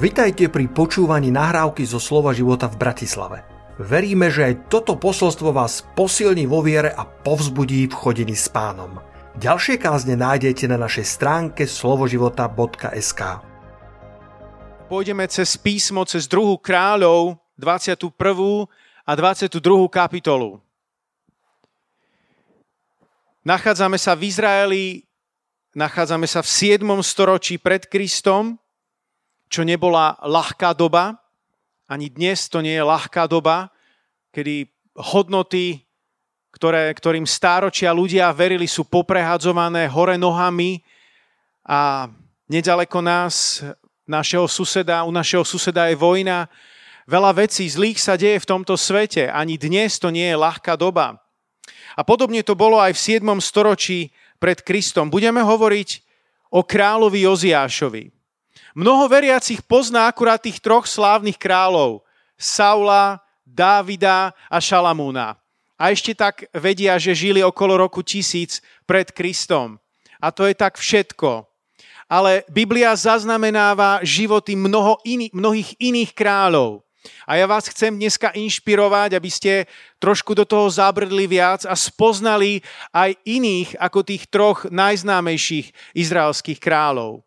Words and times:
Vitajte 0.00 0.48
pri 0.48 0.64
počúvaní 0.64 1.28
nahrávky 1.28 1.84
zo 1.84 2.00
Slova 2.00 2.32
života 2.32 2.72
v 2.72 2.80
Bratislave. 2.80 3.44
Veríme, 3.76 4.32
že 4.32 4.48
aj 4.48 4.72
toto 4.72 4.96
posolstvo 4.96 5.52
vás 5.52 5.84
posilní 5.92 6.48
vo 6.48 6.64
viere 6.64 6.88
a 6.88 7.04
povzbudí 7.04 7.84
v 7.84 7.92
chodení 7.92 8.32
s 8.32 8.48
pánom. 8.48 8.96
Ďalšie 9.36 9.76
kázne 9.76 10.16
nájdete 10.16 10.72
na 10.72 10.80
našej 10.80 11.04
stránke 11.04 11.68
slovoživota.sk 11.68 13.44
Pôjdeme 14.88 15.28
cez 15.28 15.60
písmo, 15.60 16.08
cez 16.08 16.24
druhú 16.24 16.56
kráľov, 16.56 17.36
21. 17.60 18.08
a 19.04 19.12
22. 19.12 19.60
kapitolu. 19.92 20.64
Nachádzame 23.44 24.00
sa 24.00 24.16
v 24.16 24.32
Izraeli, 24.32 25.04
nachádzame 25.76 26.24
sa 26.24 26.40
v 26.40 26.48
7. 26.80 26.88
storočí 27.04 27.60
pred 27.60 27.84
Kristom, 27.84 28.56
čo 29.50 29.66
nebola 29.66 30.14
ľahká 30.22 30.70
doba, 30.78 31.18
ani 31.90 32.06
dnes 32.06 32.46
to 32.46 32.62
nie 32.62 32.78
je 32.78 32.86
ľahká 32.86 33.26
doba, 33.26 33.66
kedy 34.30 34.70
hodnoty, 34.94 35.82
ktoré, 36.54 36.94
ktorým 36.94 37.26
stáročia 37.26 37.90
ľudia 37.90 38.30
verili, 38.30 38.70
sú 38.70 38.86
poprehadzované 38.86 39.90
hore 39.90 40.14
nohami 40.14 40.78
a 41.66 42.06
nedaleko 42.46 43.02
nás, 43.02 43.66
našeho 44.06 44.46
suseda, 44.46 45.02
u 45.02 45.10
našeho 45.10 45.42
suseda 45.42 45.90
je 45.90 45.98
vojna. 45.98 46.46
Veľa 47.10 47.42
vecí 47.42 47.66
zlých 47.66 47.98
sa 47.98 48.14
deje 48.14 48.38
v 48.38 48.50
tomto 48.50 48.78
svete. 48.78 49.26
Ani 49.30 49.58
dnes 49.58 49.98
to 49.98 50.14
nie 50.14 50.30
je 50.30 50.38
ľahká 50.38 50.78
doba. 50.78 51.18
A 51.98 52.06
podobne 52.06 52.42
to 52.46 52.54
bolo 52.54 52.78
aj 52.78 52.94
v 52.94 53.18
7. 53.18 53.26
storočí 53.42 54.14
pred 54.38 54.62
Kristom. 54.62 55.10
Budeme 55.10 55.42
hovoriť 55.42 56.06
o 56.54 56.62
kráľovi 56.62 57.26
Joziášovi. 57.26 58.19
Mnoho 58.74 59.10
veriacich 59.10 59.60
pozná 59.66 60.06
akurát 60.06 60.38
tých 60.38 60.62
troch 60.62 60.86
slávnych 60.86 61.36
kráľov. 61.36 62.06
Saula, 62.38 63.20
Dávida 63.42 64.30
a 64.46 64.58
Šalamúna. 64.62 65.34
A 65.80 65.90
ešte 65.90 66.12
tak 66.14 66.46
vedia, 66.52 67.00
že 67.00 67.16
žili 67.16 67.40
okolo 67.40 67.80
roku 67.80 68.04
tisíc 68.04 68.60
pred 68.84 69.10
Kristom. 69.10 69.80
A 70.20 70.28
to 70.28 70.44
je 70.44 70.54
tak 70.54 70.76
všetko. 70.76 71.48
Ale 72.10 72.44
Biblia 72.52 72.92
zaznamenáva 72.92 74.04
životy 74.04 74.54
mnoho 74.54 75.00
iný, 75.08 75.32
mnohých 75.32 75.78
iných 75.80 76.12
kráľov. 76.12 76.84
A 77.24 77.40
ja 77.40 77.48
vás 77.48 77.64
chcem 77.64 77.96
dneska 77.96 78.28
inšpirovať, 78.36 79.16
aby 79.16 79.30
ste 79.32 79.64
trošku 79.96 80.36
do 80.36 80.44
toho 80.44 80.68
zabrdli 80.68 81.24
viac 81.24 81.64
a 81.64 81.72
spoznali 81.72 82.60
aj 82.92 83.16
iných 83.24 83.80
ako 83.80 84.04
tých 84.04 84.28
troch 84.28 84.68
najznámejších 84.68 85.96
izraelských 85.96 86.60
kráľov. 86.60 87.24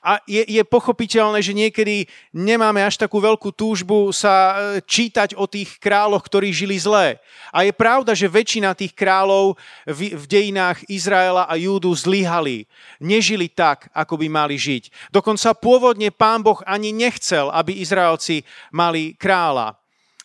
A 0.00 0.22
je, 0.24 0.40
je 0.46 0.62
pochopiteľné, 0.64 1.44
že 1.44 1.52
niekedy 1.52 2.08
nemáme 2.32 2.80
až 2.80 2.96
takú 2.96 3.20
veľkú 3.20 3.52
túžbu 3.52 4.10
sa 4.14 4.34
e, 4.34 4.54
čítať 4.80 5.36
o 5.36 5.44
tých 5.44 5.76
kráľoch, 5.76 6.24
ktorí 6.24 6.54
žili 6.54 6.78
zlé. 6.80 7.20
A 7.52 7.66
je 7.66 7.72
pravda, 7.74 8.16
že 8.16 8.30
väčšina 8.30 8.72
tých 8.72 8.96
kráľov 8.96 9.60
v, 9.84 10.16
v 10.16 10.24
dejinách 10.24 10.82
Izraela 10.88 11.44
a 11.44 11.54
Júdu 11.58 11.92
zlyhali. 11.92 12.64
Nežili 12.98 13.50
tak, 13.52 13.92
ako 13.92 14.18
by 14.24 14.26
mali 14.30 14.56
žiť. 14.56 15.12
Dokonca 15.12 15.52
pôvodne 15.58 16.08
pán 16.14 16.40
Boh 16.40 16.58
ani 16.64 16.94
nechcel, 16.94 17.52
aby 17.52 17.78
Izraelci 17.82 18.46
mali 18.72 19.12
kráľa 19.14 19.83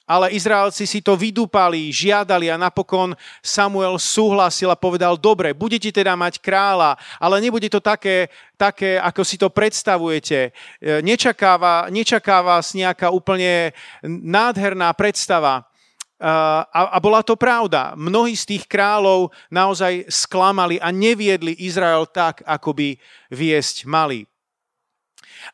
ale 0.10 0.34
Izraelci 0.34 0.90
si 0.90 1.06
to 1.06 1.14
vydúpali, 1.14 1.94
žiadali 1.94 2.50
a 2.50 2.58
napokon 2.58 3.14
Samuel 3.46 4.02
súhlasil 4.02 4.74
a 4.74 4.80
povedal, 4.80 5.22
dobre, 5.22 5.54
budete 5.54 5.94
teda 5.94 6.18
mať 6.18 6.42
kráľa, 6.42 6.98
ale 7.22 7.38
nebude 7.38 7.70
to 7.70 7.78
také, 7.78 8.34
také 8.58 8.98
ako 8.98 9.22
si 9.22 9.38
to 9.38 9.54
predstavujete. 9.54 10.50
E, 10.82 11.06
nečakáva, 11.06 11.94
nečaká 11.94 12.42
vás 12.42 12.74
nejaká 12.74 13.14
úplne 13.14 13.70
nádherná 14.02 14.90
predstava. 14.98 15.62
E, 15.62 16.26
a, 16.26 16.82
a 16.90 16.98
bola 16.98 17.22
to 17.22 17.38
pravda. 17.38 17.94
Mnohí 17.94 18.34
z 18.34 18.58
tých 18.58 18.66
kráľov 18.66 19.30
naozaj 19.54 20.10
sklamali 20.10 20.82
a 20.82 20.90
neviedli 20.90 21.54
Izrael 21.62 22.10
tak, 22.10 22.42
ako 22.50 22.74
by 22.74 22.98
viesť 23.30 23.86
mali. 23.86 24.26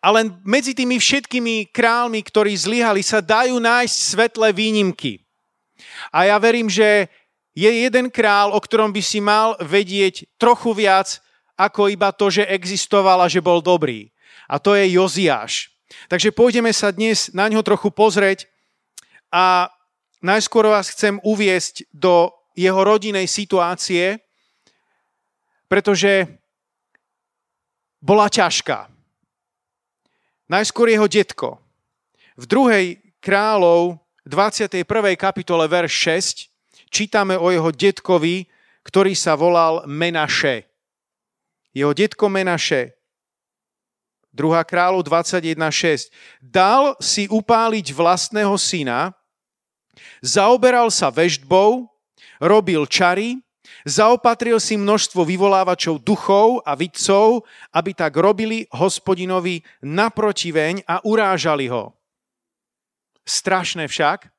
Ale 0.01 0.33
medzi 0.41 0.73
tými 0.73 0.97
všetkými 0.97 1.69
kráľmi, 1.69 2.19
ktorí 2.25 2.57
zlyhali, 2.57 3.05
sa 3.05 3.21
dajú 3.21 3.61
nájsť 3.61 3.95
svetlé 3.95 4.49
výnimky. 4.51 5.21
A 6.09 6.25
ja 6.29 6.37
verím, 6.41 6.69
že 6.71 7.07
je 7.55 7.71
jeden 7.71 8.11
král, 8.11 8.51
o 8.51 8.59
ktorom 8.59 8.91
by 8.91 9.01
si 9.01 9.23
mal 9.23 9.55
vedieť 9.63 10.27
trochu 10.35 10.75
viac, 10.75 11.23
ako 11.55 11.87
iba 11.87 12.11
to, 12.11 12.27
že 12.27 12.43
existoval 12.51 13.23
a 13.23 13.31
že 13.31 13.39
bol 13.39 13.63
dobrý. 13.63 14.11
A 14.51 14.59
to 14.59 14.75
je 14.75 14.91
Joziáš. 14.99 15.71
Takže 16.11 16.35
pôjdeme 16.35 16.73
sa 16.75 16.91
dnes 16.91 17.31
na 17.31 17.47
ňo 17.47 17.63
trochu 17.63 17.87
pozrieť 17.93 18.49
a 19.31 19.71
najskôr 20.19 20.67
vás 20.67 20.91
chcem 20.91 21.21
uviesť 21.23 21.87
do 21.95 22.33
jeho 22.57 22.83
rodinej 22.83 23.27
situácie, 23.31 24.19
pretože 25.71 26.27
bola 28.03 28.29
ťažká. 28.29 28.94
Najskôr 30.45 30.93
jeho 30.93 31.09
detko. 31.09 31.57
V 32.37 32.45
druhej 32.45 33.01
kráľov 33.17 33.97
21. 34.29 34.85
kapitole 35.17 35.65
verš 35.65 35.93
6 36.45 36.89
čítame 36.93 37.33
o 37.33 37.49
jeho 37.49 37.73
detkovi, 37.73 38.45
ktorý 38.85 39.17
sa 39.17 39.33
volal 39.33 39.81
Menaše. 39.89 40.69
Jeho 41.73 41.97
detko 41.97 42.29
Menaše. 42.29 42.93
2. 44.35 44.69
kráľov 44.69 45.07
21.6. 45.07 46.11
Dal 46.43 46.93
si 47.01 47.25
upáliť 47.25 47.95
vlastného 47.95 48.53
syna, 48.59 49.15
zaoberal 50.19 50.91
sa 50.91 51.07
veždbou, 51.07 51.87
robil 52.37 52.83
čary, 52.85 53.44
Zaopatril 53.85 54.57
si 54.61 54.77
množstvo 54.77 55.25
vyvolávačov 55.25 56.01
duchov 56.01 56.61
a 56.65 56.73
vidcov, 56.73 57.45
aby 57.73 57.91
tak 57.93 58.17
robili 58.17 58.65
hospodinovi 58.73 59.61
naprotiveň 59.81 60.85
a 60.85 61.01
urážali 61.05 61.69
ho. 61.69 61.93
Strašné 63.25 63.89
však. 63.89 64.29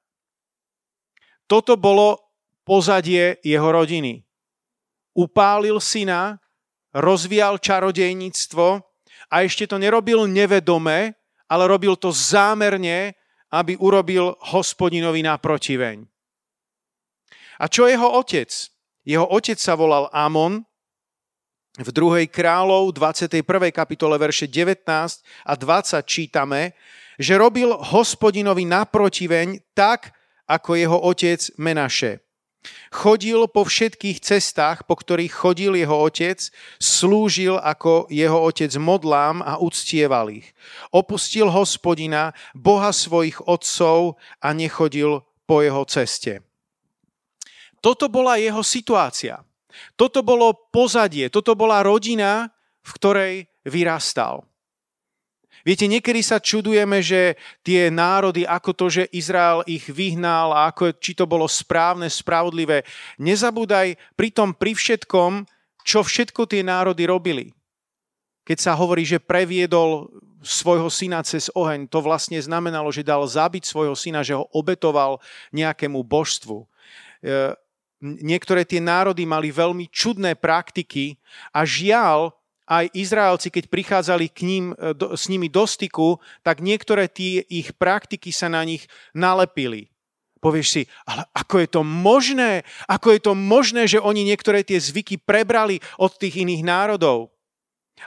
Toto 1.47 1.79
bolo 1.79 2.23
pozadie 2.67 3.39
jeho 3.43 3.69
rodiny. 3.71 4.23
Upálil 5.15 5.79
syna, 5.79 6.43
rozvíjal 6.91 7.63
čarodejníctvo 7.63 8.67
a 9.31 9.35
ešte 9.43 9.71
to 9.71 9.79
nerobil 9.79 10.27
nevedome, 10.27 11.15
ale 11.47 11.65
robil 11.71 11.95
to 11.95 12.11
zámerne, 12.11 13.15
aby 13.55 13.79
urobil 13.79 14.35
hospodinovi 14.51 15.23
naprotiveň. 15.23 16.03
A 17.57 17.65
čo 17.71 17.87
jeho 17.87 18.19
otec? 18.21 18.51
Jeho 19.07 19.23
otec 19.23 19.55
sa 19.55 19.79
volal 19.79 20.11
Amon. 20.11 20.67
V 21.79 21.89
2. 21.95 22.27
kráľov 22.27 22.91
21. 22.91 23.47
kapitole 23.71 24.19
verše 24.19 24.51
19 24.51 24.83
a 25.47 25.53
20 25.55 26.03
čítame, 26.03 26.75
že 27.15 27.39
robil 27.39 27.71
hospodinovi 27.71 28.67
naprotiveň 28.67 29.63
tak, 29.79 30.11
ako 30.51 30.75
jeho 30.75 30.99
otec 30.99 31.39
Menaše. 31.55 32.19
Chodil 32.91 33.47
po 33.47 33.63
všetkých 33.63 34.19
cestách, 34.19 34.91
po 34.91 34.99
ktorých 34.99 35.31
chodil 35.31 35.79
jeho 35.79 36.03
otec, 36.03 36.43
slúžil 36.83 37.63
ako 37.63 38.11
jeho 38.11 38.43
otec 38.43 38.75
modlám 38.75 39.39
a 39.39 39.55
uctieval 39.63 40.35
ich. 40.35 40.51
Opustil 40.91 41.47
hospodina, 41.47 42.35
boha 42.59 42.91
svojich 42.91 43.39
otcov 43.47 44.19
a 44.43 44.51
nechodil 44.51 45.23
po 45.47 45.63
jeho 45.63 45.87
ceste. 45.87 46.46
Toto 47.87 48.11
bola 48.11 48.35
jeho 48.35 48.67
situácia. 48.67 49.47
Toto 49.95 50.27
bolo 50.27 50.51
pozadie, 50.75 51.31
toto 51.31 51.55
bola 51.55 51.87
rodina, 51.87 52.51
v 52.83 52.91
ktorej 52.99 53.35
vyrastal. 53.63 54.43
Viete, 55.63 55.87
niekedy 55.87 56.19
sa 56.19 56.43
čudujeme, 56.43 56.99
že 56.99 57.39
tie 57.63 57.87
národy, 57.87 58.43
ako 58.43 58.71
to, 58.75 58.87
že 58.91 59.11
Izrael 59.15 59.63
ich 59.71 59.87
vyhnal 59.87 60.51
a 60.51 60.71
ako, 60.71 60.99
či 60.99 61.15
to 61.15 61.31
bolo 61.31 61.47
správne, 61.47 62.11
spravodlivé. 62.11 62.83
Nezabúdaj 63.23 63.95
pri 64.19 64.35
tom, 64.35 64.51
pri 64.51 64.75
všetkom, 64.75 65.47
čo 65.87 66.03
všetko 66.03 66.43
tie 66.51 66.67
národy 66.67 67.07
robili. 67.07 67.55
Keď 68.47 68.59
sa 68.63 68.75
hovorí, 68.75 69.07
že 69.07 69.23
previedol 69.23 70.11
svojho 70.43 70.91
syna 70.91 71.23
cez 71.23 71.51
oheň, 71.55 71.87
to 71.87 72.03
vlastne 72.03 72.39
znamenalo, 72.39 72.91
že 72.91 73.07
dal 73.07 73.23
zabiť 73.27 73.63
svojho 73.67 73.95
syna, 73.95 74.27
že 74.27 74.35
ho 74.35 74.47
obetoval 74.55 75.19
nejakému 75.51 76.03
božstvu 76.07 76.63
e, 76.63 76.67
niektoré 78.03 78.65
tie 78.69 78.83
národy 78.83 79.25
mali 79.25 79.49
veľmi 79.49 79.89
čudné 79.89 80.37
praktiky 80.37 81.17
a 81.53 81.65
žiaľ, 81.65 82.35
aj 82.67 82.91
Izraelci, 82.99 83.49
keď 83.55 83.71
prichádzali 83.71 84.27
k 84.27 84.41
ním, 84.43 84.65
e, 84.75 84.91
do, 84.91 85.15
s 85.15 85.31
nimi 85.31 85.47
do 85.47 85.63
styku, 85.63 86.19
tak 86.43 86.59
niektoré 86.59 87.07
tie 87.07 87.47
ich 87.47 87.71
praktiky 87.79 88.35
sa 88.35 88.51
na 88.51 88.67
nich 88.67 88.91
nalepili. 89.15 89.87
Povieš 90.43 90.69
si, 90.69 90.83
ale 91.07 91.25
ako 91.33 91.63
je 91.63 91.69
to 91.71 91.83
možné? 91.87 92.67
Ako 92.91 93.15
je 93.15 93.21
to 93.23 93.33
možné, 93.39 93.87
že 93.87 94.03
oni 94.03 94.27
niektoré 94.27 94.67
tie 94.67 94.77
zvyky 94.83 95.17
prebrali 95.17 95.79
od 95.97 96.13
tých 96.19 96.43
iných 96.43 96.67
národov? 96.67 97.33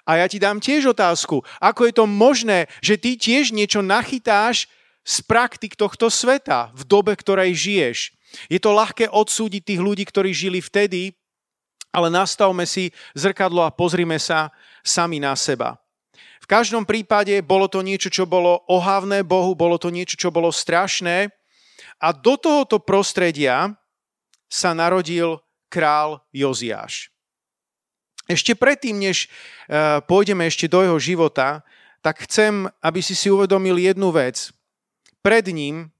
A 0.06 0.22
ja 0.22 0.30
ti 0.30 0.38
dám 0.38 0.62
tiež 0.62 0.94
otázku, 0.94 1.42
ako 1.58 1.82
je 1.90 1.94
to 1.98 2.06
možné, 2.06 2.70
že 2.86 3.02
ty 3.02 3.18
tiež 3.18 3.50
niečo 3.50 3.82
nachytáš 3.82 4.70
z 5.02 5.18
praktik 5.26 5.74
tohto 5.74 6.14
sveta 6.14 6.70
v 6.78 6.86
dobe, 6.86 7.18
ktorej 7.18 7.58
žiješ. 7.58 8.14
Je 8.48 8.62
to 8.62 8.76
ľahké 8.76 9.10
odsúdiť 9.10 9.62
tých 9.74 9.82
ľudí, 9.82 10.04
ktorí 10.06 10.34
žili 10.34 10.62
vtedy, 10.62 11.14
ale 11.90 12.14
nastavme 12.14 12.70
si 12.70 12.94
zrkadlo 13.18 13.66
a 13.66 13.74
pozrime 13.74 14.22
sa 14.22 14.54
sami 14.86 15.18
na 15.18 15.34
seba. 15.34 15.78
V 16.40 16.48
každom 16.50 16.86
prípade 16.86 17.42
bolo 17.42 17.70
to 17.70 17.82
niečo, 17.82 18.10
čo 18.10 18.30
bolo 18.30 18.66
ohavné 18.70 19.26
Bohu, 19.26 19.54
bolo 19.54 19.78
to 19.82 19.90
niečo, 19.90 20.18
čo 20.18 20.30
bolo 20.30 20.54
strašné 20.54 21.30
a 22.00 22.16
do 22.16 22.40
tohoto 22.40 22.80
prostredia 22.80 23.76
sa 24.48 24.72
narodil 24.74 25.38
král 25.70 26.24
Joziáš. 26.34 27.14
Ešte 28.26 28.54
predtým, 28.54 28.98
než 28.98 29.26
eh, 29.26 30.02
pôjdeme 30.06 30.46
ešte 30.48 30.70
do 30.70 30.86
jeho 30.86 30.98
života, 30.98 31.66
tak 32.00 32.24
chcem, 32.26 32.70
aby 32.80 33.04
si 33.04 33.14
si 33.14 33.28
uvedomil 33.28 33.76
jednu 33.76 34.10
vec. 34.16 34.54
Pred 35.20 35.52
ním, 35.52 35.92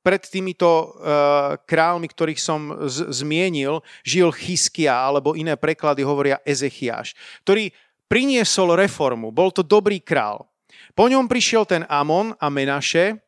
pred 0.00 0.22
týmito 0.24 0.66
uh, 0.66 1.60
kráľmi, 1.68 2.08
ktorých 2.08 2.40
som 2.40 2.88
z- 2.88 3.12
zmienil, 3.12 3.84
žil 4.00 4.32
Chyskia, 4.32 4.96
alebo 4.96 5.36
iné 5.36 5.56
preklady 5.60 6.00
hovoria 6.00 6.40
Ezechiáš, 6.44 7.12
ktorý 7.44 7.68
priniesol 8.08 8.74
reformu. 8.74 9.28
Bol 9.30 9.52
to 9.52 9.60
dobrý 9.60 10.00
král. 10.00 10.48
Po 10.96 11.06
ňom 11.06 11.28
prišiel 11.28 11.68
ten 11.68 11.84
Amon 11.86 12.34
a 12.40 12.48
Menaše, 12.48 13.20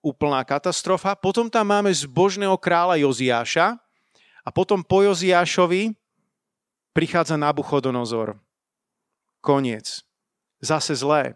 úplná 0.00 0.46
katastrofa. 0.46 1.18
Potom 1.18 1.50
tam 1.50 1.74
máme 1.74 1.90
zbožného 1.90 2.54
kráľa 2.56 3.02
Joziáša 3.02 3.74
a 4.46 4.48
potom 4.54 4.86
po 4.86 5.02
Joziášovi 5.02 5.90
prichádza 6.94 7.34
Nabuchodonozor. 7.34 8.38
Koniec. 9.42 10.06
Zase 10.62 10.94
zlé. 10.96 11.34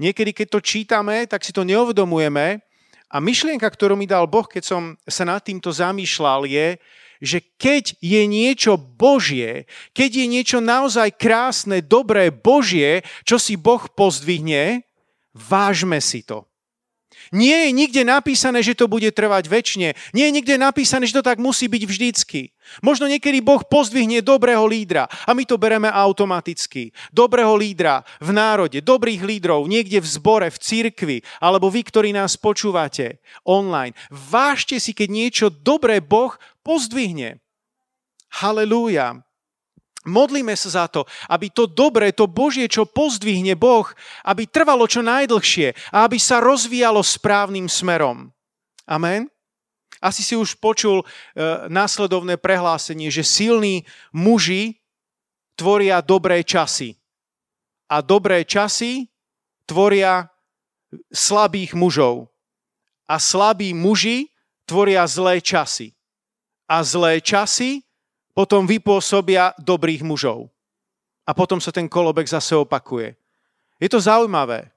Niekedy, 0.00 0.32
keď 0.32 0.46
to 0.56 0.60
čítame, 0.64 1.28
tak 1.28 1.44
si 1.44 1.52
to 1.52 1.62
neuvedomujeme 1.62 2.64
a 3.08 3.16
myšlienka, 3.20 3.68
ktorú 3.68 3.96
mi 3.96 4.08
dal 4.08 4.28
Boh, 4.28 4.48
keď 4.48 4.64
som 4.64 4.82
sa 5.04 5.24
nad 5.28 5.40
týmto 5.44 5.72
zamýšľal, 5.72 6.48
je, 6.48 6.76
že 7.18 7.38
keď 7.60 7.98
je 7.98 8.22
niečo 8.24 8.78
Božie, 8.78 9.68
keď 9.92 10.10
je 10.24 10.26
niečo 10.28 10.58
naozaj 10.62 11.18
krásne, 11.18 11.84
dobré, 11.84 12.32
Božie, 12.32 13.02
čo 13.28 13.36
si 13.36 13.58
Boh 13.58 13.82
pozdvihne, 13.92 14.86
vážme 15.34 16.00
si 16.00 16.24
to. 16.24 16.47
Nie 17.34 17.68
je 17.68 17.70
nikde 17.76 18.02
napísané, 18.08 18.64
že 18.64 18.72
to 18.72 18.88
bude 18.88 19.08
trvať 19.12 19.48
väčšine. 19.48 19.88
Nie 20.16 20.24
je 20.28 20.36
nikde 20.36 20.56
napísané, 20.56 21.04
že 21.04 21.20
to 21.20 21.24
tak 21.24 21.36
musí 21.36 21.68
byť 21.68 21.82
vždycky. 21.84 22.40
Možno 22.80 23.08
niekedy 23.08 23.40
Boh 23.44 23.60
pozdvihne 23.64 24.20
dobrého 24.20 24.64
lídra 24.68 25.08
a 25.08 25.30
my 25.32 25.44
to 25.44 25.60
bereme 25.60 25.88
automaticky. 25.88 26.92
Dobrého 27.12 27.52
lídra 27.56 28.04
v 28.20 28.32
národe, 28.32 28.80
dobrých 28.80 29.24
lídrov 29.24 29.68
niekde 29.68 30.00
v 30.00 30.08
zbore, 30.08 30.48
v 30.48 30.58
cirkvi, 30.60 31.18
alebo 31.40 31.68
vy, 31.68 31.84
ktorí 31.84 32.10
nás 32.12 32.36
počúvate 32.36 33.20
online. 33.44 33.96
Vážte 34.08 34.80
si, 34.80 34.92
keď 34.96 35.08
niečo 35.08 35.46
dobré 35.52 36.00
Boh 36.00 36.36
pozdvihne. 36.64 37.40
Halelúja. 38.28 39.27
Modlíme 40.08 40.56
sa 40.56 40.84
za 40.84 40.86
to, 40.88 41.04
aby 41.28 41.52
to 41.52 41.68
dobré, 41.68 42.10
to 42.10 42.24
Božie, 42.24 42.66
čo 42.66 42.88
pozdvihne 42.88 43.54
Boh, 43.54 43.86
aby 44.24 44.48
trvalo 44.48 44.88
čo 44.88 45.04
najdlhšie 45.04 45.92
a 45.92 46.08
aby 46.08 46.16
sa 46.16 46.40
rozvíjalo 46.40 47.04
správnym 47.04 47.68
smerom. 47.68 48.32
Amen? 48.88 49.28
Asi 49.98 50.22
si 50.22 50.38
už 50.38 50.56
počul 50.62 51.02
e, 51.02 51.04
následovné 51.68 52.38
prehlásenie, 52.38 53.10
že 53.10 53.26
silní 53.26 53.82
muži 54.14 54.78
tvoria 55.58 55.98
dobré 55.98 56.46
časy. 56.46 56.94
A 57.90 57.98
dobré 57.98 58.46
časy 58.46 59.10
tvoria 59.66 60.30
slabých 61.10 61.74
mužov. 61.74 62.30
A 63.10 63.18
slabí 63.18 63.74
muži 63.74 64.30
tvoria 64.68 65.02
zlé 65.08 65.42
časy. 65.42 65.96
A 66.70 66.84
zlé 66.84 67.18
časy 67.18 67.87
potom 68.38 68.70
vypôsobia 68.70 69.50
dobrých 69.58 70.06
mužov. 70.06 70.46
A 71.26 71.34
potom 71.34 71.58
sa 71.58 71.74
ten 71.74 71.90
kolobek 71.90 72.30
zase 72.30 72.54
opakuje. 72.54 73.18
Je 73.82 73.90
to 73.90 73.98
zaujímavé. 73.98 74.70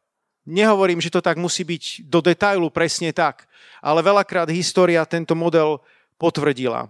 Nehovorím, 0.49 0.97
že 0.97 1.13
to 1.13 1.21
tak 1.21 1.37
musí 1.37 1.61
byť 1.61 2.09
do 2.09 2.25
detailu 2.25 2.73
presne 2.73 3.13
tak, 3.13 3.45
ale 3.77 4.01
veľakrát 4.01 4.49
história 4.49 5.05
tento 5.05 5.37
model 5.37 5.77
potvrdila. 6.17 6.89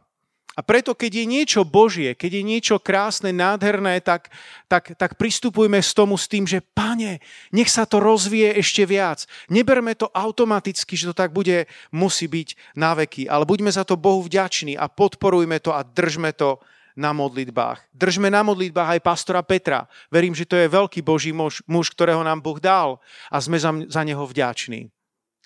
A 0.52 0.60
preto, 0.60 0.92
keď 0.92 1.24
je 1.24 1.26
niečo 1.32 1.64
Božie, 1.64 2.12
keď 2.12 2.32
je 2.38 2.44
niečo 2.44 2.76
krásne, 2.76 3.32
nádherné, 3.32 4.04
tak, 4.04 4.28
tak, 4.68 5.00
tak 5.00 5.16
pristupujme 5.16 5.80
s 5.80 5.96
tomu 5.96 6.20
s 6.20 6.28
tým, 6.28 6.44
že 6.44 6.60
pane, 6.60 7.24
nech 7.56 7.72
sa 7.72 7.88
to 7.88 8.04
rozvíje 8.04 8.60
ešte 8.60 8.84
viac. 8.84 9.24
Neberme 9.48 9.96
to 9.96 10.12
automaticky, 10.12 11.00
že 11.00 11.08
to 11.08 11.16
tak 11.16 11.32
bude, 11.32 11.72
musí 11.96 12.28
byť 12.28 12.76
na 12.76 12.92
veky, 13.00 13.32
ale 13.32 13.48
buďme 13.48 13.72
za 13.72 13.88
to 13.88 13.96
Bohu 13.96 14.20
vďační 14.28 14.76
a 14.76 14.92
podporujme 14.92 15.56
to 15.64 15.72
a 15.72 15.88
držme 15.88 16.36
to 16.36 16.60
na 17.00 17.16
modlitbách. 17.16 17.88
Držme 17.96 18.28
na 18.28 18.44
modlitbách 18.44 19.00
aj 19.00 19.06
pastora 19.08 19.40
Petra. 19.48 19.88
Verím, 20.12 20.36
že 20.36 20.44
to 20.44 20.60
je 20.60 20.68
veľký 20.68 21.00
Boží 21.00 21.32
muž, 21.32 21.64
muž 21.64 21.96
ktorého 21.96 22.20
nám 22.28 22.44
Boh 22.44 22.60
dal 22.60 23.00
a 23.32 23.40
sme 23.40 23.56
za, 23.56 23.72
za 23.88 24.04
neho 24.04 24.28
vďační. 24.28 24.92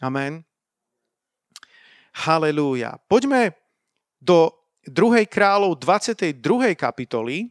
Amen. 0.01 0.41
Halelúja. 2.25 2.97
Poďme 3.05 3.53
do 4.17 4.64
2. 4.85 5.25
kráľov 5.25 5.81
22. 5.81 6.37
kapitoly 6.77 7.49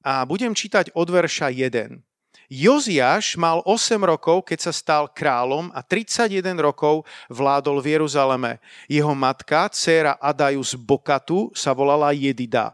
a 0.00 0.24
budem 0.24 0.56
čítať 0.56 0.96
od 0.96 1.04
verša 1.12 1.52
1. 1.52 2.00
Joziáš 2.48 3.36
mal 3.36 3.60
8 3.68 4.00
rokov, 4.00 4.48
keď 4.48 4.58
sa 4.64 4.72
stal 4.72 5.12
kráľom 5.12 5.68
a 5.76 5.84
31 5.84 6.56
rokov 6.56 7.04
vládol 7.28 7.84
v 7.84 8.00
Jeruzaleme. 8.00 8.64
Jeho 8.88 9.12
matka, 9.12 9.68
dcéra 9.68 10.16
Adaju 10.16 10.64
Bokatu, 10.80 11.52
sa 11.52 11.76
volala 11.76 12.16
Jedida. 12.16 12.72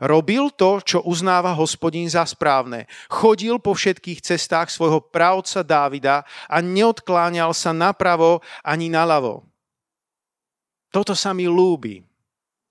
Robil 0.00 0.48
to, 0.56 0.80
čo 0.80 1.04
uznáva 1.04 1.52
hospodín 1.52 2.08
za 2.08 2.24
správne. 2.24 2.88
Chodil 3.12 3.60
po 3.60 3.76
všetkých 3.76 4.24
cestách 4.24 4.72
svojho 4.72 5.04
právca 5.04 5.60
Dávida 5.60 6.24
a 6.48 6.64
neodkláňal 6.64 7.52
sa 7.52 7.76
napravo 7.76 8.40
ani 8.64 8.88
naľavo. 8.88 9.44
Toto 10.88 11.12
sa 11.12 11.36
mi 11.36 11.44
lúbi 11.44 12.00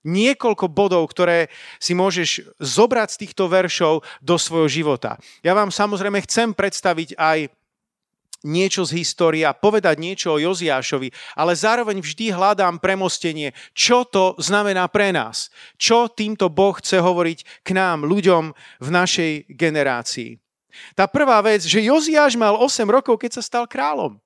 niekoľko 0.04 0.68
bodov, 0.70 1.08
ktoré 1.10 1.48
si 1.80 1.96
môžeš 1.96 2.54
zobrať 2.60 3.08
z 3.10 3.20
týchto 3.26 3.48
veršov 3.48 4.04
do 4.20 4.36
svojho 4.36 4.68
života. 4.68 5.16
Ja 5.40 5.56
vám 5.56 5.72
samozrejme 5.72 6.22
chcem 6.28 6.52
predstaviť 6.52 7.16
aj 7.16 7.48
niečo 8.44 8.84
z 8.84 9.00
histórie 9.00 9.42
a 9.48 9.56
povedať 9.56 9.96
niečo 9.96 10.36
o 10.36 10.40
Joziášovi, 10.40 11.08
ale 11.34 11.56
zároveň 11.56 12.04
vždy 12.04 12.28
hľadám 12.30 12.76
premostenie, 12.76 13.56
čo 13.72 14.04
to 14.04 14.36
znamená 14.36 14.84
pre 14.92 15.10
nás. 15.16 15.48
Čo 15.80 16.12
týmto 16.12 16.52
Boh 16.52 16.76
chce 16.76 17.00
hovoriť 17.00 17.64
k 17.64 17.68
nám, 17.72 18.04
ľuďom 18.04 18.52
v 18.84 18.88
našej 18.92 19.32
generácii. 19.48 20.36
Tá 20.92 21.08
prvá 21.08 21.40
vec, 21.40 21.64
že 21.64 21.80
Joziáš 21.80 22.36
mal 22.36 22.60
8 22.60 22.84
rokov, 22.84 23.16
keď 23.16 23.40
sa 23.40 23.42
stal 23.42 23.64
kráľom. 23.64 24.20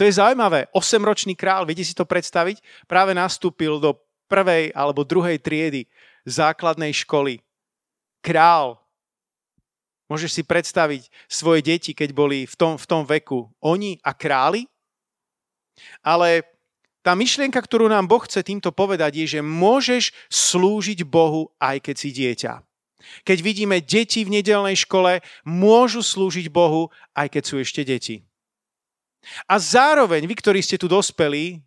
To 0.00 0.02
je 0.08 0.16
zaujímavé. 0.16 0.66
8-ročný 0.72 1.36
král, 1.36 1.68
viete 1.68 1.84
si 1.84 1.92
to 1.92 2.08
predstaviť? 2.08 2.88
Práve 2.88 3.12
nastúpil 3.12 3.76
do 3.76 4.00
prvej 4.30 4.70
alebo 4.70 5.02
druhej 5.02 5.42
triedy 5.42 5.90
základnej 6.22 6.94
školy. 6.94 7.42
Král. 8.22 8.78
Môžeš 10.06 10.38
si 10.38 10.42
predstaviť 10.46 11.10
svoje 11.26 11.66
deti, 11.66 11.90
keď 11.90 12.10
boli 12.14 12.38
v 12.46 12.54
tom, 12.54 12.78
v 12.78 12.86
tom 12.86 13.02
veku. 13.02 13.50
Oni 13.58 13.98
a 14.06 14.14
králi? 14.14 14.70
Ale 16.02 16.46
tá 17.00 17.16
myšlienka, 17.16 17.56
ktorú 17.58 17.88
nám 17.88 18.06
Boh 18.06 18.20
chce 18.20 18.44
týmto 18.44 18.70
povedať, 18.70 19.24
je, 19.24 19.38
že 19.38 19.40
môžeš 19.40 20.12
slúžiť 20.28 21.06
Bohu, 21.06 21.48
aj 21.56 21.80
keď 21.80 21.96
si 21.96 22.10
dieťa. 22.12 22.52
Keď 23.24 23.38
vidíme 23.40 23.80
deti 23.80 24.20
v 24.28 24.36
nedelnej 24.40 24.76
škole, 24.76 25.24
môžu 25.48 26.04
slúžiť 26.04 26.52
Bohu, 26.52 26.92
aj 27.16 27.32
keď 27.32 27.42
sú 27.48 27.56
ešte 27.56 27.82
deti. 27.86 28.20
A 29.48 29.56
zároveň, 29.56 30.28
vy, 30.28 30.34
ktorí 30.36 30.60
ste 30.60 30.76
tu 30.76 30.88
dospeli, 30.88 31.64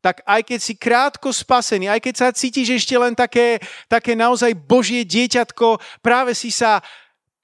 tak 0.00 0.24
aj 0.24 0.40
keď 0.48 0.60
si 0.60 0.74
krátko 0.76 1.28
spasený, 1.28 1.92
aj 1.92 2.00
keď 2.00 2.14
sa 2.16 2.28
cítiš 2.32 2.80
ešte 2.80 2.96
len 2.96 3.12
také, 3.12 3.60
také 3.84 4.16
naozaj 4.16 4.56
Božie 4.56 5.04
dieťatko, 5.04 6.00
práve 6.00 6.32
si 6.32 6.48
sa 6.48 6.80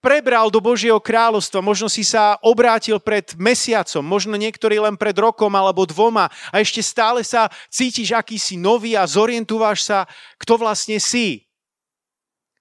prebral 0.01 0.49
do 0.55 0.63
Božieho 0.63 1.03
kráľovstva, 1.03 1.59
možno 1.59 1.91
si 1.91 2.07
sa 2.07 2.39
obrátil 2.41 3.03
pred 3.03 3.35
mesiacom, 3.37 4.07
možno 4.07 4.39
niektorý 4.39 4.79
len 4.79 4.95
pred 4.95 5.19
rokom 5.19 5.51
alebo 5.53 5.83
dvoma 5.83 6.31
a 6.55 6.63
ešte 6.63 6.79
stále 6.79 7.27
sa 7.27 7.51
cítiš 7.69 8.15
akýsi 8.15 8.55
nový 8.55 8.95
a 8.95 9.03
zorientúvaš 9.03 9.83
sa, 9.83 9.99
kto 10.39 10.63
vlastne 10.63 11.03
si. 11.03 11.45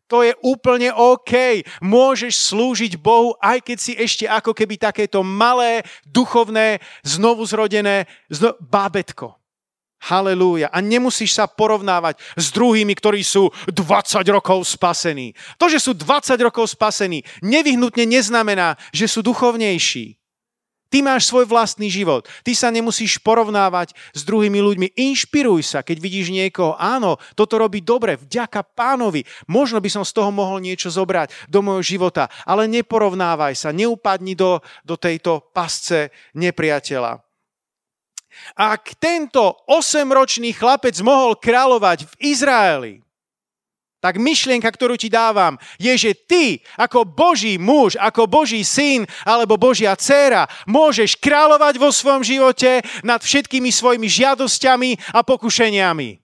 To 0.10 0.22
je 0.22 0.38
úplne 0.46 0.94
OK. 0.94 1.66
Môžeš 1.82 2.54
slúžiť 2.54 2.94
Bohu, 3.02 3.34
aj 3.42 3.62
keď 3.66 3.78
si 3.78 3.94
ešte 3.98 4.30
ako 4.30 4.54
keby 4.54 4.78
takéto 4.78 5.26
malé, 5.26 5.82
duchovné, 6.06 6.78
znovu 7.02 7.42
zrodené 7.46 8.06
zno- 8.30 8.54
bábetko. 8.62 9.45
Halelúja. 10.06 10.70
A 10.70 10.80
nemusíš 10.86 11.34
sa 11.34 11.50
porovnávať 11.50 12.22
s 12.38 12.54
druhými, 12.54 12.94
ktorí 12.94 13.26
sú 13.26 13.50
20 13.70 14.22
rokov 14.30 14.62
spasení. 14.70 15.34
To, 15.58 15.66
že 15.66 15.82
sú 15.82 15.98
20 15.98 16.38
rokov 16.46 16.70
spasení, 16.78 17.26
nevyhnutne 17.42 18.06
neznamená, 18.06 18.78
že 18.94 19.10
sú 19.10 19.26
duchovnejší. 19.26 20.22
Ty 20.96 21.02
máš 21.02 21.28
svoj 21.28 21.50
vlastný 21.50 21.92
život. 21.92 22.30
Ty 22.46 22.56
sa 22.56 22.70
nemusíš 22.72 23.18
porovnávať 23.20 23.98
s 24.14 24.22
druhými 24.24 24.62
ľuďmi. 24.64 24.88
Inšpiruj 24.96 25.66
sa, 25.66 25.84
keď 25.84 25.98
vidíš 26.00 26.32
niekoho. 26.32 26.78
Áno, 26.78 27.18
toto 27.34 27.58
robí 27.58 27.82
dobre, 27.82 28.16
vďaka 28.16 28.64
pánovi. 28.64 29.26
Možno 29.50 29.82
by 29.82 29.90
som 29.92 30.08
z 30.08 30.16
toho 30.16 30.30
mohol 30.30 30.62
niečo 30.62 30.94
zobrať 30.94 31.52
do 31.52 31.60
môjho 31.66 31.84
života. 31.84 32.32
Ale 32.46 32.70
neporovnávaj 32.70 33.58
sa, 33.58 33.76
neupadni 33.76 34.38
do, 34.38 34.62
do 34.86 34.96
tejto 34.96 35.42
pasce 35.52 36.14
nepriateľa. 36.38 37.25
Ak 38.56 38.96
tento 39.00 39.60
8-ročný 39.68 40.56
chlapec 40.56 40.96
mohol 41.02 41.36
kráľovať 41.36 42.08
v 42.08 42.14
Izraeli, 42.36 42.94
tak 44.06 44.22
myšlienka, 44.22 44.70
ktorú 44.70 45.02
ti 45.02 45.10
dávam, 45.10 45.58
je, 45.82 45.90
že 45.98 46.12
ty 46.14 46.62
ako 46.78 47.10
Boží 47.10 47.58
muž, 47.58 47.98
ako 47.98 48.30
Boží 48.30 48.62
syn 48.62 49.02
alebo 49.26 49.58
Božia 49.58 49.98
dcéra 49.98 50.46
môžeš 50.70 51.18
kráľovať 51.18 51.82
vo 51.82 51.90
svojom 51.90 52.22
živote 52.22 52.86
nad 53.02 53.18
všetkými 53.18 53.74
svojimi 53.74 54.06
žiadosťami 54.06 55.10
a 55.10 55.26
pokušeniami. 55.26 56.22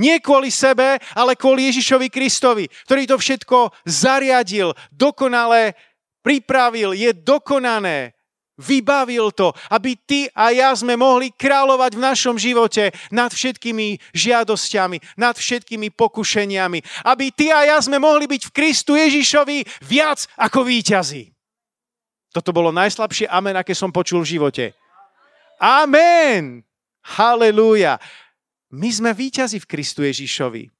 Nie 0.00 0.24
kvôli 0.24 0.48
sebe, 0.48 0.96
ale 1.12 1.36
kvôli 1.36 1.68
Ježišovi 1.68 2.08
Kristovi, 2.08 2.64
ktorý 2.88 3.04
to 3.04 3.20
všetko 3.20 3.76
zariadil, 3.84 4.72
dokonale 4.88 5.76
pripravil, 6.24 6.96
je 6.96 7.12
dokonané 7.12 8.16
Vybavil 8.60 9.32
to, 9.32 9.56
aby 9.72 9.96
ty 9.96 10.28
a 10.36 10.52
ja 10.52 10.76
sme 10.76 11.00
mohli 11.00 11.32
kráľovať 11.32 11.96
v 11.96 12.04
našom 12.04 12.36
živote 12.36 12.92
nad 13.08 13.32
všetkými 13.32 14.12
žiadosťami, 14.12 15.16
nad 15.16 15.34
všetkými 15.34 15.88
pokušeniami. 15.96 17.08
Aby 17.08 17.32
ty 17.32 17.48
a 17.48 17.64
ja 17.64 17.78
sme 17.80 17.96
mohli 17.96 18.28
byť 18.28 18.52
v 18.52 18.54
Kristu 18.54 19.00
Ježišovi 19.00 19.64
viac 19.88 20.28
ako 20.36 20.68
víťazi. 20.68 21.32
Toto 22.30 22.54
bolo 22.54 22.70
najslabšie 22.70 23.26
amen, 23.26 23.58
aké 23.58 23.74
som 23.74 23.90
počul 23.90 24.22
v 24.22 24.38
živote. 24.38 24.64
Amen! 25.58 26.62
Halelúja! 27.16 27.98
My 28.70 28.86
sme 28.92 29.10
víťazi 29.10 29.58
v 29.58 29.66
Kristu 29.66 30.06
Ježišovi. 30.06 30.70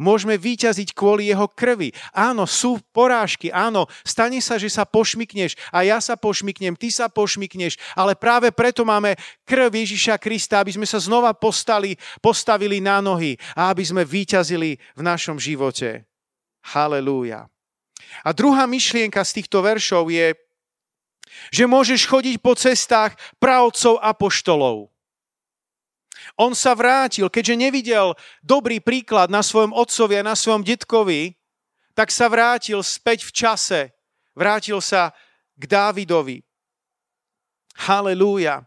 Môžeme 0.00 0.40
vyťaziť 0.40 0.96
kvôli 0.96 1.28
jeho 1.28 1.44
krvi. 1.44 1.92
Áno, 2.16 2.48
sú 2.48 2.80
porážky, 2.96 3.52
áno, 3.52 3.84
stane 4.00 4.40
sa, 4.40 4.56
že 4.56 4.72
sa 4.72 4.88
pošmikneš 4.88 5.60
a 5.68 5.84
ja 5.84 6.00
sa 6.00 6.16
pošmiknem, 6.16 6.72
ty 6.72 6.88
sa 6.88 7.12
pošmikneš, 7.12 7.76
ale 7.92 8.16
práve 8.16 8.48
preto 8.48 8.80
máme 8.88 9.20
krv 9.44 9.68
Ježiša 9.68 10.16
Krista, 10.16 10.64
aby 10.64 10.72
sme 10.72 10.88
sa 10.88 10.96
znova 10.96 11.36
postali, 11.36 12.00
postavili 12.24 12.80
na 12.80 13.04
nohy 13.04 13.36
a 13.52 13.68
aby 13.68 13.84
sme 13.84 14.08
vyťazili 14.08 14.80
v 14.96 15.02
našom 15.04 15.36
živote. 15.36 16.08
Halelúja. 16.72 17.52
A 18.24 18.32
druhá 18.32 18.64
myšlienka 18.64 19.20
z 19.20 19.44
týchto 19.44 19.60
veršov 19.60 20.08
je, 20.08 20.32
že 21.52 21.68
môžeš 21.68 22.08
chodiť 22.08 22.36
po 22.40 22.56
cestách 22.56 23.14
pravcov 23.36 24.00
a 24.00 24.16
poštolov. 24.16 24.88
On 26.38 26.54
sa 26.54 26.76
vrátil, 26.76 27.26
keďže 27.26 27.56
nevidel 27.58 28.14
dobrý 28.44 28.78
príklad 28.78 29.30
na 29.30 29.42
svojom 29.42 29.74
otcovi 29.74 30.20
a 30.20 30.26
na 30.26 30.38
svojom 30.38 30.62
detkovi, 30.62 31.34
tak 31.94 32.14
sa 32.14 32.30
vrátil 32.30 32.80
späť 32.86 33.26
v 33.26 33.32
čase. 33.34 33.80
Vrátil 34.32 34.78
sa 34.78 35.10
k 35.58 35.62
Dávidovi. 35.66 36.40
Halelúja. 37.76 38.64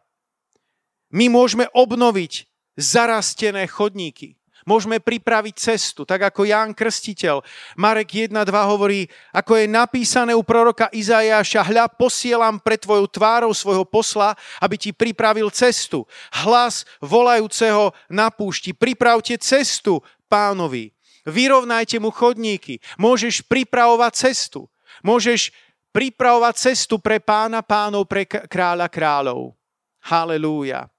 My 1.14 1.30
môžeme 1.30 1.70
obnoviť 1.72 2.50
zarastené 2.78 3.70
chodníky. 3.70 4.38
Môžeme 4.64 5.04
pripraviť 5.04 5.56
cestu, 5.60 6.08
tak 6.08 6.24
ako 6.24 6.48
Ján 6.48 6.72
Krstiteľ. 6.72 7.44
Marek 7.76 8.32
1.2 8.32 8.48
hovorí, 8.48 9.12
ako 9.36 9.60
je 9.60 9.66
napísané 9.68 10.32
u 10.32 10.44
proroka 10.44 10.88
Izajáša, 10.92 11.68
hľa 11.68 11.92
posielam 11.92 12.64
pre 12.64 12.80
tvoju 12.80 13.12
tvárou 13.12 13.52
svojho 13.52 13.84
posla, 13.84 14.36
aby 14.64 14.80
ti 14.80 14.96
pripravil 14.96 15.52
cestu. 15.52 16.08
Hlas 16.44 16.88
volajúceho 17.04 17.92
na 18.08 18.32
púšti, 18.32 18.72
pripravte 18.72 19.36
cestu 19.36 20.00
pánovi. 20.32 20.96
Vyrovnajte 21.24 22.00
mu 22.04 22.12
chodníky. 22.12 22.84
Môžeš 23.00 23.48
pripravovať 23.48 24.12
cestu. 24.16 24.68
Môžeš 25.04 25.52
pripravovať 25.96 26.56
cestu 26.72 27.00
pre 27.00 27.20
pána 27.24 27.64
pánov, 27.64 28.08
pre 28.08 28.28
kráľa 28.28 28.88
kráľov. 28.92 29.56
Halelúja. 30.04 30.92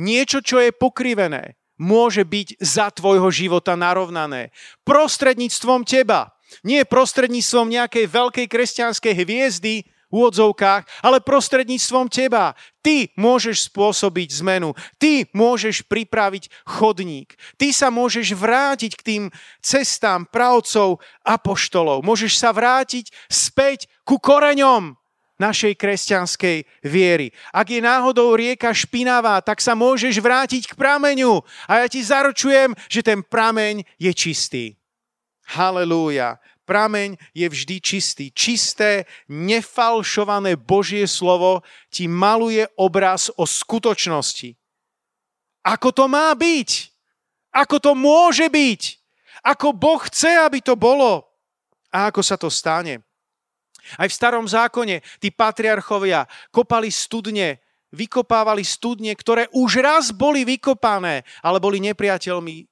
Niečo, 0.00 0.40
čo 0.40 0.56
je 0.56 0.72
pokrivené, 0.72 1.60
môže 1.80 2.22
byť 2.22 2.60
za 2.60 2.92
tvojho 2.92 3.28
života 3.32 3.76
narovnané. 3.76 4.54
Prostredníctvom 4.84 5.82
teba. 5.88 6.32
Nie 6.60 6.84
prostredníctvom 6.84 7.72
nejakej 7.72 8.06
veľkej 8.12 8.46
kresťanskej 8.46 9.14
hviezdy 9.24 9.88
v 10.12 10.12
úvodzovkách, 10.12 10.84
ale 11.00 11.24
prostredníctvom 11.24 12.12
teba. 12.12 12.52
Ty 12.84 13.08
môžeš 13.16 13.72
spôsobiť 13.72 14.44
zmenu. 14.44 14.76
Ty 15.00 15.24
môžeš 15.32 15.88
pripraviť 15.88 16.52
chodník. 16.68 17.32
Ty 17.56 17.72
sa 17.72 17.88
môžeš 17.88 18.36
vrátiť 18.36 18.92
k 19.00 19.02
tým 19.02 19.22
cestám 19.64 20.28
pravcov 20.28 21.00
a 21.24 21.40
poštolov. 21.40 22.04
Môžeš 22.04 22.36
sa 22.36 22.52
vrátiť 22.52 23.08
späť 23.32 23.88
ku 24.04 24.20
koreňom 24.20 25.00
našej 25.42 25.74
kresťanskej 25.74 26.86
viery. 26.86 27.34
Ak 27.50 27.66
je 27.66 27.82
náhodou 27.82 28.38
rieka 28.38 28.70
špinavá, 28.70 29.42
tak 29.42 29.58
sa 29.58 29.74
môžeš 29.74 30.22
vrátiť 30.22 30.70
k 30.70 30.78
prameňu 30.78 31.42
a 31.66 31.82
ja 31.82 31.86
ti 31.90 31.98
zaručujem, 31.98 32.78
že 32.86 33.02
ten 33.02 33.26
prameň 33.26 33.82
je 33.98 34.12
čistý. 34.14 34.64
Halelúja. 35.50 36.38
Prameň 36.62 37.18
je 37.34 37.46
vždy 37.50 37.76
čistý. 37.82 38.30
Čisté, 38.30 39.10
nefalšované 39.26 40.54
Božie 40.54 41.10
slovo 41.10 41.66
ti 41.90 42.06
maluje 42.06 42.62
obraz 42.78 43.34
o 43.34 43.42
skutočnosti. 43.42 44.54
Ako 45.66 45.90
to 45.90 46.06
má 46.06 46.30
byť? 46.38 46.70
Ako 47.52 47.76
to 47.82 47.92
môže 47.98 48.46
byť? 48.46 48.82
Ako 49.42 49.74
Boh 49.74 49.98
chce, 50.06 50.38
aby 50.38 50.62
to 50.62 50.78
bolo? 50.78 51.26
A 51.90 52.08
ako 52.08 52.22
sa 52.22 52.38
to 52.38 52.46
stane? 52.46 53.02
Aj 53.98 54.08
v 54.08 54.16
starom 54.16 54.46
zákone 54.48 55.02
tí 55.18 55.30
patriarchovia 55.30 56.26
kopali 56.54 56.88
studne, 56.88 57.60
vykopávali 57.92 58.64
studne, 58.64 59.12
ktoré 59.12 59.46
už 59.52 59.84
raz 59.84 60.04
boli 60.10 60.48
vykopané, 60.48 61.22
ale 61.44 61.58
boli 61.60 61.78
nepriateľmi 61.84 62.64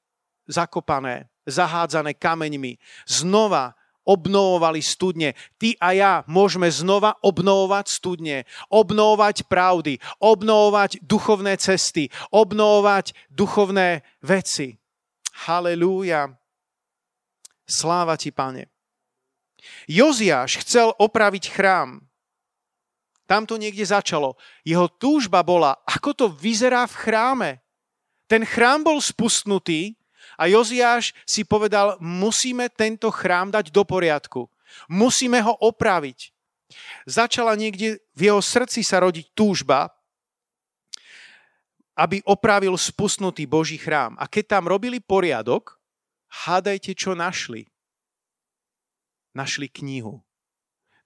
zakopané, 0.49 1.29
zahádzané 1.45 2.17
kameňmi. 2.17 2.81
Znova 3.05 3.77
obnovovali 4.05 4.81
studne. 4.83 5.37
Ty 5.61 5.77
a 5.79 5.89
ja 5.93 6.13
môžeme 6.27 6.67
znova 6.73 7.15
obnovovať 7.21 7.87
studne, 7.87 8.49
obnovovať 8.73 9.47
pravdy, 9.47 10.01
obnovovať 10.19 11.05
duchovné 11.05 11.55
cesty, 11.61 12.09
obnovovať 12.33 13.13
duchovné 13.31 14.03
veci. 14.25 14.81
Halelúja. 15.47 16.33
Sláva 17.71 18.19
ti, 18.19 18.35
pane. 18.35 18.67
Joziáš 19.87 20.61
chcel 20.65 20.93
opraviť 20.99 21.51
chrám. 21.53 22.03
Tam 23.31 23.47
to 23.47 23.55
niekde 23.55 23.87
začalo. 23.87 24.35
Jeho 24.67 24.91
túžba 24.91 25.47
bola, 25.47 25.79
ako 25.87 26.11
to 26.11 26.27
vyzerá 26.27 26.83
v 26.91 26.99
chráme. 26.99 27.51
Ten 28.27 28.43
chrám 28.43 28.83
bol 28.83 28.99
spustnutý 28.99 29.95
a 30.35 30.51
Joziáš 30.51 31.15
si 31.23 31.47
povedal, 31.47 31.95
musíme 32.03 32.67
tento 32.67 33.07
chrám 33.15 33.55
dať 33.55 33.71
do 33.71 33.87
poriadku. 33.87 34.51
Musíme 34.91 35.39
ho 35.47 35.55
opraviť. 35.63 36.35
Začala 37.07 37.55
niekde 37.55 38.03
v 38.19 38.21
jeho 38.31 38.43
srdci 38.43 38.83
sa 38.83 39.03
rodiť 39.03 39.31
túžba, 39.35 39.95
aby 41.95 42.19
opravil 42.27 42.75
spustnutý 42.75 43.47
Boží 43.47 43.79
chrám. 43.79 44.19
A 44.19 44.27
keď 44.27 44.59
tam 44.59 44.67
robili 44.67 44.99
poriadok, 44.99 45.79
hádajte, 46.27 46.99
čo 46.99 47.15
našli 47.15 47.70
našli 49.41 49.73
knihu. 49.73 50.21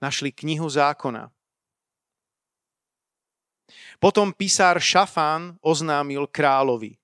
Našli 0.03 0.35
knihu 0.35 0.67
zákona. 0.67 1.31
Potom 4.03 4.35
písár 4.35 4.83
Šafán 4.83 5.55
oznámil 5.63 6.27
kráľovi. 6.27 6.99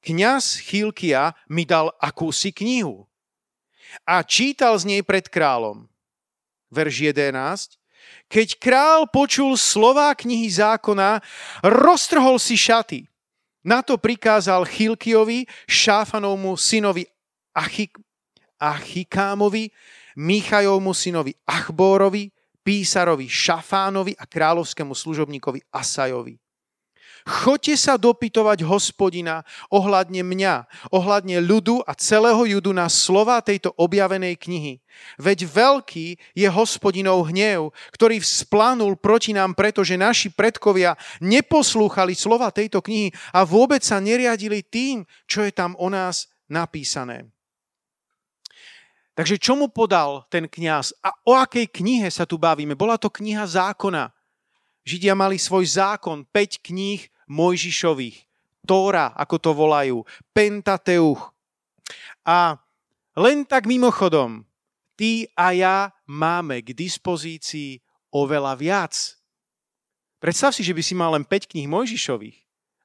Kňaz 0.00 0.64
Chilkia 0.64 1.36
mi 1.48 1.68
dal 1.68 1.92
akúsi 2.00 2.50
knihu 2.52 3.04
a 4.08 4.24
čítal 4.24 4.74
z 4.80 4.84
nej 4.96 5.02
pred 5.04 5.28
kráľom. 5.28 5.86
Verš 6.72 7.14
11. 7.14 7.76
Keď 8.28 8.48
král 8.58 9.06
počul 9.08 9.54
slová 9.56 10.12
knihy 10.12 10.50
zákona, 10.50 11.22
roztrhol 11.62 12.36
si 12.40 12.58
šaty. 12.58 13.06
Na 13.64 13.80
to 13.80 13.96
prikázal 13.96 14.68
Chilkiovi, 14.68 15.48
Šáfanovmu 15.64 16.52
synovi 16.58 17.08
Achik, 17.56 17.96
Achikámovi, 18.60 19.70
Míchajovmu 20.16 20.94
synovi 20.94 21.34
Achbórovi, 21.46 22.30
písarovi 22.64 23.28
Šafánovi 23.28 24.16
a 24.16 24.24
kráľovskému 24.24 24.94
služobníkovi 24.96 25.60
Asajovi. 25.68 26.40
Choďte 27.24 27.80
sa 27.80 27.96
dopytovať 27.96 28.68
hospodina 28.68 29.48
ohľadne 29.72 30.20
mňa, 30.20 30.68
ohľadne 30.92 31.40
ľudu 31.40 31.80
a 31.88 31.96
celého 31.96 32.44
judu 32.44 32.76
na 32.76 32.84
slova 32.92 33.40
tejto 33.40 33.72
objavenej 33.80 34.36
knihy. 34.36 34.84
Veď 35.16 35.48
veľký 35.48 36.20
je 36.36 36.48
hospodinov 36.52 37.32
hnev, 37.32 37.72
ktorý 37.96 38.20
vzplanul 38.20 39.00
proti 39.00 39.32
nám, 39.32 39.56
pretože 39.56 39.96
naši 39.96 40.28
predkovia 40.36 41.00
neposlúchali 41.24 42.12
slova 42.12 42.52
tejto 42.52 42.84
knihy 42.84 43.08
a 43.32 43.40
vôbec 43.40 43.80
sa 43.80 44.04
neriadili 44.04 44.60
tým, 44.60 45.08
čo 45.24 45.48
je 45.48 45.52
tam 45.56 45.72
o 45.80 45.88
nás 45.88 46.28
napísané. 46.52 47.33
Takže 49.14 49.38
čo 49.38 49.54
mu 49.54 49.70
podal 49.70 50.26
ten 50.26 50.50
kňaz 50.50 50.98
a 50.98 51.14
o 51.22 51.38
akej 51.38 51.70
knihe 51.70 52.10
sa 52.10 52.26
tu 52.26 52.34
bavíme? 52.34 52.74
Bola 52.74 52.98
to 52.98 53.06
kniha 53.06 53.46
zákona. 53.46 54.10
Židia 54.82 55.14
mali 55.14 55.38
svoj 55.38 55.64
zákon, 55.64 56.26
5 56.28 56.66
kníh 56.66 57.06
Mojžišových, 57.30 58.26
Tóra, 58.66 59.14
ako 59.14 59.36
to 59.38 59.50
volajú, 59.54 60.02
Pentateuch. 60.34 61.30
A 62.26 62.58
len 63.14 63.46
tak 63.46 63.70
mimochodom, 63.70 64.42
ty 64.98 65.30
a 65.38 65.54
ja 65.54 65.76
máme 66.10 66.60
k 66.60 66.74
dispozícii 66.74 67.78
oveľa 68.10 68.58
viac. 68.58 68.94
Predstav 70.18 70.50
si, 70.50 70.66
že 70.66 70.74
by 70.74 70.82
si 70.82 70.94
mal 70.98 71.14
len 71.14 71.22
5 71.22 71.54
kníh 71.54 71.70
Mojžišových, 71.70 72.38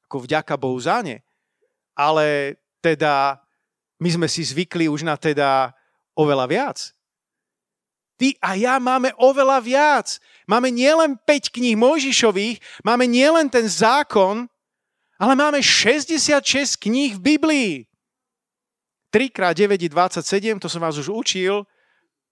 ako 0.06 0.30
vďaka 0.30 0.54
Bohu 0.62 0.78
za 0.78 1.02
ne. 1.02 1.26
Ale 1.98 2.56
teda 2.86 3.42
my 3.98 4.10
sme 4.14 4.28
si 4.30 4.46
zvykli 4.46 4.88
už 4.88 5.04
na 5.04 5.18
teda 5.18 5.74
oveľa 6.18 6.46
viac. 6.50 6.78
Ty 8.20 8.36
a 8.44 8.52
ja 8.60 8.76
máme 8.84 9.16
oveľa 9.16 9.64
viac. 9.64 10.08
Máme 10.44 10.68
nielen 10.76 11.16
5 11.24 11.56
kníh 11.56 11.80
Mojžišových, 11.80 12.60
máme 12.84 13.08
nielen 13.08 13.48
ten 13.48 13.64
zákon, 13.64 14.52
ale 15.16 15.34
máme 15.40 15.64
66 15.64 16.44
kníh 16.76 17.16
v 17.16 17.22
Biblii. 17.22 17.74
3 19.10 19.34
x 19.34 19.40
9 19.56 19.82
je 19.82 19.90
27, 19.90 20.60
to 20.60 20.68
som 20.70 20.84
vás 20.84 21.00
už 21.00 21.10
učil. 21.10 21.64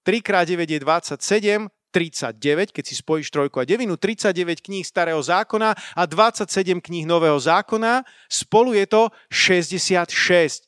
3 0.04 0.22
x 0.22 0.30
9 0.30 0.70
je 0.70 0.80
27, 0.80 1.72
39, 1.92 2.76
keď 2.76 2.84
si 2.84 2.96
spojíš 3.00 3.32
trojku 3.32 3.58
a 3.58 3.66
devinu, 3.66 3.98
39 3.98 4.62
kníh 4.62 4.86
starého 4.86 5.18
zákona 5.24 5.74
a 5.74 6.04
27 6.06 6.78
kníh 6.84 7.08
nového 7.08 7.40
zákona. 7.40 8.06
Spolu 8.30 8.76
je 8.76 8.86
to 8.86 9.10
66 9.32 10.68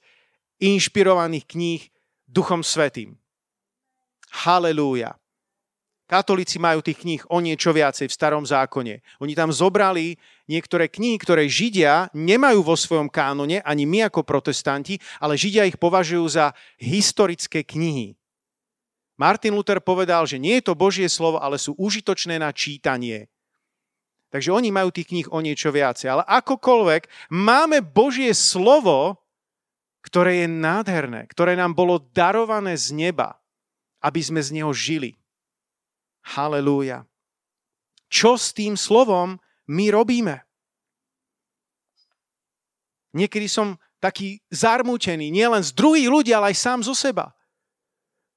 inšpirovaných 0.60 1.46
kníh 1.46 1.82
Duchom 2.30 2.62
Svetým. 2.62 3.18
Halelúja. 4.46 5.18
Katolíci 6.06 6.62
majú 6.62 6.82
tých 6.82 7.02
kníh 7.02 7.22
o 7.26 7.42
niečo 7.42 7.74
viacej 7.74 8.06
v 8.06 8.14
starom 8.14 8.46
zákone. 8.46 9.02
Oni 9.22 9.34
tam 9.34 9.50
zobrali 9.50 10.18
niektoré 10.46 10.90
knihy, 10.90 11.18
ktoré 11.22 11.50
Židia 11.50 12.10
nemajú 12.14 12.66
vo 12.66 12.78
svojom 12.78 13.10
kánone, 13.10 13.62
ani 13.66 13.90
my 13.90 14.10
ako 14.10 14.26
protestanti, 14.26 14.98
ale 15.22 15.38
Židia 15.38 15.70
ich 15.70 15.78
považujú 15.78 16.26
za 16.30 16.54
historické 16.82 17.62
knihy. 17.62 18.18
Martin 19.18 19.54
Luther 19.54 19.82
povedal, 19.82 20.26
že 20.26 20.42
nie 20.42 20.58
je 20.62 20.70
to 20.70 20.78
Božie 20.78 21.10
slovo, 21.10 21.42
ale 21.42 21.62
sú 21.62 21.78
užitočné 21.78 22.42
na 22.42 22.50
čítanie. 22.54 23.30
Takže 24.30 24.54
oni 24.54 24.70
majú 24.70 24.94
tých 24.94 25.10
kníh 25.10 25.28
o 25.34 25.42
niečo 25.42 25.74
viacej. 25.74 26.10
Ale 26.10 26.24
akokoľvek, 26.26 27.34
máme 27.34 27.82
Božie 27.82 28.34
slovo, 28.38 29.19
ktoré 30.00 30.46
je 30.46 30.48
nádherné, 30.48 31.28
ktoré 31.28 31.60
nám 31.60 31.76
bolo 31.76 32.00
darované 32.00 32.76
z 32.80 32.96
neba, 32.96 33.40
aby 34.00 34.20
sme 34.24 34.40
z 34.40 34.56
neho 34.56 34.72
žili. 34.72 35.20
Halelúja. 36.24 37.04
Čo 38.10 38.40
s 38.40 38.56
tým 38.56 38.74
slovom 38.80 39.38
my 39.70 39.86
robíme? 39.94 40.42
Niekedy 43.14 43.50
som 43.50 43.78
taký 44.00 44.40
zarmútený, 44.50 45.30
nielen 45.30 45.62
z 45.66 45.76
druhých 45.76 46.08
ľudí, 46.08 46.32
ale 46.32 46.54
aj 46.54 46.58
sám 46.58 46.80
zo 46.86 46.96
seba. 46.96 47.36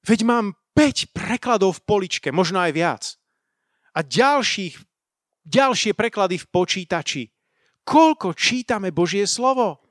Veď 0.03 0.27
mám 0.27 0.47
5 0.75 1.15
prekladov 1.15 1.79
v 1.79 1.85
poličke, 1.87 2.29
možno 2.35 2.59
aj 2.59 2.73
viac. 2.75 3.03
A 3.93 4.01
ďalších, 4.01 4.81
ďalšie 5.45 5.93
preklady 5.93 6.41
v 6.41 6.47
počítači. 6.49 7.23
Koľko 7.85 8.33
čítame 8.33 8.91
Božie 8.91 9.29
slovo? 9.29 9.82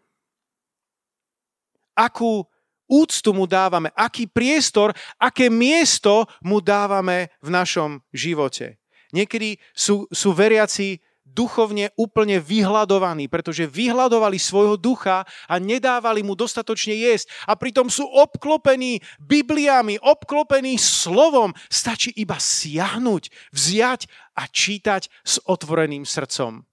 Akú 2.01 2.45
úctu 2.91 3.31
mu 3.31 3.47
dávame, 3.47 3.93
aký 3.95 4.27
priestor, 4.27 4.91
aké 5.15 5.47
miesto 5.47 6.27
mu 6.43 6.59
dávame 6.59 7.31
v 7.39 7.49
našom 7.53 8.03
živote. 8.11 8.81
Niekedy 9.15 9.59
sú, 9.71 10.07
sú 10.11 10.35
veriaci 10.35 10.99
duchovne 11.31 11.95
úplne 11.95 12.43
vyhľadovaní, 12.43 13.31
pretože 13.31 13.63
vyhľadovali 13.63 14.35
svojho 14.35 14.75
ducha 14.75 15.23
a 15.47 15.55
nedávali 15.55 16.27
mu 16.27 16.35
dostatočne 16.35 16.91
jesť. 16.91 17.31
A 17.47 17.55
pritom 17.55 17.87
sú 17.87 18.03
obklopení 18.03 18.99
Bibliami, 19.23 19.95
obklopení 20.03 20.75
slovom. 20.75 21.55
Stačí 21.71 22.11
iba 22.19 22.35
siahnuť, 22.35 23.31
vziať 23.55 24.01
a 24.35 24.43
čítať 24.47 25.07
s 25.23 25.39
otvoreným 25.47 26.03
srdcom. 26.03 26.67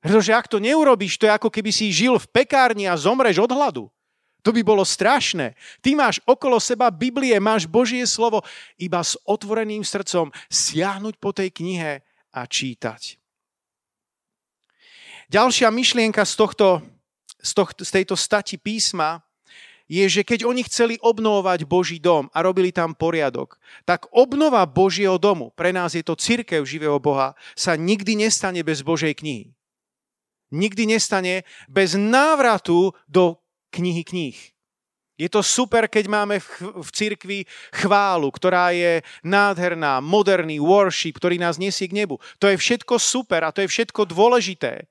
Pretože 0.00 0.36
ak 0.36 0.52
to 0.52 0.60
neurobiš, 0.60 1.16
to 1.16 1.24
je 1.28 1.32
ako 1.32 1.48
keby 1.48 1.72
si 1.72 1.88
žil 1.88 2.20
v 2.20 2.28
pekárni 2.28 2.84
a 2.84 2.96
zomreš 2.96 3.40
od 3.40 3.52
hladu. 3.52 3.88
To 4.44 4.52
by 4.52 4.60
bolo 4.60 4.84
strašné. 4.84 5.56
Ty 5.80 5.90
máš 5.96 6.20
okolo 6.28 6.60
seba 6.60 6.92
Biblie, 6.92 7.32
máš 7.40 7.64
Božie 7.64 8.04
slovo, 8.04 8.44
iba 8.76 9.00
s 9.00 9.16
otvoreným 9.24 9.80
srdcom 9.80 10.28
siahnuť 10.52 11.16
po 11.16 11.32
tej 11.32 11.48
knihe 11.48 12.04
a 12.28 12.40
čítať. 12.44 13.16
Ďalšia 15.32 15.72
myšlienka 15.72 16.20
z, 16.28 16.34
tohto, 16.36 16.84
z, 17.40 17.52
tohto, 17.56 17.80
z 17.88 17.90
tejto 17.90 18.14
stati 18.20 18.60
písma 18.60 19.24
je, 19.88 20.04
že 20.08 20.24
keď 20.24 20.44
oni 20.44 20.64
chceli 20.68 20.94
obnovovať 21.00 21.64
Boží 21.64 21.96
dom 21.96 22.28
a 22.32 22.44
robili 22.44 22.72
tam 22.72 22.92
poriadok, 22.92 23.56
tak 23.88 24.08
obnova 24.12 24.64
Božieho 24.68 25.16
domu, 25.16 25.52
pre 25.56 25.72
nás 25.72 25.96
je 25.96 26.04
to 26.04 26.16
církev 26.16 26.64
živého 26.64 27.00
Boha, 27.00 27.32
sa 27.56 27.76
nikdy 27.76 28.16
nestane 28.16 28.60
bez 28.60 28.84
Božej 28.84 29.16
knihy. 29.16 29.52
Nikdy 30.52 30.96
nestane 30.96 31.48
bez 31.68 31.96
návratu 31.96 32.92
do 33.08 33.40
knihy 33.74 34.06
kníh. 34.06 34.38
Je 35.14 35.30
to 35.30 35.46
super, 35.46 35.86
keď 35.86 36.10
máme 36.10 36.42
v, 36.42 36.48
v 36.82 36.88
cirkvi 36.90 37.38
chválu, 37.70 38.26
ktorá 38.34 38.74
je 38.74 38.98
nádherná, 39.22 40.02
moderný 40.02 40.58
worship, 40.58 41.14
ktorý 41.14 41.38
nás 41.38 41.54
nesie 41.54 41.86
k 41.86 42.02
nebu. 42.02 42.18
To 42.42 42.50
je 42.50 42.58
všetko 42.58 42.98
super 42.98 43.46
a 43.46 43.54
to 43.54 43.62
je 43.62 43.70
všetko 43.70 44.10
dôležité. 44.10 44.90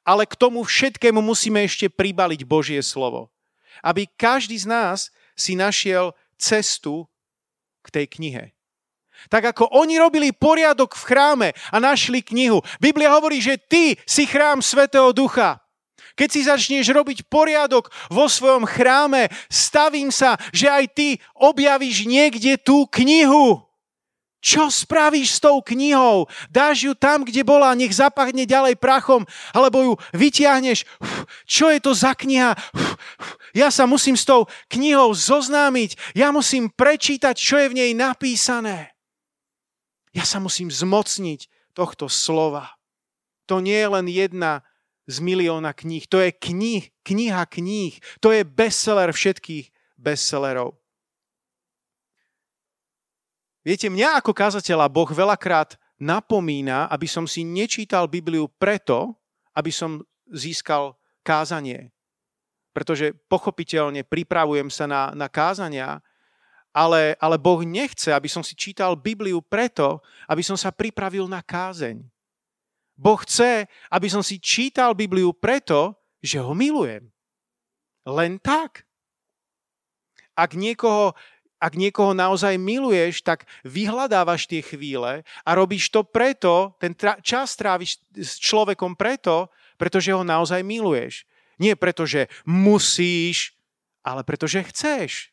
Ale 0.00 0.24
k 0.24 0.32
tomu 0.32 0.64
všetkému 0.64 1.20
musíme 1.20 1.60
ešte 1.60 1.92
pribaliť 1.92 2.40
Božie 2.48 2.80
slovo. 2.80 3.28
Aby 3.84 4.08
každý 4.16 4.56
z 4.56 4.64
nás 4.64 5.12
si 5.36 5.52
našiel 5.52 6.16
cestu 6.40 7.04
k 7.84 7.88
tej 7.92 8.06
knihe. 8.16 8.44
Tak 9.28 9.52
ako 9.52 9.76
oni 9.76 10.00
robili 10.00 10.32
poriadok 10.32 10.96
v 10.96 11.04
chráme 11.04 11.48
a 11.68 11.76
našli 11.76 12.24
knihu. 12.24 12.64
Biblia 12.80 13.12
hovorí, 13.12 13.44
že 13.44 13.60
ty 13.60 13.92
si 14.08 14.24
chrám 14.24 14.64
Svetého 14.64 15.12
Ducha. 15.12 15.60
Keď 16.20 16.28
si 16.28 16.44
začneš 16.44 16.92
robiť 16.92 17.24
poriadok 17.32 17.88
vo 18.12 18.28
svojom 18.28 18.68
chráme, 18.68 19.32
stavím 19.48 20.12
sa, 20.12 20.36
že 20.52 20.68
aj 20.68 20.84
ty 20.92 21.08
objavíš 21.32 22.04
niekde 22.04 22.60
tú 22.60 22.84
knihu. 22.92 23.64
Čo 24.40 24.68
spravíš 24.68 25.36
s 25.36 25.38
tou 25.40 25.64
knihou? 25.64 26.28
Dáš 26.48 26.88
ju 26.88 26.92
tam, 26.96 27.24
kde 27.24 27.40
bola, 27.44 27.76
nech 27.76 27.92
zapachne 27.92 28.48
ďalej 28.48 28.76
prachom, 28.76 29.24
alebo 29.52 29.80
ju 29.80 29.92
vytiahneš. 30.16 30.84
Čo 31.44 31.72
je 31.72 31.80
to 31.80 31.92
za 31.96 32.12
kniha? 32.12 32.56
Ja 33.56 33.68
sa 33.72 33.84
musím 33.84 34.16
s 34.16 34.24
tou 34.24 34.48
knihou 34.72 35.12
zoznámiť. 35.12 36.16
Ja 36.16 36.32
musím 36.32 36.72
prečítať, 36.72 37.36
čo 37.36 37.60
je 37.60 37.68
v 37.68 37.76
nej 37.80 37.90
napísané. 37.96 38.92
Ja 40.12 40.24
sa 40.24 40.40
musím 40.40 40.72
zmocniť 40.72 41.48
tohto 41.76 42.12
slova. 42.12 42.76
To 43.44 43.60
nie 43.60 43.76
je 43.76 43.88
len 43.88 44.06
jedna 44.08 44.64
z 45.10 45.18
milióna 45.18 45.74
kníh. 45.74 46.06
To 46.06 46.22
je 46.22 46.30
knih, 46.30 46.94
kniha 47.02 47.42
kníh. 47.50 47.98
To 48.22 48.30
je 48.30 48.46
bestseller 48.46 49.10
všetkých 49.10 49.74
bestsellerov. 49.98 50.78
Viete, 53.66 53.90
mňa 53.90 54.22
ako 54.22 54.32
kazateľa 54.32 54.88
Boh 54.88 55.10
veľakrát 55.10 55.76
napomína, 56.00 56.88
aby 56.88 57.04
som 57.04 57.28
si 57.28 57.44
nečítal 57.44 58.08
Bibliu 58.08 58.48
preto, 58.48 59.18
aby 59.52 59.68
som 59.68 60.00
získal 60.32 60.96
kázanie. 61.20 61.92
Pretože 62.72 63.12
pochopiteľne 63.28 64.06
pripravujem 64.06 64.72
sa 64.72 64.88
na, 64.88 65.02
na 65.12 65.28
kázania, 65.28 66.00
ale, 66.72 67.18
ale 67.18 67.36
Boh 67.36 67.60
nechce, 67.66 68.14
aby 68.14 68.30
som 68.30 68.40
si 68.40 68.54
čítal 68.54 68.94
Bibliu 68.96 69.42
preto, 69.42 70.00
aby 70.30 70.40
som 70.40 70.56
sa 70.56 70.70
pripravil 70.70 71.26
na 71.26 71.42
kázeň. 71.42 72.00
Boh 73.00 73.16
chce, 73.24 73.64
aby 73.88 74.12
som 74.12 74.20
si 74.20 74.36
čítal 74.36 74.92
Bibliu 74.92 75.32
preto, 75.32 75.96
že 76.20 76.36
ho 76.36 76.52
milujem. 76.52 77.08
Len 78.04 78.36
tak. 78.36 78.84
Ak 80.36 80.52
niekoho 80.52 81.16
ak 81.60 81.76
niekoho 81.76 82.16
naozaj 82.16 82.56
miluješ, 82.56 83.20
tak 83.20 83.44
vyhľadávaš 83.68 84.48
tie 84.48 84.64
chvíle 84.64 85.20
a 85.44 85.50
robíš 85.52 85.92
to 85.92 86.00
preto, 86.00 86.72
ten 86.80 86.96
tra- 86.96 87.20
čas 87.20 87.52
tráviš 87.52 88.00
s 88.16 88.40
človekom 88.40 88.96
preto, 88.96 89.52
pretože 89.76 90.08
ho 90.08 90.24
naozaj 90.24 90.64
miluješ. 90.64 91.28
Nie 91.60 91.76
preto, 91.76 92.08
že 92.08 92.32
musíš, 92.48 93.52
ale 94.00 94.24
preto, 94.24 94.48
že 94.48 94.64
chceš. 94.72 95.28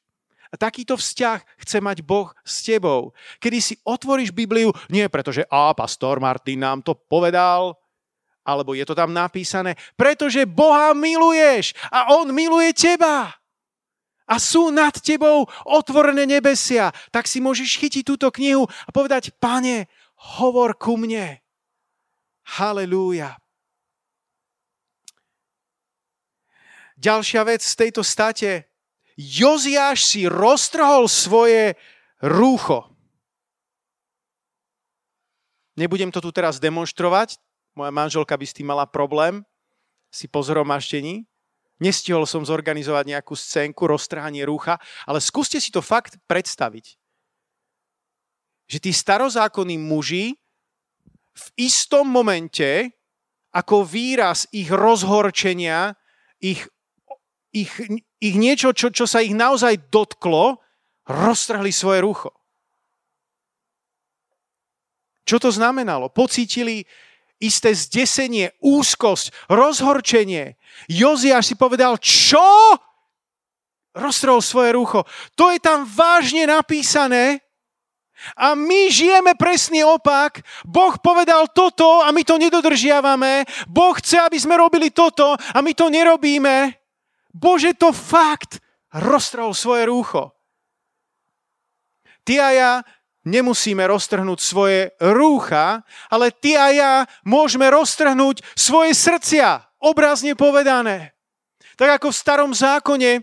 Takýto 0.58 0.98
vzťah 0.98 1.40
chce 1.62 1.78
mať 1.78 2.02
Boh 2.02 2.34
s 2.42 2.66
tebou. 2.66 3.14
Kedy 3.38 3.58
si 3.62 3.74
otvoríš 3.86 4.34
Bibliu, 4.34 4.74
nie 4.90 5.06
preto, 5.08 5.30
že 5.30 5.46
a 5.48 5.72
pastor 5.78 6.18
Martin 6.18 6.66
nám 6.66 6.82
to 6.82 6.98
povedal, 6.98 7.78
alebo 8.48 8.74
je 8.74 8.88
to 8.88 8.96
tam 8.96 9.12
napísané, 9.12 9.78
pretože 10.00 10.48
Boha 10.48 10.96
miluješ 10.98 11.76
a 11.92 12.16
On 12.16 12.26
miluje 12.32 12.72
teba. 12.72 13.36
A 14.28 14.36
sú 14.44 14.76
nad 14.76 14.92
tebou 14.92 15.48
otvorené 15.64 16.28
nebesia. 16.28 16.92
Tak 17.16 17.32
si 17.32 17.40
môžeš 17.40 17.80
chytiť 17.80 18.04
túto 18.04 18.28
knihu 18.28 18.68
a 18.68 18.90
povedať, 18.92 19.32
pane, 19.40 19.88
hovor 20.36 20.76
ku 20.76 21.00
mne. 21.00 21.40
Halelúja. 22.60 23.40
Ďalšia 26.98 27.42
vec 27.46 27.62
z 27.62 27.76
tejto 27.78 28.02
state. 28.02 28.68
Joziáš 29.18 30.06
si 30.06 30.30
roztrhol 30.30 31.10
svoje 31.10 31.74
rúcho. 32.22 32.86
Nebudem 35.78 36.14
to 36.14 36.22
tu 36.22 36.30
teraz 36.30 36.62
demonstrovať, 36.62 37.42
moja 37.78 37.94
manželka 37.94 38.34
by 38.34 38.46
s 38.46 38.54
tým 38.58 38.70
mala 38.70 38.90
problém, 38.90 39.46
si 40.10 40.26
po 40.26 40.42
zhromaždení. 40.42 41.30
Nestihol 41.78 42.26
som 42.26 42.42
zorganizovať 42.42 43.06
nejakú 43.14 43.38
scénku, 43.38 43.86
roztrhanie 43.86 44.42
rúcha, 44.50 44.82
ale 45.06 45.22
skúste 45.22 45.62
si 45.62 45.70
to 45.70 45.86
fakt 45.86 46.18
predstaviť. 46.26 46.98
Že 48.66 48.78
tí 48.82 48.92
starozákonní 48.94 49.78
muži 49.78 50.34
v 51.38 51.46
istom 51.62 52.10
momente, 52.10 52.90
ako 53.54 53.86
výraz 53.86 54.50
ich 54.50 54.74
rozhorčenia, 54.74 55.94
ich, 56.42 56.66
ich, 57.52 57.72
ich 58.20 58.36
niečo, 58.36 58.76
čo, 58.76 58.92
čo 58.92 59.06
sa 59.08 59.24
ich 59.24 59.34
naozaj 59.34 59.92
dotklo, 59.92 60.60
roztrhli 61.08 61.72
svoje 61.72 62.04
rucho. 62.04 62.30
Čo 65.28 65.44
to 65.44 65.50
znamenalo? 65.52 66.08
Pocítili, 66.08 66.88
isté 67.44 67.76
zdesenie, 67.76 68.56
úzkosť, 68.64 69.52
rozhorčenie. 69.52 70.56
Joziáš 70.88 71.52
si 71.52 71.56
povedal, 71.60 72.00
čo? 72.00 72.40
Roztrol 73.92 74.40
svoje 74.40 74.72
rucho. 74.72 75.04
To 75.36 75.52
je 75.52 75.60
tam 75.60 75.84
vážne 75.84 76.48
napísané. 76.48 77.44
A 78.34 78.58
my 78.58 78.90
žijeme 78.90 79.38
presný 79.38 79.86
opak. 79.86 80.42
Boh 80.66 80.98
povedal 80.98 81.46
toto 81.54 82.02
a 82.02 82.10
my 82.10 82.26
to 82.26 82.42
nedodržiavame. 82.42 83.46
Boh 83.70 83.94
chce, 83.94 84.18
aby 84.18 84.38
sme 84.42 84.58
robili 84.58 84.90
toto 84.90 85.38
a 85.38 85.58
my 85.62 85.72
to 85.78 85.92
nerobíme. 85.94 86.74
Bože, 87.38 87.78
to 87.78 87.94
fakt 87.94 88.58
roztrhol 88.90 89.54
svoje 89.54 89.86
rúcho. 89.86 90.34
Ty 92.26 92.34
a 92.42 92.50
ja 92.50 92.72
nemusíme 93.28 93.86
roztrhnúť 93.86 94.40
svoje 94.42 94.90
rúcha, 94.98 95.86
ale 96.10 96.34
ty 96.34 96.58
a 96.58 96.74
ja 96.74 96.94
môžeme 97.22 97.70
roztrhnúť 97.70 98.42
svoje 98.58 98.98
srdcia, 98.98 99.62
obrazne 99.78 100.34
povedané. 100.34 101.14
Tak 101.78 102.02
ako 102.02 102.10
v 102.10 102.20
starom 102.20 102.52
zákone 102.58 103.22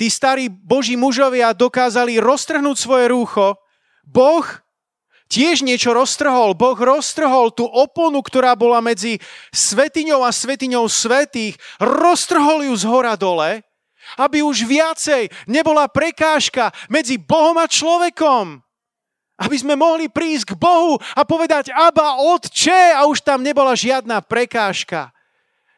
tí 0.00 0.08
starí 0.08 0.48
boží 0.48 0.96
mužovia 0.96 1.52
dokázali 1.52 2.16
roztrhnúť 2.16 2.76
svoje 2.80 3.12
rúcho, 3.12 3.60
Boh 4.02 4.46
tiež 5.32 5.64
niečo 5.64 5.96
roztrhol. 5.96 6.52
Boh 6.52 6.76
roztrhol 6.76 7.56
tú 7.56 7.64
oponu, 7.64 8.20
ktorá 8.20 8.52
bola 8.52 8.84
medzi 8.84 9.16
svetiňou 9.56 10.20
a 10.20 10.28
svetiňou 10.28 10.84
svetých, 10.92 11.56
roztrhol 11.80 12.68
ju 12.68 12.74
z 12.76 12.84
hora 12.84 13.16
dole 13.16 13.64
aby 14.20 14.44
už 14.44 14.68
viacej 14.68 15.30
nebola 15.48 15.88
prekážka 15.88 16.74
medzi 16.92 17.16
Bohom 17.16 17.56
a 17.56 17.64
človekom. 17.64 18.60
Aby 19.40 19.56
sme 19.58 19.74
mohli 19.74 20.06
prísť 20.12 20.54
k 20.54 20.58
Bohu 20.60 21.00
a 21.16 21.22
povedať 21.24 21.72
Aba, 21.72 22.20
Otče 22.20 22.94
a 22.94 23.08
už 23.08 23.24
tam 23.24 23.40
nebola 23.40 23.72
žiadna 23.72 24.20
prekážka. 24.22 25.10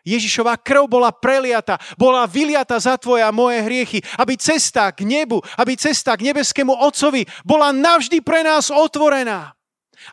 Ježišová 0.05 0.61
krv 0.61 0.85
bola 0.85 1.09
preliata, 1.11 1.81
bola 1.97 2.29
vyliata 2.29 2.77
za 2.77 3.01
tvoje 3.01 3.25
a 3.25 3.33
moje 3.33 3.65
hriechy, 3.65 3.99
aby 4.21 4.37
cesta 4.37 4.93
k 4.93 5.03
nebu, 5.09 5.41
aby 5.57 5.73
cesta 5.81 6.13
k 6.13 6.29
nebeskému 6.29 6.77
Otcovi 6.77 7.25
bola 7.43 7.73
navždy 7.73 8.21
pre 8.21 8.45
nás 8.45 8.69
otvorená. 8.69 9.57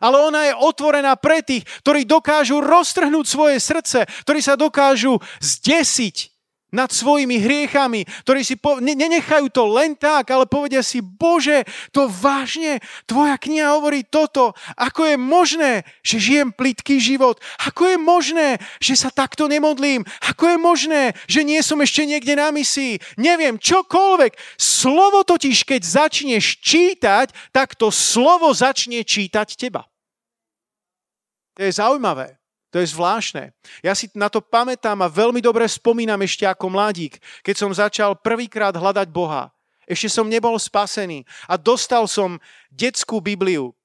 Ale 0.00 0.16
ona 0.16 0.48
je 0.48 0.56
otvorená 0.56 1.12
pre 1.20 1.44
tých, 1.44 1.68
ktorí 1.84 2.08
dokážu 2.08 2.64
roztrhnúť 2.64 3.26
svoje 3.28 3.60
srdce, 3.60 4.08
ktorí 4.24 4.40
sa 4.40 4.56
dokážu 4.56 5.20
zdesiť 5.44 6.31
nad 6.72 6.88
svojimi 6.88 7.36
hriechami, 7.36 8.08
ktorí 8.24 8.40
si 8.42 8.56
po, 8.56 8.80
ne, 8.80 8.96
nenechajú 8.96 9.52
to 9.52 9.68
len 9.68 9.92
tak, 9.92 10.32
ale 10.32 10.48
povedia 10.48 10.80
si, 10.80 11.04
Bože, 11.04 11.68
to 11.92 12.08
vážne, 12.08 12.80
tvoja 13.04 13.36
kniha 13.36 13.76
hovorí 13.76 14.02
toto. 14.02 14.56
Ako 14.80 15.04
je 15.04 15.16
možné, 15.20 15.72
že 16.00 16.16
žijem 16.16 16.48
plitký 16.50 16.96
život? 16.96 17.38
Ako 17.68 17.92
je 17.92 17.98
možné, 18.00 18.48
že 18.80 18.96
sa 18.96 19.12
takto 19.12 19.46
nemodlím? 19.46 20.02
Ako 20.32 20.56
je 20.56 20.58
možné, 20.58 21.02
že 21.28 21.44
nie 21.44 21.60
som 21.60 21.78
ešte 21.84 22.08
niekde 22.08 22.34
na 22.34 22.48
misii? 22.48 22.98
Neviem, 23.20 23.60
čokoľvek. 23.60 24.34
Slovo 24.56 25.22
totiž, 25.22 25.68
keď 25.68 25.84
začneš 25.84 26.58
čítať, 26.64 27.52
tak 27.52 27.76
to 27.76 27.92
slovo 27.92 28.50
začne 28.56 29.04
čítať 29.04 29.60
teba. 29.60 29.84
To 31.52 31.60
je 31.60 31.72
zaujímavé. 31.76 32.41
To 32.72 32.80
je 32.80 32.88
zvláštne. 32.88 33.52
Ja 33.84 33.92
si 33.92 34.08
na 34.16 34.32
to 34.32 34.40
pamätám 34.40 34.96
a 35.04 35.12
veľmi 35.12 35.44
dobre 35.44 35.68
spomínam 35.68 36.24
ešte 36.24 36.48
ako 36.48 36.72
mladík, 36.72 37.20
keď 37.44 37.54
som 37.54 37.70
začal 37.70 38.16
prvýkrát 38.16 38.72
hľadať 38.72 39.12
Boha. 39.12 39.52
Ešte 39.84 40.08
som 40.08 40.24
nebol 40.24 40.56
spasený 40.56 41.28
a 41.44 41.60
dostal 41.60 42.08
som 42.08 42.40
detskú 42.72 43.20
Bibliu. 43.20 43.76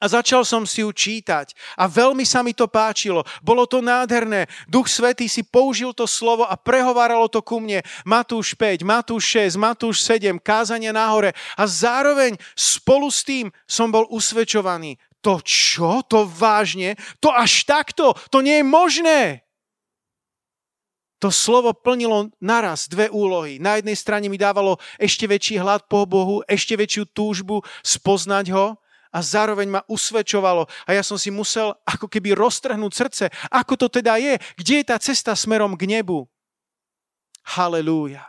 A 0.00 0.08
začal 0.08 0.48
som 0.48 0.64
si 0.64 0.80
ju 0.80 0.88
čítať 0.96 1.52
a 1.76 1.84
veľmi 1.84 2.24
sa 2.24 2.40
mi 2.40 2.56
to 2.56 2.64
páčilo. 2.64 3.20
Bolo 3.44 3.68
to 3.68 3.84
nádherné. 3.84 4.48
Duch 4.64 4.88
Svetý 4.88 5.28
si 5.28 5.44
použil 5.44 5.92
to 5.92 6.08
slovo 6.08 6.48
a 6.48 6.56
prehováralo 6.56 7.28
to 7.28 7.44
ku 7.44 7.60
mne. 7.60 7.84
Matúš 8.08 8.56
5, 8.56 8.80
Matúš 8.80 9.28
6, 9.52 9.60
Matúš 9.60 10.00
7, 10.08 10.40
kázania 10.40 10.96
nahore. 10.96 11.36
A 11.52 11.68
zároveň 11.68 12.40
spolu 12.56 13.12
s 13.12 13.20
tým 13.20 13.52
som 13.68 13.92
bol 13.92 14.08
usvedčovaný 14.08 14.96
to 15.20 15.40
čo? 15.44 16.00
To 16.08 16.24
vážne? 16.24 16.96
To 17.20 17.32
až 17.32 17.68
takto? 17.68 18.16
To 18.32 18.40
nie 18.40 18.60
je 18.60 18.66
možné. 18.66 19.20
To 21.20 21.28
slovo 21.28 21.76
plnilo 21.76 22.32
naraz 22.40 22.88
dve 22.88 23.12
úlohy. 23.12 23.60
Na 23.60 23.76
jednej 23.76 23.92
strane 23.92 24.32
mi 24.32 24.40
dávalo 24.40 24.80
ešte 24.96 25.28
väčší 25.28 25.60
hlad 25.60 25.84
po 25.84 26.08
Bohu, 26.08 26.40
ešte 26.48 26.72
väčšiu 26.80 27.12
túžbu 27.12 27.60
spoznať 27.84 28.56
ho 28.56 28.80
a 29.12 29.18
zároveň 29.20 29.68
ma 29.68 29.84
usvedčovalo 29.84 30.64
a 30.88 30.90
ja 30.96 31.04
som 31.04 31.20
si 31.20 31.28
musel 31.28 31.76
ako 31.84 32.08
keby 32.08 32.32
roztrhnúť 32.32 32.92
srdce. 32.96 33.24
Ako 33.52 33.76
to 33.76 33.92
teda 33.92 34.16
je? 34.16 34.40
Kde 34.56 34.80
je 34.80 34.84
tá 34.88 34.96
cesta 34.96 35.36
smerom 35.36 35.76
k 35.76 35.84
nebu? 35.84 36.24
Halelúja. 37.44 38.24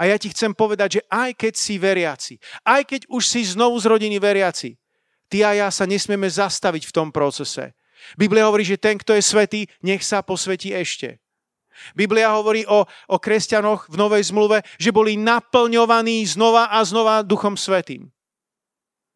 A 0.00 0.08
ja 0.08 0.16
ti 0.16 0.32
chcem 0.32 0.56
povedať, 0.56 0.98
že 0.98 1.02
aj 1.12 1.36
keď 1.36 1.52
si 1.54 1.74
veriaci, 1.76 2.34
aj 2.64 2.82
keď 2.88 3.00
už 3.12 3.22
si 3.22 3.44
znovu 3.46 3.76
z 3.78 3.84
rodiny 3.84 4.16
veriaci, 4.16 4.80
Ty 5.28 5.38
a 5.44 5.50
ja 5.66 5.68
sa 5.68 5.84
nesmieme 5.84 6.28
zastaviť 6.28 6.88
v 6.88 6.94
tom 6.94 7.08
procese. 7.12 7.76
Biblia 8.16 8.48
hovorí, 8.48 8.64
že 8.64 8.80
ten, 8.80 8.96
kto 8.96 9.12
je 9.12 9.22
svetý, 9.22 9.60
nech 9.84 10.00
sa 10.00 10.24
posvetí 10.24 10.72
ešte. 10.72 11.20
Biblia 11.94 12.34
hovorí 12.34 12.66
o, 12.66 12.82
o 12.86 13.16
kresťanoch 13.18 13.86
v 13.86 13.96
Novej 13.96 14.34
zmluve, 14.34 14.66
že 14.80 14.90
boli 14.90 15.14
naplňovaní 15.14 16.26
znova 16.26 16.74
a 16.74 16.82
znova 16.82 17.22
Duchom 17.22 17.54
Svetým. 17.54 18.10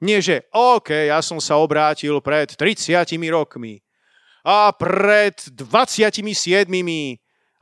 Nie, 0.03 0.19
že 0.19 0.47
OK, 0.51 0.91
ja 0.91 1.23
som 1.23 1.39
sa 1.39 1.59
obrátil 1.59 2.19
pred 2.19 2.55
30 2.55 2.99
rokmi 3.31 3.83
a 4.43 4.75
pred 4.75 5.39
27 5.55 6.67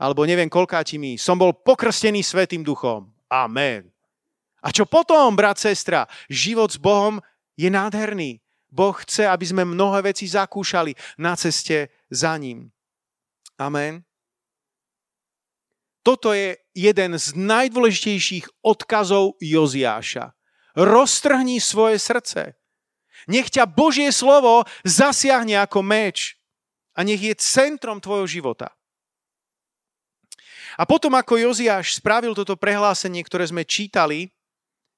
alebo 0.00 0.24
neviem 0.24 0.48
koľkátimi 0.48 1.20
som 1.20 1.36
bol 1.36 1.52
pokrstený 1.52 2.24
Svetým 2.24 2.64
Duchom. 2.64 3.12
Amen. 3.28 3.92
A 4.64 4.72
čo 4.72 4.84
potom, 4.84 5.36
brat, 5.36 5.56
sestra? 5.56 6.08
Život 6.28 6.72
s 6.72 6.78
Bohom 6.80 7.20
je 7.60 7.68
nádherný. 7.68 8.40
Boh 8.72 8.96
chce, 8.96 9.28
aby 9.28 9.44
sme 9.44 9.68
mnohé 9.68 10.00
veci 10.00 10.24
zakúšali 10.24 10.96
na 11.20 11.36
ceste 11.36 11.92
za 12.08 12.32
ním. 12.40 12.72
Amen. 13.60 14.00
Toto 16.00 16.32
je 16.32 16.56
jeden 16.72 17.12
z 17.20 17.36
najdôležitejších 17.36 18.64
odkazov 18.64 19.36
Joziáša. 19.36 20.32
Roztrhni 20.72 21.60
svoje 21.60 22.00
srdce. 22.00 22.56
Nech 23.28 23.52
ťa 23.52 23.68
Božie 23.68 24.08
slovo 24.08 24.64
zasiahne 24.80 25.60
ako 25.60 25.84
meč 25.84 26.40
a 26.96 27.04
nech 27.04 27.20
je 27.20 27.36
centrom 27.36 28.00
tvojho 28.00 28.24
života. 28.24 28.72
A 30.80 30.88
potom, 30.88 31.12
ako 31.12 31.36
Joziáš 31.36 32.00
spravil 32.00 32.32
toto 32.32 32.56
prehlásenie, 32.56 33.20
ktoré 33.20 33.44
sme 33.44 33.68
čítali, 33.68 34.32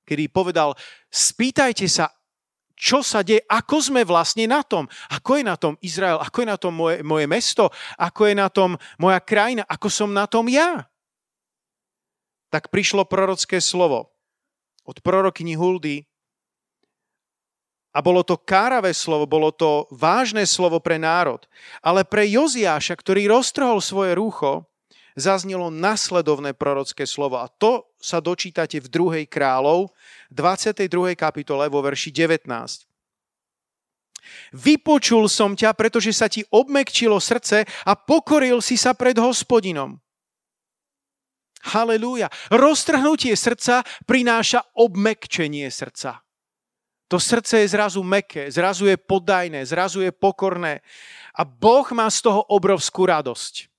kedy 0.06 0.30
povedal, 0.30 0.78
spýtajte 1.10 1.90
sa, 1.90 2.14
čo 2.76 3.04
sa 3.04 3.20
deje, 3.20 3.44
ako 3.46 3.76
sme 3.78 4.02
vlastne 4.02 4.48
na 4.48 4.64
tom, 4.64 4.88
ako 5.12 5.40
je 5.40 5.44
na 5.44 5.56
tom 5.56 5.74
Izrael, 5.84 6.18
ako 6.18 6.36
je 6.42 6.48
na 6.48 6.58
tom 6.58 6.72
moje, 6.74 6.96
moje 7.04 7.26
mesto, 7.28 7.70
ako 7.96 8.28
je 8.28 8.34
na 8.36 8.48
tom 8.48 8.76
moja 8.98 9.20
krajina, 9.22 9.62
ako 9.68 9.88
som 9.88 10.10
na 10.10 10.24
tom 10.26 10.48
ja. 10.48 10.88
Tak 12.52 12.68
prišlo 12.68 13.08
prorocké 13.08 13.60
slovo 13.60 14.12
od 14.82 14.98
prorokyni 15.00 15.54
Huldy. 15.54 16.04
A 17.92 18.00
bolo 18.00 18.24
to 18.24 18.40
káravé 18.40 18.96
slovo, 18.96 19.28
bolo 19.28 19.52
to 19.52 19.84
vážne 19.92 20.48
slovo 20.48 20.80
pre 20.80 20.96
národ. 20.96 21.44
Ale 21.84 22.08
pre 22.08 22.24
Joziáša, 22.24 22.96
ktorý 22.96 23.28
roztrhol 23.28 23.84
svoje 23.84 24.16
rúcho, 24.16 24.64
zaznelo 25.18 25.68
nasledovné 25.68 26.52
prorocké 26.56 27.04
slovo. 27.04 27.40
A 27.40 27.48
to 27.48 27.92
sa 28.00 28.18
dočítate 28.18 28.80
v 28.80 28.86
2. 28.88 29.26
kráľov, 29.28 29.92
22. 30.32 31.14
kapitole 31.14 31.68
vo 31.68 31.80
verši 31.84 32.10
19. 32.10 32.48
Vypočul 34.54 35.26
som 35.26 35.58
ťa, 35.58 35.74
pretože 35.74 36.14
sa 36.14 36.30
ti 36.30 36.46
obmekčilo 36.46 37.18
srdce 37.18 37.66
a 37.66 37.92
pokoril 37.98 38.62
si 38.62 38.78
sa 38.78 38.94
pred 38.94 39.18
hospodinom. 39.18 39.98
Halelúja. 41.62 42.26
Roztrhnutie 42.50 43.38
srdca 43.38 43.86
prináša 44.02 44.66
obmekčenie 44.74 45.70
srdca. 45.70 46.22
To 47.06 47.20
srdce 47.20 47.62
je 47.62 47.68
zrazu 47.68 48.00
meké, 48.02 48.48
zrazu 48.50 48.88
je 48.88 48.96
podajné, 48.96 49.62
zrazu 49.68 50.00
je 50.00 50.10
pokorné. 50.10 50.80
A 51.36 51.44
Boh 51.44 51.84
má 51.92 52.08
z 52.08 52.24
toho 52.24 52.40
obrovskú 52.48 53.04
radosť. 53.04 53.71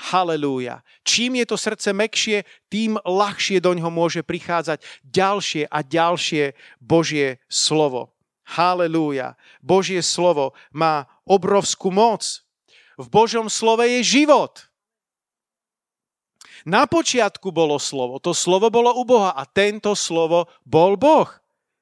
Halelúja. 0.00 0.80
Čím 1.04 1.44
je 1.44 1.46
to 1.52 1.60
srdce 1.60 1.92
mekšie, 1.92 2.48
tým 2.72 2.96
ľahšie 3.04 3.60
do 3.60 3.76
ňoho 3.76 3.92
môže 3.92 4.24
prichádzať 4.24 4.80
ďalšie 5.04 5.68
a 5.68 5.78
ďalšie 5.84 6.56
Božie 6.80 7.36
slovo. 7.52 8.16
Halelúja. 8.48 9.36
Božie 9.60 10.00
slovo 10.00 10.56
má 10.72 11.04
obrovskú 11.28 11.92
moc. 11.92 12.40
V 12.96 13.06
Božom 13.12 13.52
slove 13.52 13.84
je 13.84 14.00
život. 14.00 14.72
Na 16.64 16.84
počiatku 16.88 17.52
bolo 17.52 17.80
slovo, 17.80 18.20
to 18.20 18.36
slovo 18.36 18.68
bolo 18.68 18.92
u 18.96 19.04
Boha 19.04 19.32
a 19.32 19.48
tento 19.48 19.96
slovo 19.96 20.48
bol 20.64 20.96
Boh. 20.96 21.28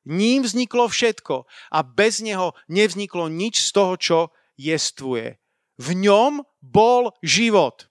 Ním 0.07 0.47
vzniklo 0.47 0.91
všetko 0.91 1.47
a 1.71 1.79
bez 1.83 2.23
neho 2.23 2.55
nevzniklo 2.71 3.27
nič 3.31 3.63
z 3.63 3.71
toho, 3.75 3.95
čo 3.99 4.19
jestvuje. 4.55 5.39
V 5.79 5.89
ňom 5.95 6.47
bol 6.63 7.15
život 7.23 7.88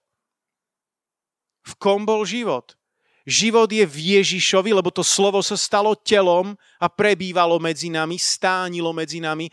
v 1.68 1.74
kom 1.76 2.08
bol 2.08 2.24
život. 2.24 2.80
Život 3.28 3.68
je 3.68 3.84
v 3.84 3.98
Ježišovi, 4.16 4.72
lebo 4.72 4.88
to 4.88 5.04
slovo 5.04 5.44
sa 5.44 5.60
stalo 5.60 5.92
telom 6.00 6.56
a 6.80 6.88
prebývalo 6.88 7.60
medzi 7.60 7.92
nami, 7.92 8.16
stánilo 8.16 8.96
medzi 8.96 9.20
nami. 9.20 9.52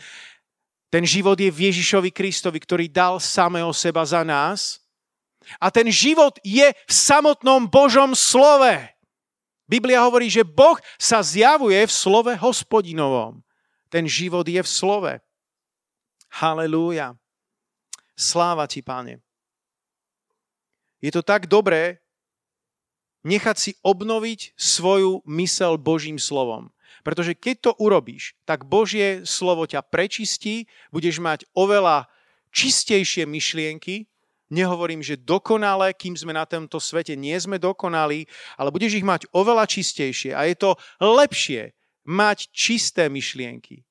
Ten 0.86 1.02
život 1.02 1.34
je 1.34 1.50
v 1.50 1.74
Ježišovi 1.74 2.14
Kristovi, 2.14 2.62
ktorý 2.62 2.86
dal 2.86 3.18
samého 3.18 3.74
seba 3.74 4.06
za 4.06 4.22
nás. 4.22 4.78
A 5.58 5.74
ten 5.74 5.90
život 5.90 6.38
je 6.46 6.70
v 6.70 6.92
samotnom 6.94 7.66
Božom 7.66 8.14
slove. 8.14 8.94
Biblia 9.66 10.06
hovorí, 10.06 10.30
že 10.30 10.46
Boh 10.46 10.78
sa 10.94 11.18
zjavuje 11.18 11.82
v 11.82 11.90
slove 11.90 12.30
hospodinovom. 12.38 13.42
Ten 13.90 14.06
život 14.06 14.46
je 14.46 14.62
v 14.62 14.70
slove. 14.70 15.12
Halelúja. 16.30 17.18
Sláva 18.14 18.70
ti, 18.70 18.78
páne. 18.86 19.18
Je 21.02 21.10
to 21.10 21.26
tak 21.26 21.50
dobré, 21.50 22.03
nechať 23.24 23.56
si 23.56 23.70
obnoviť 23.80 24.54
svoju 24.54 25.24
mysel 25.26 25.80
Božím 25.80 26.20
slovom. 26.20 26.70
Pretože 27.04 27.36
keď 27.36 27.56
to 27.60 27.72
urobíš, 27.76 28.32
tak 28.48 28.64
Božie 28.64 29.24
slovo 29.28 29.68
ťa 29.68 29.84
prečistí, 29.84 30.68
budeš 30.88 31.20
mať 31.20 31.44
oveľa 31.52 32.08
čistejšie 32.54 33.28
myšlienky, 33.28 34.08
nehovorím, 34.48 35.02
že 35.02 35.20
dokonale, 35.20 35.92
kým 35.92 36.14
sme 36.16 36.32
na 36.32 36.48
tomto 36.48 36.80
svete, 36.80 37.18
nie 37.18 37.34
sme 37.36 37.60
dokonali, 37.60 38.24
ale 38.56 38.72
budeš 38.72 39.02
ich 39.02 39.06
mať 39.06 39.26
oveľa 39.34 39.66
čistejšie. 39.68 40.32
A 40.32 40.48
je 40.48 40.56
to 40.56 40.70
lepšie 41.02 41.76
mať 42.04 42.52
čisté 42.52 43.08
myšlienky, 43.08 43.82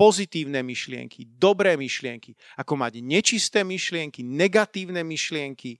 pozitívne 0.00 0.64
myšlienky, 0.64 1.28
dobré 1.36 1.76
myšlienky, 1.76 2.32
ako 2.56 2.72
mať 2.76 3.04
nečisté 3.04 3.60
myšlienky, 3.64 4.24
negatívne 4.24 5.04
myšlienky, 5.04 5.76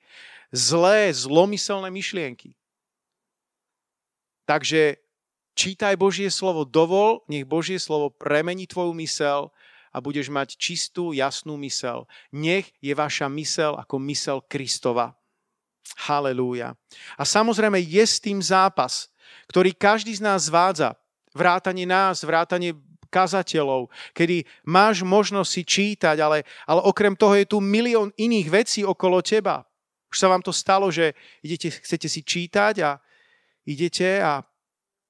zlé, 0.53 1.09
zlomyselné 1.13 1.89
myšlienky. 1.89 2.60
Takže 4.51 4.99
čítaj 5.55 5.95
Božie 5.95 6.27
slovo, 6.27 6.67
dovol, 6.67 7.23
nech 7.31 7.47
Božie 7.47 7.79
slovo 7.79 8.11
premení 8.11 8.67
tvoju 8.67 8.91
mysel 8.99 9.55
a 9.95 10.03
budeš 10.03 10.27
mať 10.27 10.59
čistú, 10.59 11.15
jasnú 11.15 11.55
mysel. 11.63 12.11
Nech 12.35 12.75
je 12.83 12.91
vaša 12.91 13.31
mysel 13.31 13.79
ako 13.79 14.03
mysel 14.11 14.43
Kristova. 14.51 15.15
Halelúja. 16.03 16.75
A 17.15 17.23
samozrejme 17.23 17.79
je 17.79 18.03
s 18.03 18.19
tým 18.19 18.43
zápas, 18.43 19.07
ktorý 19.47 19.71
každý 19.71 20.19
z 20.19 20.27
nás 20.27 20.51
zvádza. 20.51 20.99
Vrátanie 21.31 21.87
nás, 21.87 22.27
vrátanie 22.27 22.75
kazateľov, 23.07 23.87
kedy 24.19 24.43
máš 24.67 25.07
možnosť 25.07 25.51
si 25.51 25.63
čítať, 25.63 26.19
ale, 26.19 26.43
ale 26.67 26.83
okrem 26.83 27.15
toho 27.15 27.39
je 27.39 27.47
tu 27.47 27.63
milión 27.63 28.11
iných 28.19 28.51
vecí 28.51 28.81
okolo 28.83 29.23
teba. 29.23 29.63
Už 30.11 30.19
sa 30.19 30.27
vám 30.27 30.43
to 30.43 30.51
stalo, 30.51 30.91
že 30.91 31.15
idete, 31.39 31.71
chcete 31.71 32.11
si 32.11 32.27
čítať 32.27 32.83
a 32.83 32.99
idete 33.71 34.19
a 34.19 34.43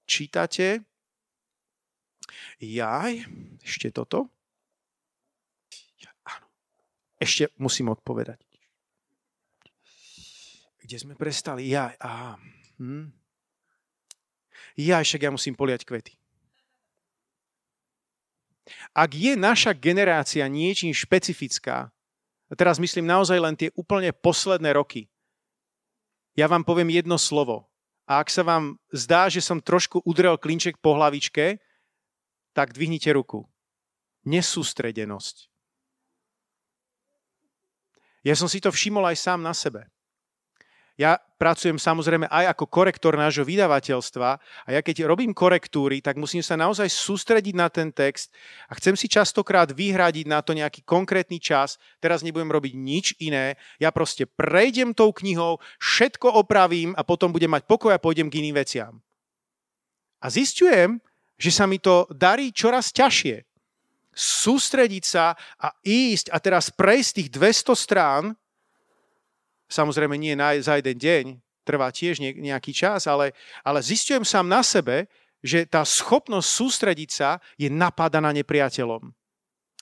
čítate. 0.04 0.84
Jaj, 2.60 3.24
ešte 3.64 3.88
toto? 3.88 4.28
Áno. 6.28 6.46
Ešte 7.16 7.48
musím 7.56 7.88
odpovedať. 7.88 8.44
Kde 10.84 10.96
sme 11.00 11.14
prestali? 11.16 11.72
Jaj, 11.72 11.96
aha. 12.04 12.36
Hm. 12.76 13.08
Jaj, 14.76 15.04
však 15.08 15.22
ja 15.24 15.30
musím 15.32 15.56
poliať 15.56 15.88
kvety. 15.88 16.14
Ak 18.94 19.14
je 19.14 19.34
naša 19.34 19.74
generácia 19.74 20.46
niečím 20.46 20.94
špecifická, 20.94 21.90
a 22.50 22.52
teraz 22.58 22.82
myslím 22.82 23.06
naozaj 23.06 23.38
len 23.38 23.54
tie 23.54 23.70
úplne 23.78 24.10
posledné 24.10 24.74
roky, 24.74 25.06
ja 26.34 26.50
vám 26.50 26.66
poviem 26.66 26.90
jedno 26.90 27.14
slovo. 27.18 27.69
A 28.10 28.18
ak 28.18 28.26
sa 28.26 28.42
vám 28.42 28.74
zdá, 28.90 29.30
že 29.30 29.38
som 29.38 29.62
trošku 29.62 30.02
udrel 30.02 30.34
klinček 30.34 30.82
po 30.82 30.98
hlavičke, 30.98 31.62
tak 32.50 32.74
dvihnite 32.74 33.14
ruku. 33.14 33.46
Nesústredenosť. 34.26 35.46
Ja 38.26 38.34
som 38.34 38.50
si 38.50 38.58
to 38.58 38.74
všimol 38.74 39.06
aj 39.06 39.16
sám 39.16 39.46
na 39.46 39.54
sebe. 39.54 39.86
Ja 41.00 41.16
pracujem 41.16 41.80
samozrejme 41.80 42.28
aj 42.28 42.52
ako 42.52 42.68
korektor 42.68 43.16
nášho 43.16 43.40
vydavateľstva 43.48 44.30
a 44.36 44.68
ja 44.68 44.84
keď 44.84 45.08
robím 45.08 45.32
korektúry, 45.32 46.04
tak 46.04 46.20
musím 46.20 46.44
sa 46.44 46.60
naozaj 46.60 46.92
sústrediť 46.92 47.56
na 47.56 47.72
ten 47.72 47.88
text 47.88 48.28
a 48.68 48.76
chcem 48.76 48.92
si 49.00 49.08
častokrát 49.08 49.72
vyhradiť 49.72 50.28
na 50.28 50.44
to 50.44 50.52
nejaký 50.52 50.84
konkrétny 50.84 51.40
čas. 51.40 51.80
Teraz 52.04 52.20
nebudem 52.20 52.52
robiť 52.52 52.76
nič 52.76 53.16
iné. 53.16 53.56
Ja 53.80 53.88
proste 53.96 54.28
prejdem 54.28 54.92
tou 54.92 55.08
knihou, 55.08 55.56
všetko 55.80 56.36
opravím 56.36 56.92
a 56.92 57.00
potom 57.00 57.32
budem 57.32 57.48
mať 57.48 57.64
pokoj 57.64 57.96
a 57.96 58.02
pôjdem 58.02 58.28
k 58.28 58.44
iným 58.44 58.60
veciam. 58.60 59.00
A 60.20 60.28
zistujem, 60.28 61.00
že 61.40 61.48
sa 61.48 61.64
mi 61.64 61.80
to 61.80 62.04
darí 62.12 62.52
čoraz 62.52 62.92
ťažšie. 62.92 63.48
Sústrediť 64.12 65.04
sa 65.08 65.32
a 65.56 65.72
ísť 65.80 66.28
a 66.28 66.36
teraz 66.44 66.68
prejsť 66.68 67.24
tých 67.24 67.28
200 67.32 67.72
strán 67.72 68.36
Samozrejme 69.70 70.18
nie 70.18 70.34
za 70.60 70.76
jeden 70.82 70.98
deň, 70.98 71.24
trvá 71.62 71.94
tiež 71.94 72.18
nejaký 72.18 72.74
čas, 72.74 73.06
ale, 73.06 73.30
ale 73.62 73.78
zistujem 73.78 74.26
sám 74.26 74.50
na 74.50 74.66
sebe, 74.66 75.06
že 75.40 75.64
tá 75.64 75.86
schopnosť 75.86 76.48
sústrediť 76.48 77.10
sa 77.10 77.38
je 77.54 77.70
napadaná 77.70 78.34
nepriateľom. 78.34 79.14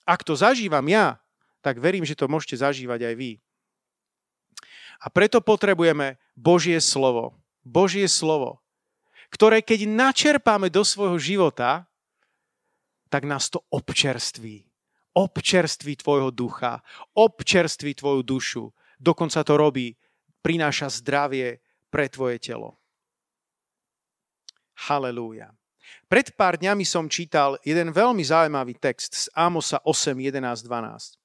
Ak 0.04 0.22
to 0.22 0.36
zažívam 0.36 0.84
ja, 0.86 1.18
tak 1.64 1.82
verím, 1.82 2.06
že 2.06 2.14
to 2.14 2.30
môžete 2.30 2.60
zažívať 2.60 3.08
aj 3.08 3.14
vy. 3.18 3.32
A 5.02 5.06
preto 5.08 5.42
potrebujeme 5.42 6.18
Božie 6.36 6.78
slovo. 6.78 7.34
Božie 7.64 8.06
slovo, 8.08 8.64
ktoré 9.28 9.60
keď 9.60 9.84
načerpáme 9.84 10.72
do 10.72 10.80
svojho 10.80 11.20
života, 11.20 11.84
tak 13.12 13.28
nás 13.28 13.52
to 13.52 13.60
občerství. 13.68 14.64
Občerství 15.12 15.98
tvojho 15.98 16.30
ducha, 16.30 16.80
občerství 17.12 17.92
tvoju 17.98 18.22
dušu, 18.22 18.64
dokonca 18.98 19.40
to 19.46 19.54
robí, 19.56 19.96
prináša 20.42 20.90
zdravie 21.02 21.62
pre 21.88 22.10
tvoje 22.10 22.38
telo. 22.42 22.78
Halelúja. 24.86 25.50
Pred 26.06 26.36
pár 26.36 26.60
dňami 26.60 26.84
som 26.84 27.08
čítal 27.08 27.56
jeden 27.64 27.90
veľmi 27.90 28.20
zaujímavý 28.20 28.76
text 28.76 29.12
z 29.14 29.24
Amosa 29.32 29.80
8, 29.82 30.14
11, 30.14 30.64
12. 30.64 31.16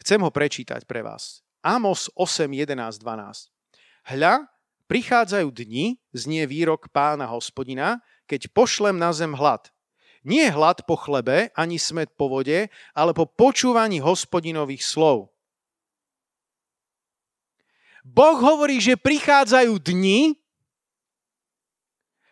Chcem 0.00 0.20
ho 0.22 0.30
prečítať 0.32 0.86
pre 0.88 1.04
vás. 1.04 1.44
Amos 1.60 2.08
8, 2.16 2.48
11, 2.48 2.96
12. 3.04 3.52
Hľa, 4.16 4.48
prichádzajú 4.88 5.48
dni, 5.52 6.00
znie 6.16 6.48
výrok 6.48 6.88
pána 6.88 7.28
hospodina, 7.28 8.00
keď 8.24 8.48
pošlem 8.56 8.96
na 8.96 9.12
zem 9.12 9.36
hlad. 9.36 9.68
Nie 10.24 10.48
hlad 10.52 10.84
po 10.88 10.96
chlebe, 10.96 11.52
ani 11.52 11.76
smet 11.76 12.12
po 12.16 12.32
vode, 12.32 12.68
ale 12.96 13.12
po 13.12 13.28
počúvaní 13.28 14.00
hospodinových 14.00 14.84
slov. 14.84 15.32
Boh 18.04 18.38
hovorí, 18.40 18.80
že 18.80 18.96
prichádzajú 18.96 19.76
dni, 19.76 20.34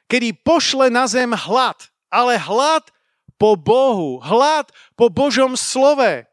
kedy 0.08 0.32
pošle 0.40 0.88
na 0.88 1.04
zem 1.04 1.28
hlad, 1.36 1.76
ale 2.08 2.40
hlad 2.40 2.88
po 3.36 3.54
Bohu, 3.54 4.18
hlad 4.24 4.72
po 4.96 5.12
Božom 5.12 5.54
slove, 5.54 6.24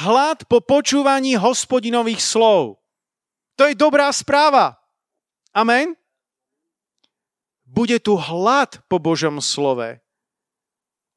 hlad 0.00 0.48
po 0.48 0.64
počúvaní 0.64 1.36
hospodinových 1.36 2.24
slov. 2.24 2.80
To 3.60 3.68
je 3.68 3.76
dobrá 3.76 4.08
správa. 4.10 4.80
Amen? 5.52 5.92
Bude 7.68 8.00
tu 8.00 8.16
hlad 8.16 8.80
po 8.88 8.96
Božom 8.96 9.40
slove. 9.44 10.00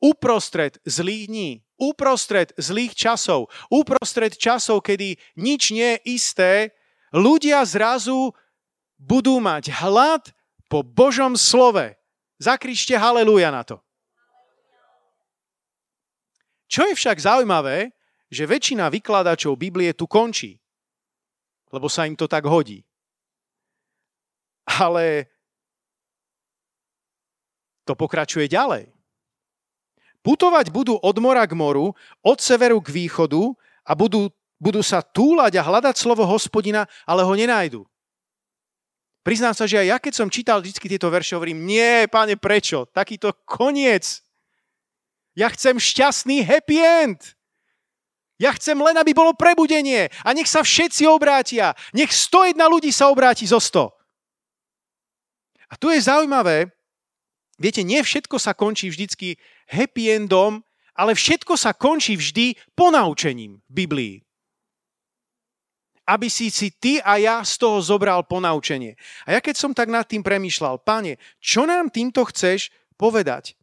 Uprostred 0.04 0.76
zlých 0.84 1.32
dní, 1.32 1.50
uprostred 1.80 2.52
zlých 2.60 2.94
časov, 2.94 3.48
uprostred 3.72 4.36
časov, 4.36 4.84
kedy 4.84 5.16
nič 5.40 5.72
nie 5.72 5.96
je 5.96 6.20
isté, 6.20 6.75
ľudia 7.16 7.64
zrazu 7.64 8.36
budú 9.00 9.40
mať 9.40 9.72
hlad 9.72 10.28
po 10.68 10.84
Božom 10.84 11.40
slove. 11.40 11.96
Zakrište 12.36 13.00
haleluja 13.00 13.48
na 13.48 13.64
to. 13.64 13.80
Čo 16.68 16.84
je 16.92 16.94
však 17.00 17.16
zaujímavé, 17.16 17.96
že 18.28 18.44
väčšina 18.44 18.92
vykladačov 18.92 19.56
Biblie 19.56 19.96
tu 19.96 20.04
končí 20.04 20.60
lebo 21.76 21.92
sa 21.92 22.08
im 22.08 22.16
to 22.16 22.24
tak 22.32 22.48
hodí. 22.48 22.88
Ale 24.64 25.28
to 27.84 27.94
pokračuje 28.00 28.48
ďalej. 28.48 28.88
Putovať 30.24 30.72
budú 30.74 30.96
od 30.98 31.16
mora 31.22 31.44
k 31.46 31.54
moru, 31.54 31.94
od 32.24 32.38
severu 32.40 32.80
k 32.82 32.90
východu 32.90 33.54
a 33.86 33.92
budú, 33.94 34.32
budú 34.60 34.80
sa 34.82 35.04
túlať 35.04 35.60
a 35.60 35.66
hľadať 35.66 35.96
slovo 36.00 36.24
hospodina, 36.24 36.88
ale 37.04 37.22
ho 37.24 37.34
nenájdu. 37.36 37.84
Priznám 39.26 39.58
sa, 39.58 39.66
že 39.66 39.82
aj 39.82 39.88
ja, 39.90 39.98
keď 39.98 40.14
som 40.14 40.30
čítal 40.30 40.62
vždy 40.62 40.86
tieto 40.86 41.10
verše, 41.10 41.34
hovorím, 41.34 41.66
nie, 41.66 42.06
páne, 42.14 42.38
prečo? 42.38 42.86
Takýto 42.94 43.34
koniec. 43.42 44.22
Ja 45.34 45.50
chcem 45.50 45.82
šťastný 45.82 46.46
happy 46.46 46.78
end. 46.78 47.34
Ja 48.38 48.52
chcem 48.54 48.76
len, 48.78 48.94
aby 49.00 49.16
bolo 49.16 49.32
prebudenie 49.32 50.12
a 50.22 50.30
nech 50.36 50.46
sa 50.46 50.62
všetci 50.62 51.08
obrátia. 51.08 51.72
Nech 51.96 52.12
101 52.12 52.60
ľudí 52.68 52.92
sa 52.92 53.08
obráti 53.08 53.48
zo 53.48 53.58
100. 53.58 53.90
A 55.72 55.74
tu 55.80 55.90
je 55.90 56.00
zaujímavé, 56.04 56.70
viete, 57.58 57.82
nie 57.82 58.04
všetko 58.04 58.38
sa 58.38 58.54
končí 58.54 58.92
vždycky 58.92 59.40
happy 59.72 60.14
endom, 60.14 60.62
ale 60.94 61.16
všetko 61.16 61.58
sa 61.58 61.74
končí 61.74 62.14
vždy 62.20 62.56
ponaučením 62.78 63.64
v 63.66 63.72
Biblii. 63.72 64.16
Aby 66.06 66.30
si 66.30 66.54
si 66.54 66.70
ty 66.70 67.02
a 67.02 67.18
ja 67.18 67.42
z 67.42 67.58
toho 67.58 67.82
zobral 67.82 68.22
ponaučenie. 68.30 68.94
A 69.26 69.34
ja 69.34 69.40
keď 69.42 69.58
som 69.58 69.74
tak 69.74 69.90
nad 69.90 70.06
tým 70.06 70.22
premýšľal, 70.22 70.86
páne, 70.86 71.18
čo 71.42 71.66
nám 71.66 71.90
týmto 71.90 72.22
chceš 72.30 72.70
povedať? 72.94 73.58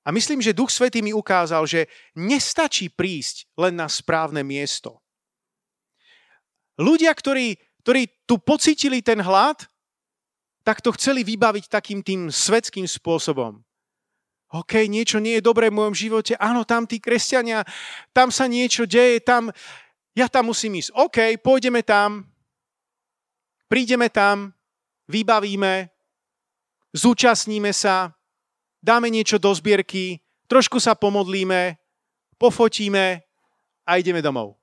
A 0.00 0.08
myslím, 0.10 0.40
že 0.40 0.56
Duch 0.56 0.72
Svetý 0.72 1.04
mi 1.04 1.12
ukázal, 1.12 1.68
že 1.68 1.84
nestačí 2.16 2.88
prísť 2.88 3.44
len 3.60 3.76
na 3.76 3.84
správne 3.86 4.40
miesto. 4.40 5.04
Ľudia, 6.80 7.12
ktorí, 7.12 7.60
ktorí 7.84 8.24
tu 8.24 8.40
pocitili 8.40 9.04
ten 9.04 9.20
hlad, 9.20 9.68
tak 10.64 10.80
to 10.80 10.96
chceli 10.96 11.20
vybaviť 11.24 11.68
takým 11.68 12.00
tým 12.00 12.32
svetským 12.32 12.88
spôsobom. 12.88 13.60
OK, 14.50 14.88
niečo 14.90 15.22
nie 15.22 15.38
je 15.38 15.46
dobré 15.46 15.70
v 15.70 15.78
mojom 15.78 15.94
živote, 15.94 16.34
áno, 16.40 16.66
tam 16.66 16.82
tí 16.82 16.98
kresťania, 16.98 17.62
tam 18.10 18.34
sa 18.34 18.50
niečo 18.50 18.82
deje, 18.82 19.22
tam, 19.22 19.54
ja 20.14 20.26
tam 20.26 20.50
musím 20.50 20.82
ísť. 20.82 20.90
OK, 20.94 21.18
pôjdeme 21.38 21.82
tam, 21.86 22.26
prídeme 23.70 24.10
tam, 24.10 24.50
vybavíme, 25.06 25.90
zúčastníme 26.94 27.70
sa, 27.70 28.14
dáme 28.82 29.10
niečo 29.10 29.38
do 29.38 29.50
zbierky, 29.54 30.18
trošku 30.50 30.82
sa 30.82 30.98
pomodlíme, 30.98 31.78
pofotíme 32.38 33.22
a 33.86 33.90
ideme 33.98 34.18
domov. 34.22 34.58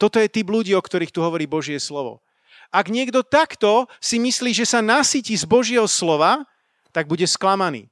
Toto 0.00 0.16
je 0.16 0.32
typ 0.32 0.48
ľudí, 0.48 0.72
o 0.72 0.80
ktorých 0.80 1.12
tu 1.12 1.20
hovorí 1.20 1.44
Božie 1.44 1.76
slovo. 1.76 2.24
Ak 2.72 2.88
niekto 2.88 3.20
takto 3.20 3.84
si 4.00 4.16
myslí, 4.16 4.56
že 4.56 4.64
sa 4.64 4.80
nasytí 4.80 5.36
z 5.36 5.44
Božieho 5.44 5.84
slova, 5.84 6.40
tak 6.88 7.04
bude 7.04 7.26
sklamaný. 7.28 7.90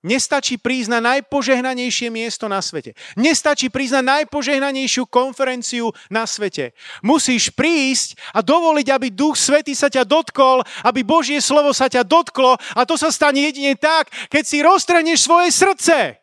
Nestačí 0.00 0.56
prísť 0.56 0.96
na 0.96 1.00
najpožehnanejšie 1.12 2.08
miesto 2.08 2.48
na 2.48 2.64
svete. 2.64 2.96
Nestačí 3.20 3.68
prísť 3.68 4.00
na 4.00 4.16
najpožehnanejšiu 4.16 5.04
konferenciu 5.04 5.92
na 6.08 6.24
svete. 6.24 6.72
Musíš 7.04 7.52
prísť 7.52 8.16
a 8.32 8.40
dovoliť, 8.40 8.88
aby 8.88 9.12
Duch 9.12 9.36
Svetý 9.36 9.76
sa 9.76 9.92
ťa 9.92 10.08
dotkol, 10.08 10.64
aby 10.88 11.04
Božie 11.04 11.44
slovo 11.44 11.76
sa 11.76 11.92
ťa 11.92 12.08
dotklo 12.08 12.56
a 12.56 12.80
to 12.88 12.96
sa 12.96 13.12
stane 13.12 13.44
jedine 13.44 13.76
tak, 13.76 14.08
keď 14.32 14.44
si 14.48 14.64
roztreneš 14.64 15.28
svoje 15.28 15.52
srdce. 15.52 16.16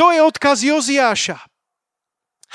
To 0.00 0.16
je 0.16 0.20
odkaz 0.24 0.64
Joziáša. 0.64 1.36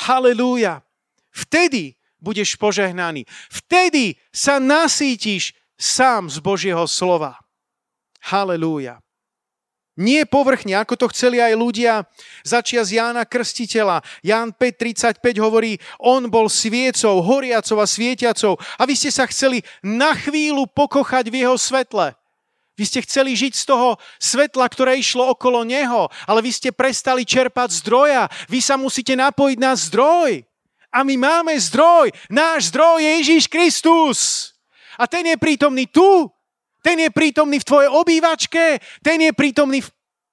Halelúja. 0.09 0.81
Vtedy 1.29 2.01
budeš 2.17 2.57
požehnaný. 2.57 3.29
Vtedy 3.53 4.17
sa 4.33 4.57
nasítiš 4.57 5.53
sám 5.77 6.33
z 6.33 6.41
Božieho 6.41 6.89
slova. 6.89 7.37
Halelúja. 8.25 9.01
Nie 9.99 10.23
povrchne, 10.23 10.79
ako 10.79 10.95
to 10.95 11.05
chceli 11.11 11.43
aj 11.43 11.51
ľudia 11.59 12.07
začia 12.47 12.87
z 12.87 12.95
Jána 12.95 13.27
Krstiteľa. 13.27 13.99
Ján 14.23 14.55
5.35 14.55 15.19
hovorí, 15.43 15.83
on 15.99 16.31
bol 16.31 16.47
sviecou, 16.47 17.19
horiacou 17.19 17.77
a 17.83 17.87
svietiacou 17.87 18.55
a 18.55 18.83
vy 18.87 18.95
ste 18.95 19.11
sa 19.11 19.27
chceli 19.27 19.59
na 19.83 20.15
chvíľu 20.15 20.63
pokochať 20.71 21.27
v 21.27 21.43
jeho 21.43 21.59
svetle. 21.59 22.15
Vy 22.79 22.87
ste 22.87 23.03
chceli 23.03 23.35
žiť 23.35 23.53
z 23.53 23.63
toho 23.67 23.99
svetla, 24.15 24.65
ktoré 24.71 24.95
išlo 24.95 25.35
okolo 25.35 25.67
neho, 25.67 26.07
ale 26.23 26.39
vy 26.39 26.55
ste 26.55 26.71
prestali 26.71 27.27
čerpať 27.27 27.83
zdroja. 27.83 28.31
Vy 28.47 28.63
sa 28.63 28.79
musíte 28.79 29.11
napojiť 29.13 29.57
na 29.59 29.75
zdroj. 29.75 30.41
A 30.91 31.03
my 31.03 31.15
máme 31.19 31.53
zdroj. 31.59 32.15
Náš 32.31 32.71
zdroj 32.71 33.03
je 33.03 33.11
Ježíš 33.21 33.45
Kristus. 33.51 34.19
A 34.95 35.03
ten 35.03 35.23
je 35.27 35.35
prítomný 35.35 35.85
tu, 35.87 36.31
ten 36.81 36.97
je 36.97 37.09
prítomný 37.13 37.61
v 37.61 37.67
tvojej 37.69 37.89
obývačke, 37.89 38.81
ten 39.05 39.17
je 39.21 39.31
prítomný 39.31 39.81
v 39.85 39.89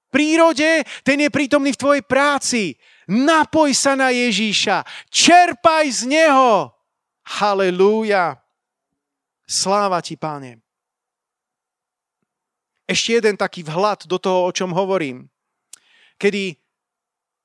prírode, 0.09 0.83
ten 1.05 1.17
je 1.21 1.29
prítomný 1.29 1.71
v 1.73 1.81
tvojej 1.81 2.03
práci. 2.03 2.75
Napoj 3.09 3.73
sa 3.73 3.97
na 3.97 4.09
Ježíša, 4.13 4.85
čerpaj 5.09 5.85
z 5.89 6.01
Neho. 6.09 6.73
Halelúja. 7.25 8.37
Sláva 9.49 10.01
ti, 10.01 10.13
páne. 10.13 10.61
Ešte 12.89 13.21
jeden 13.21 13.37
taký 13.37 13.61
vhľad 13.61 14.09
do 14.09 14.17
toho, 14.17 14.49
o 14.49 14.51
čom 14.53 14.73
hovorím. 14.73 15.29
Kedy 16.17 16.57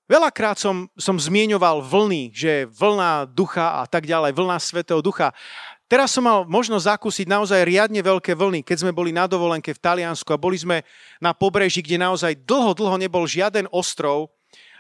veľakrát 0.08 0.56
som, 0.56 0.88
som 0.96 1.20
zmieňoval 1.20 1.84
vlny, 1.84 2.32
že 2.32 2.68
vlna 2.72 3.28
ducha 3.28 3.80
a 3.80 3.84
tak 3.84 4.08
ďalej, 4.08 4.36
vlna 4.36 4.56
svetého 4.56 5.04
ducha. 5.04 5.36
Teraz 5.85 6.16
som 6.16 6.25
mal 6.25 6.49
možnosť 6.49 6.97
zakúsiť 6.97 7.27
naozaj 7.29 7.61
riadne 7.68 8.01
veľké 8.01 8.33
vlny, 8.33 8.64
keď 8.64 8.88
sme 8.88 8.97
boli 8.97 9.12
na 9.12 9.29
dovolenke 9.29 9.77
v 9.77 9.83
Taliansku 9.85 10.33
a 10.33 10.40
boli 10.40 10.57
sme 10.57 10.81
na 11.20 11.37
pobreží, 11.37 11.85
kde 11.85 12.01
naozaj 12.01 12.40
dlho, 12.40 12.73
dlho 12.73 12.97
nebol 12.97 13.29
žiaden 13.29 13.68
ostrov. 13.68 14.33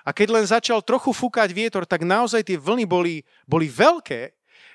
A 0.04 0.16
keď 0.16 0.28
len 0.32 0.44
začal 0.48 0.80
trochu 0.80 1.12
fúkať 1.12 1.52
vietor, 1.52 1.84
tak 1.84 2.08
naozaj 2.08 2.44
tie 2.44 2.56
vlny 2.56 2.88
boli, 2.88 3.20
boli 3.44 3.68
veľké. 3.68 4.32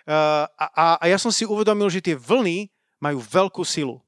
Uh, 0.09 0.45
a, 0.57 0.97
a 1.01 1.05
ja 1.09 1.17
som 1.17 1.33
si 1.33 1.45
uvedomil, 1.49 1.89
že 1.89 2.01
tie 2.01 2.17
vlny 2.17 2.69
majú 3.01 3.21
veľkú 3.21 3.61
silu. 3.65 4.01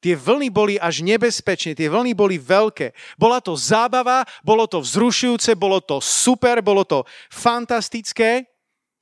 Tie 0.00 0.12
vlny 0.12 0.52
boli 0.52 0.74
až 0.76 1.00
nebezpečné, 1.00 1.72
tie 1.72 1.88
vlny 1.88 2.12
boli 2.12 2.36
veľké. 2.36 2.92
Bola 3.16 3.40
to 3.40 3.56
zábava, 3.56 4.28
bolo 4.44 4.68
to 4.68 4.84
vzrušujúce, 4.84 5.56
bolo 5.56 5.80
to 5.80 6.04
super, 6.04 6.60
bolo 6.60 6.84
to 6.84 7.02
fantastické, 7.32 8.44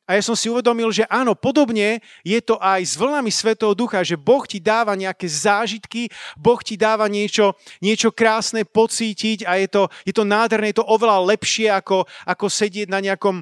a 0.04 0.20
ja 0.20 0.22
som 0.22 0.36
si 0.36 0.52
uvedomil, 0.52 0.92
že 0.92 1.08
áno, 1.08 1.32
podobne 1.32 2.04
je 2.20 2.36
to 2.44 2.60
aj 2.60 2.84
s 2.84 2.92
vlnami 2.92 3.32
Svetého 3.32 3.72
Ducha, 3.72 4.04
že 4.04 4.20
Boh 4.20 4.44
ti 4.44 4.60
dáva 4.60 4.92
nejaké 4.92 5.24
zážitky, 5.24 6.12
Boh 6.36 6.60
ti 6.60 6.76
dáva 6.76 7.08
niečo, 7.08 7.56
niečo 7.80 8.12
krásne 8.12 8.68
pocítiť 8.68 9.48
a 9.48 9.56
je 9.56 9.68
to, 9.72 9.82
je 10.04 10.12
to 10.12 10.28
nádherné, 10.28 10.76
je 10.76 10.84
to 10.84 10.88
oveľa 10.92 11.24
lepšie, 11.32 11.72
ako, 11.72 12.04
ako 12.28 12.46
sedieť 12.52 12.92
na 12.92 13.00
nejakom 13.00 13.40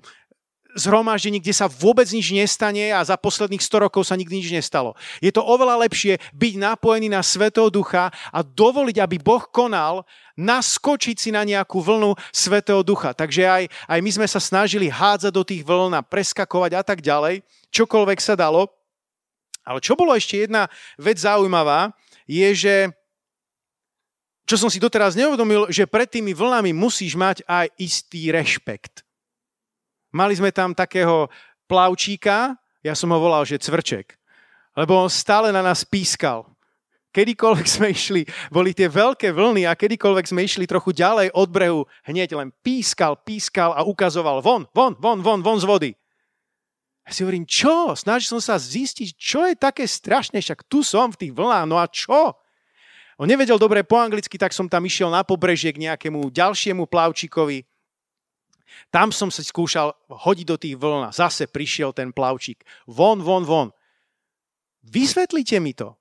zhromaždení, 0.77 1.39
kde 1.41 1.53
sa 1.53 1.68
vôbec 1.68 2.09
nič 2.09 2.33
nestane 2.33 2.93
a 2.93 3.01
za 3.05 3.16
posledných 3.16 3.61
100 3.61 3.85
rokov 3.89 4.09
sa 4.09 4.16
nikdy 4.16 4.41
nič 4.41 4.51
nestalo. 4.53 4.97
Je 5.20 5.33
to 5.33 5.45
oveľa 5.45 5.85
lepšie 5.85 6.18
byť 6.33 6.55
napojený 6.57 7.12
na 7.12 7.20
Svetého 7.20 7.68
Ducha 7.68 8.09
a 8.33 8.39
dovoliť, 8.41 8.97
aby 9.01 9.16
Boh 9.20 9.45
konal, 9.49 10.05
naskočiť 10.37 11.16
si 11.16 11.31
na 11.31 11.45
nejakú 11.45 11.85
vlnu 11.85 12.16
Svetého 12.33 12.81
Ducha. 12.81 13.12
Takže 13.12 13.43
aj, 13.45 13.64
aj 13.68 13.99
my 14.01 14.11
sme 14.11 14.27
sa 14.29 14.41
snažili 14.41 14.89
hádzať 14.89 15.33
do 15.33 15.45
tých 15.45 15.62
vln 15.62 15.93
a 15.97 16.07
preskakovať 16.07 16.73
a 16.79 16.83
tak 16.83 17.05
ďalej, 17.05 17.45
čokoľvek 17.68 18.18
sa 18.20 18.33
dalo. 18.33 18.68
Ale 19.62 19.79
čo 19.79 19.95
bolo 19.95 20.16
ešte 20.16 20.43
jedna 20.49 20.66
vec 20.99 21.23
zaujímavá, 21.23 21.95
je, 22.27 22.49
že 22.57 22.75
čo 24.43 24.59
som 24.59 24.68
si 24.68 24.83
doteraz 24.83 25.14
neuvedomil, 25.14 25.70
že 25.70 25.87
pred 25.87 26.11
tými 26.11 26.35
vlnami 26.35 26.75
musíš 26.75 27.14
mať 27.14 27.47
aj 27.47 27.70
istý 27.79 28.35
rešpekt. 28.35 29.07
Mali 30.12 30.36
sme 30.36 30.52
tam 30.52 30.76
takého 30.76 31.32
plavčíka, 31.64 32.52
ja 32.84 32.92
som 32.92 33.08
ho 33.10 33.18
volal, 33.18 33.48
že 33.48 33.56
cvrček, 33.56 34.20
lebo 34.76 35.00
on 35.00 35.08
stále 35.08 35.48
na 35.48 35.64
nás 35.64 35.88
pískal. 35.88 36.44
Kedykoľvek 37.12 37.68
sme 37.68 37.92
išli, 37.92 38.24
boli 38.48 38.72
tie 38.72 38.88
veľké 38.88 39.36
vlny 39.36 39.68
a 39.68 39.76
kedykoľvek 39.76 40.32
sme 40.32 40.48
išli 40.48 40.64
trochu 40.64 40.96
ďalej 40.96 41.28
od 41.36 41.48
brehu, 41.52 41.84
hneď 42.08 42.36
len 42.36 42.48
pískal, 42.64 43.20
pískal 43.20 43.76
a 43.76 43.84
ukazoval 43.84 44.40
von, 44.40 44.64
von, 44.72 44.96
von, 44.96 45.20
von, 45.20 45.44
von 45.44 45.60
z 45.60 45.68
vody. 45.68 45.90
Ja 47.04 47.10
si 47.12 47.20
hovorím, 47.20 47.44
čo? 47.44 47.92
Snažil 47.92 48.32
som 48.32 48.40
sa 48.40 48.56
zistiť, 48.56 49.08
čo 49.18 49.44
je 49.44 49.58
také 49.58 49.84
strašné, 49.84 50.40
však 50.40 50.64
tu 50.70 50.80
som 50.80 51.12
v 51.12 51.20
tých 51.20 51.32
vlnách, 51.36 51.66
no 51.68 51.76
a 51.76 51.84
čo? 51.84 52.32
On 53.20 53.28
nevedel 53.28 53.60
dobre 53.60 53.84
po 53.84 54.00
anglicky, 54.00 54.40
tak 54.40 54.56
som 54.56 54.64
tam 54.64 54.88
išiel 54.88 55.12
na 55.12 55.20
pobrežie 55.20 55.68
k 55.76 55.84
nejakému 55.84 56.32
ďalšiemu 56.32 56.88
plavčíkovi. 56.88 57.68
Tam 58.91 59.12
som 59.12 59.29
sa 59.29 59.45
skúšal 59.45 59.93
hodiť 60.09 60.47
do 60.47 60.57
tých 60.57 60.77
vln 60.77 61.09
a 61.09 61.14
zase 61.14 61.49
prišiel 61.49 61.93
ten 61.97 62.12
plavčík. 62.12 62.62
Von, 62.89 63.25
von, 63.25 63.45
von. 63.45 63.68
Vysvetlite 64.83 65.62
mi 65.62 65.73
to. 65.73 65.95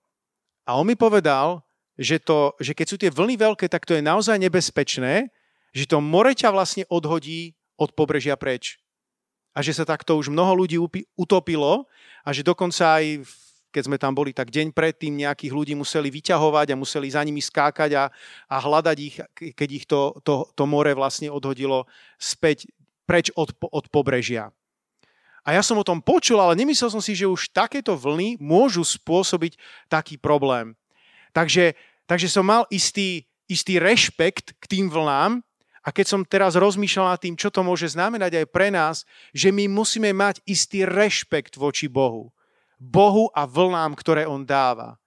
A 0.65 0.77
on 0.77 0.87
mi 0.89 0.97
povedal, 0.97 1.61
že, 1.99 2.17
to, 2.17 2.57
že 2.57 2.73
keď 2.73 2.85
sú 2.87 2.95
tie 2.97 3.11
vlny 3.13 3.35
veľké, 3.37 3.69
tak 3.69 3.85
to 3.85 3.93
je 3.93 4.01
naozaj 4.01 4.37
nebezpečné, 4.41 5.29
že 5.71 5.85
to 5.87 6.01
more 6.01 6.31
ťa 6.31 6.49
vlastne 6.51 6.83
odhodí 6.89 7.53
od 7.77 7.93
pobrežia 7.93 8.35
preč. 8.35 8.81
A 9.51 9.59
že 9.59 9.75
sa 9.75 9.83
takto 9.83 10.15
už 10.15 10.31
mnoho 10.31 10.63
ľudí 10.63 10.79
utopilo 11.19 11.85
a 12.23 12.29
že 12.31 12.45
dokonca 12.45 13.03
aj 13.03 13.27
keď 13.71 13.83
sme 13.87 13.97
tam 13.97 14.11
boli, 14.11 14.35
tak 14.35 14.51
deň 14.51 14.75
predtým 14.75 15.15
nejakých 15.15 15.55
ľudí 15.55 15.73
museli 15.73 16.11
vyťahovať 16.11 16.75
a 16.75 16.79
museli 16.79 17.07
za 17.07 17.23
nimi 17.23 17.39
skákať 17.39 17.91
a, 17.95 18.03
a 18.51 18.55
hľadať 18.59 18.97
ich, 18.99 19.15
keď 19.55 19.69
ich 19.71 19.85
to, 19.87 20.19
to, 20.27 20.51
to 20.53 20.63
more 20.67 20.91
vlastne 20.91 21.31
odhodilo 21.31 21.87
späť 22.19 22.67
preč 23.07 23.31
od, 23.33 23.55
od 23.71 23.87
pobrežia. 23.87 24.51
A 25.41 25.57
ja 25.57 25.65
som 25.65 25.79
o 25.79 25.87
tom 25.87 26.05
počul, 26.05 26.37
ale 26.37 26.53
nemyslel 26.53 26.93
som 26.93 27.01
si, 27.01 27.17
že 27.17 27.25
už 27.25 27.49
takéto 27.49 27.97
vlny 27.97 28.37
môžu 28.37 28.85
spôsobiť 28.85 29.57
taký 29.89 30.21
problém. 30.21 30.77
Takže, 31.33 31.73
takže 32.05 32.29
som 32.29 32.45
mal 32.45 32.69
istý, 32.69 33.25
istý 33.49 33.81
rešpekt 33.81 34.53
k 34.61 34.63
tým 34.69 34.85
vlnám 34.91 35.41
a 35.81 35.89
keď 35.89 36.05
som 36.05 36.21
teraz 36.21 36.53
rozmýšľal 36.53 37.17
nad 37.17 37.21
tým, 37.21 37.33
čo 37.33 37.49
to 37.49 37.65
môže 37.65 37.89
znamenať 37.89 38.45
aj 38.45 38.47
pre 38.53 38.69
nás, 38.69 39.01
že 39.33 39.49
my 39.49 39.65
musíme 39.65 40.13
mať 40.13 40.45
istý 40.45 40.85
rešpekt 40.85 41.57
voči 41.57 41.89
Bohu. 41.89 42.29
Bohu 42.81 43.29
a 43.37 43.45
vlnám, 43.45 43.93
ktoré 43.93 44.25
on 44.25 44.41
dáva. 44.41 44.97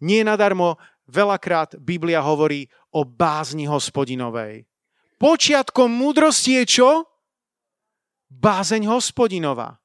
Nie 0.00 0.24
nadarmo 0.24 0.80
veľakrát 1.04 1.76
Biblia 1.76 2.24
hovorí 2.24 2.72
o 2.88 3.04
bázni 3.04 3.68
hospodinovej. 3.68 4.64
Počiatkom 5.20 5.92
múdrosti 5.92 6.56
je 6.60 6.64
čo? 6.80 6.90
Bázeň 8.32 8.88
hospodinova. 8.88 9.76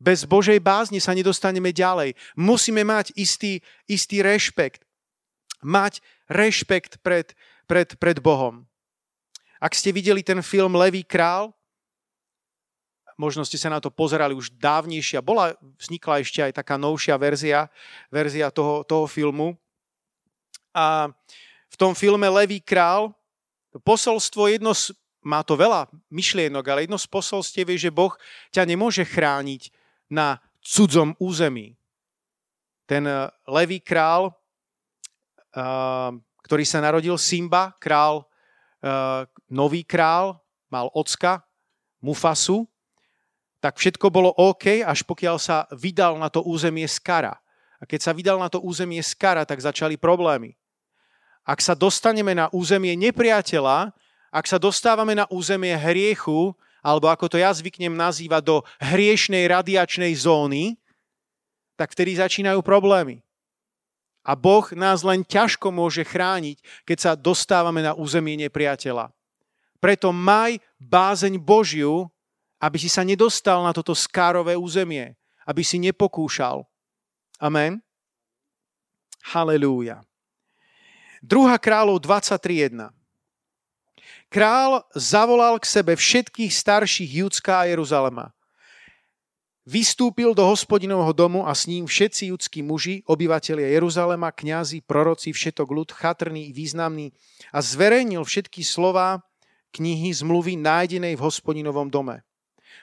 Bez 0.00 0.24
Božej 0.24 0.60
bázne 0.64 0.96
sa 0.96 1.12
nedostaneme 1.12 1.76
ďalej. 1.76 2.16
Musíme 2.32 2.84
mať 2.84 3.12
istý, 3.20 3.60
istý 3.84 4.24
rešpekt. 4.24 4.84
Mať 5.60 6.00
rešpekt 6.28 7.04
pred, 7.04 7.36
pred, 7.68 7.96
pred 8.00 8.16
Bohom. 8.20 8.64
Ak 9.60 9.76
ste 9.76 9.92
videli 9.92 10.24
ten 10.24 10.40
film 10.40 10.72
Levý 10.72 11.04
král, 11.04 11.52
možno 13.20 13.44
ste 13.44 13.60
sa 13.60 13.68
na 13.68 13.84
to 13.84 13.92
pozerali 13.92 14.32
už 14.32 14.56
dávnejšia, 14.56 15.20
bola, 15.20 15.52
vznikla 15.76 16.24
ešte 16.24 16.40
aj 16.40 16.56
taká 16.56 16.80
novšia 16.80 17.20
verzia, 17.20 17.68
verzia 18.08 18.48
toho, 18.48 18.80
toho 18.88 19.04
filmu. 19.04 19.60
A 20.72 21.12
v 21.68 21.76
tom 21.76 21.92
filme 21.92 22.24
Levý 22.32 22.64
král, 22.64 23.12
posolstvo 23.84 24.48
jedno 24.48 24.72
z, 24.72 24.96
má 25.20 25.44
to 25.44 25.52
veľa 25.52 25.92
myšlienok, 26.08 26.64
ale 26.64 26.88
jedno 26.88 26.96
z 26.96 27.04
posolstiev 27.12 27.68
je, 27.76 27.86
že 27.86 27.90
Boh 27.92 28.16
ťa 28.48 28.64
nemôže 28.64 29.04
chrániť 29.04 29.68
na 30.08 30.40
cudzom 30.64 31.12
území. 31.20 31.76
Ten 32.88 33.04
eh, 33.04 33.28
Levý 33.44 33.84
král, 33.84 34.32
eh, 35.52 36.10
ktorý 36.40 36.64
sa 36.64 36.80
narodil 36.80 37.20
Simba, 37.20 37.76
král, 37.76 38.24
eh, 38.80 39.28
nový 39.52 39.84
král, 39.84 40.40
mal 40.72 40.88
ocka, 40.96 41.44
Mufasu, 42.00 42.69
tak 43.60 43.76
všetko 43.76 44.08
bolo 44.08 44.32
OK, 44.32 44.80
až 44.80 45.04
pokiaľ 45.04 45.36
sa 45.36 45.68
vydal 45.70 46.16
na 46.16 46.32
to 46.32 46.40
územie 46.40 46.88
Skara. 46.88 47.36
A 47.80 47.84
keď 47.84 48.00
sa 48.08 48.12
vydal 48.16 48.40
na 48.40 48.48
to 48.48 48.60
územie 48.60 49.00
Skara, 49.04 49.44
tak 49.44 49.60
začali 49.60 50.00
problémy. 50.00 50.56
Ak 51.44 51.60
sa 51.60 51.76
dostaneme 51.76 52.32
na 52.36 52.48
územie 52.52 52.96
nepriateľa, 52.96 53.92
ak 54.32 54.44
sa 54.48 54.56
dostávame 54.56 55.12
na 55.12 55.28
územie 55.28 55.76
hriechu, 55.76 56.56
alebo 56.80 57.12
ako 57.12 57.28
to 57.28 57.36
ja 57.36 57.52
zvyknem 57.52 57.92
nazývať, 57.92 58.42
do 58.44 58.56
hriešnej 58.80 59.44
radiačnej 59.48 60.12
zóny, 60.16 60.80
tak 61.76 61.92
vtedy 61.92 62.16
začínajú 62.16 62.60
problémy. 62.64 63.20
A 64.20 64.36
Boh 64.36 64.68
nás 64.76 65.00
len 65.00 65.24
ťažko 65.24 65.72
môže 65.72 66.04
chrániť, 66.04 66.60
keď 66.84 66.98
sa 67.00 67.12
dostávame 67.16 67.80
na 67.80 67.96
územie 67.96 68.36
nepriateľa. 68.36 69.08
Preto 69.80 70.12
maj 70.12 70.60
bázeň 70.76 71.40
Božiu 71.40 72.12
aby 72.60 72.76
si 72.76 72.92
sa 72.92 73.00
nedostal 73.00 73.64
na 73.64 73.72
toto 73.72 73.96
skárové 73.96 74.52
územie, 74.54 75.16
aby 75.48 75.64
si 75.64 75.80
nepokúšal. 75.80 76.68
Amen. 77.40 77.80
Halelúja. 79.32 80.04
2. 81.24 81.56
kráľov 81.56 82.00
23.1. 82.04 82.92
Král 84.30 84.86
zavolal 84.94 85.58
k 85.58 85.66
sebe 85.66 85.92
všetkých 85.98 86.52
starších 86.54 87.10
Judská 87.24 87.64
a 87.64 87.68
Jeruzalema. 87.68 88.30
Vystúpil 89.68 90.32
do 90.32 90.40
hospodinovho 90.46 91.12
domu 91.12 91.44
a 91.44 91.52
s 91.52 91.68
ním 91.68 91.84
všetci 91.84 92.32
judskí 92.32 92.60
muži, 92.64 93.04
obyvatelia 93.04 93.68
Jeruzalema, 93.68 94.32
kňazi, 94.32 94.80
proroci, 94.86 95.36
všetok 95.36 95.68
ľud, 95.68 95.88
chatrný 95.92 96.48
i 96.48 96.52
významný 96.56 97.12
a 97.52 97.60
zverejnil 97.60 98.24
všetky 98.24 98.64
slová 98.64 99.20
knihy 99.76 100.10
zmluvy 100.10 100.56
nájdenej 100.56 101.14
v 101.14 101.22
hospodinovom 101.22 101.92
dome. 101.92 102.24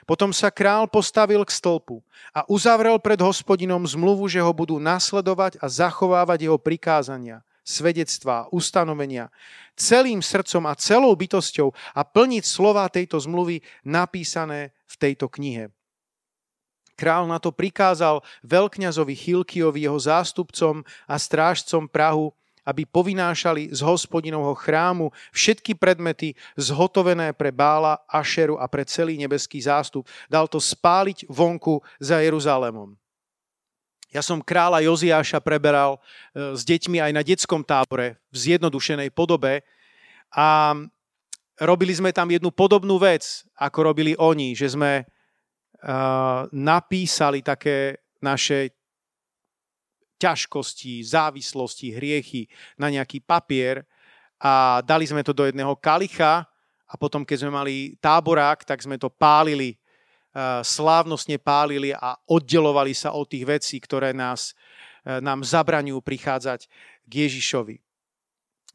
Potom 0.08 0.32
sa 0.32 0.48
král 0.48 0.88
postavil 0.88 1.44
k 1.44 1.52
stĺpu 1.52 2.00
a 2.32 2.44
uzavrel 2.48 2.96
pred 2.96 3.20
hospodinom 3.20 3.84
zmluvu, 3.84 4.28
že 4.28 4.40
ho 4.40 4.52
budú 4.56 4.80
nasledovať 4.80 5.60
a 5.60 5.66
zachovávať 5.68 6.48
jeho 6.48 6.58
prikázania, 6.60 7.44
svedectvá, 7.66 8.48
ustanovenia, 8.48 9.28
celým 9.76 10.24
srdcom 10.24 10.64
a 10.64 10.74
celou 10.74 11.12
bytosťou 11.12 11.76
a 11.92 12.00
plniť 12.00 12.44
slova 12.44 12.88
tejto 12.88 13.20
zmluvy 13.20 13.60
napísané 13.84 14.72
v 14.88 14.94
tejto 14.96 15.28
knihe. 15.28 15.68
Král 16.98 17.30
na 17.30 17.38
to 17.38 17.54
prikázal 17.54 18.26
veľkňazovi 18.42 19.14
Chilkiovi, 19.14 19.86
jeho 19.86 20.00
zástupcom 20.02 20.82
a 21.06 21.14
strážcom 21.14 21.86
Prahu, 21.86 22.34
aby 22.68 22.84
povinášali 22.84 23.72
z 23.72 23.80
hospodinovho 23.80 24.52
chrámu 24.52 25.08
všetky 25.32 25.72
predmety 25.80 26.36
zhotovené 26.60 27.32
pre 27.32 27.48
Bála, 27.48 28.04
Ašeru 28.04 28.60
a 28.60 28.68
pre 28.68 28.84
celý 28.84 29.16
nebeský 29.16 29.56
zástup. 29.64 30.04
Dal 30.28 30.44
to 30.52 30.60
spáliť 30.60 31.24
vonku 31.32 31.80
za 31.96 32.20
Jeruzalémom. 32.20 32.92
Ja 34.12 34.20
som 34.20 34.44
kráľa 34.44 34.84
Joziáša 34.84 35.40
preberal 35.40 35.96
e, 35.96 36.56
s 36.56 36.64
deťmi 36.64 37.00
aj 37.00 37.12
na 37.12 37.24
detskom 37.24 37.64
tábore 37.64 38.20
v 38.28 38.36
zjednodušenej 38.36 39.12
podobe 39.16 39.64
a 40.32 40.76
robili 41.60 41.92
sme 41.96 42.12
tam 42.12 42.28
jednu 42.28 42.52
podobnú 42.52 43.00
vec, 43.00 43.48
ako 43.56 43.92
robili 43.92 44.12
oni, 44.16 44.52
že 44.52 44.76
sme 44.76 45.08
napísali 46.52 47.38
také 47.42 48.02
naše 48.18 48.77
ťažkosti, 50.18 51.06
závislosti, 51.06 51.94
hriechy 51.94 52.50
na 52.76 52.90
nejaký 52.90 53.22
papier 53.22 53.86
a 54.38 54.82
dali 54.82 55.06
sme 55.06 55.22
to 55.22 55.32
do 55.32 55.46
jedného 55.46 55.74
kalicha 55.78 56.46
a 56.88 56.94
potom, 56.98 57.22
keď 57.22 57.46
sme 57.46 57.52
mali 57.54 57.74
táborák, 58.02 58.66
tak 58.66 58.82
sme 58.82 58.98
to 58.98 59.10
pálili, 59.10 59.78
slávnostne 60.62 61.40
pálili 61.40 61.90
a 61.92 62.14
oddelovali 62.28 62.94
sa 62.94 63.16
od 63.16 63.26
tých 63.26 63.44
vecí, 63.48 63.76
ktoré 63.80 64.14
nás, 64.14 64.54
e, 65.02 65.18
nám 65.18 65.42
zabraňujú 65.42 65.98
prichádzať 65.98 66.68
k 67.08 67.12
Ježišovi. 67.26 67.76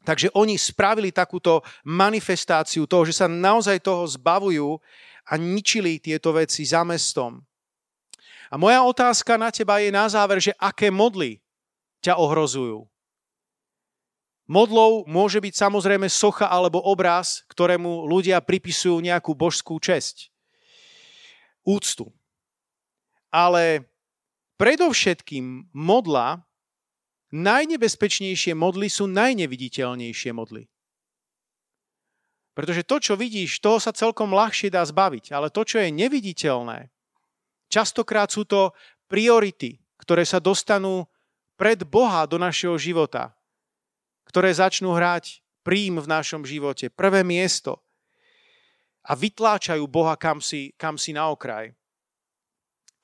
Takže 0.04 0.28
oni 0.36 0.60
spravili 0.60 1.08
takúto 1.08 1.64
manifestáciu 1.88 2.84
toho, 2.84 3.08
že 3.08 3.16
sa 3.16 3.26
naozaj 3.30 3.80
toho 3.80 4.04
zbavujú 4.04 4.76
a 5.24 5.40
ničili 5.40 5.96
tieto 5.96 6.36
veci 6.36 6.68
za 6.68 6.84
mestom. 6.84 7.40
A 8.54 8.60
moja 8.60 8.86
otázka 8.86 9.34
na 9.34 9.50
teba 9.50 9.82
je 9.82 9.90
na 9.90 10.06
záver, 10.06 10.38
že 10.38 10.54
aké 10.62 10.86
modly 10.86 11.42
ťa 12.06 12.14
ohrozujú. 12.14 12.86
Modlou 14.46 15.02
môže 15.10 15.42
byť 15.42 15.58
samozrejme 15.58 16.06
socha 16.06 16.46
alebo 16.46 16.78
obraz, 16.78 17.42
ktorému 17.50 18.06
ľudia 18.06 18.38
pripisujú 18.38 19.02
nejakú 19.02 19.34
božskú 19.34 19.82
česť. 19.82 20.30
Úctu. 21.66 22.14
Ale 23.34 23.90
predovšetkým 24.54 25.74
modla, 25.74 26.46
najnebezpečnejšie 27.34 28.54
modly 28.54 28.86
sú 28.86 29.10
najneviditeľnejšie 29.10 30.30
modly. 30.30 30.70
Pretože 32.54 32.86
to, 32.86 33.02
čo 33.02 33.18
vidíš, 33.18 33.58
toho 33.58 33.82
sa 33.82 33.90
celkom 33.90 34.30
ľahšie 34.30 34.70
dá 34.70 34.86
zbaviť. 34.86 35.34
Ale 35.34 35.50
to, 35.50 35.66
čo 35.66 35.82
je 35.82 35.90
neviditeľné, 35.90 36.93
častokrát 37.70 38.30
sú 38.30 38.44
to 38.44 38.72
priority, 39.08 39.80
ktoré 40.00 40.24
sa 40.26 40.42
dostanú 40.42 41.06
pred 41.54 41.80
Boha 41.86 42.26
do 42.26 42.40
našeho 42.40 42.74
života, 42.76 43.32
ktoré 44.26 44.50
začnú 44.50 44.90
hrať 44.92 45.44
príjm 45.64 46.02
v 46.02 46.10
našom 46.10 46.42
živote, 46.44 46.92
prvé 46.92 47.24
miesto 47.24 47.80
a 49.04 49.12
vytláčajú 49.16 49.84
Boha 49.88 50.16
kam 50.16 50.40
si, 50.40 50.72
kam 50.76 50.96
si 50.96 51.12
na 51.12 51.28
okraj. 51.28 51.72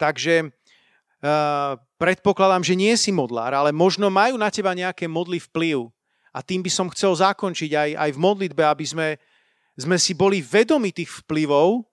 Takže 0.01 0.49
uh, 0.49 1.77
predpokladám, 2.01 2.65
že 2.65 2.75
nie 2.77 2.97
si 2.97 3.13
modlár, 3.13 3.53
ale 3.53 3.71
možno 3.71 4.09
majú 4.09 4.41
na 4.41 4.49
teba 4.49 4.73
nejaké 4.73 5.05
modly 5.05 5.37
vplyv. 5.37 5.93
A 6.33 6.41
tým 6.41 6.65
by 6.65 6.71
som 6.73 6.89
chcel 6.89 7.13
zakončiť 7.13 7.71
aj, 7.77 7.91
aj 8.01 8.11
v 8.17 8.23
modlitbe, 8.23 8.63
aby 8.65 8.87
sme 8.87 9.09
sme 9.81 9.97
si 9.97 10.13
boli 10.13 10.45
vedomi 10.45 10.93
tých 10.93 11.25
vplyvov 11.25 11.89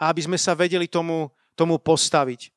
a 0.00 0.08
aby 0.08 0.24
sme 0.24 0.38
sa 0.40 0.56
vedeli 0.56 0.88
tomu, 0.88 1.28
tomu 1.58 1.80
postaviť. 1.80 2.52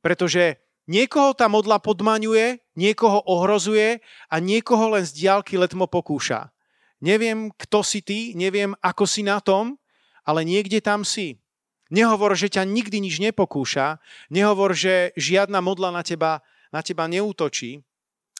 Pretože 0.00 0.58
niekoho 0.88 1.36
tá 1.36 1.46
modla 1.46 1.78
podmaňuje, 1.78 2.60
niekoho 2.74 3.22
ohrozuje 3.24 4.00
a 4.28 4.36
niekoho 4.40 4.96
len 4.96 5.04
z 5.04 5.12
diálky 5.24 5.60
letmo 5.60 5.84
pokúša. 5.86 6.50
Neviem, 7.04 7.52
kto 7.54 7.84
si 7.84 8.00
ty, 8.00 8.32
neviem, 8.32 8.72
ako 8.80 9.04
si 9.04 9.20
na 9.20 9.38
tom, 9.38 9.76
ale 10.24 10.42
niekde 10.42 10.80
tam 10.80 11.04
si. 11.04 11.36
Nehovor, 11.92 12.32
že 12.32 12.48
ťa 12.48 12.64
nikdy 12.64 13.04
nič 13.04 13.20
nepokúša, 13.20 14.00
nehovor, 14.32 14.72
že 14.72 15.12
žiadna 15.14 15.60
modla 15.60 15.92
na 15.92 16.00
teba, 16.00 16.40
na 16.72 16.80
teba 16.80 17.04
neútočí, 17.04 17.84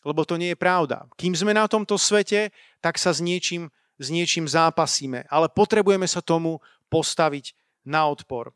lebo 0.00 0.24
to 0.24 0.40
nie 0.40 0.56
je 0.56 0.58
pravda. 0.58 1.04
Kým 1.20 1.36
sme 1.36 1.52
na 1.52 1.68
tomto 1.68 2.00
svete, 2.00 2.50
tak 2.80 2.96
sa 2.96 3.12
s 3.12 3.20
niečím 3.20 3.68
s 3.98 4.10
niečím 4.10 4.50
zápasíme, 4.50 5.26
ale 5.30 5.46
potrebujeme 5.46 6.06
sa 6.10 6.18
tomu 6.18 6.58
postaviť 6.90 7.54
na 7.86 8.10
odpor. 8.10 8.50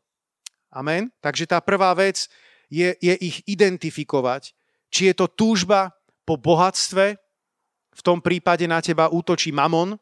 Amen? 0.69 1.09
Takže 1.19 1.49
tá 1.49 1.57
prvá 1.61 1.93
vec 1.97 2.29
je, 2.69 2.93
je 3.01 3.13
ich 3.17 3.41
identifikovať. 3.49 4.53
Či 4.93 5.13
je 5.13 5.15
to 5.17 5.27
túžba 5.29 5.93
po 6.25 6.37
bohatstve, 6.37 7.17
v 7.89 8.01
tom 8.05 8.21
prípade 8.21 8.63
na 8.69 8.79
teba 8.79 9.11
útočí 9.11 9.51
mamon, 9.51 9.97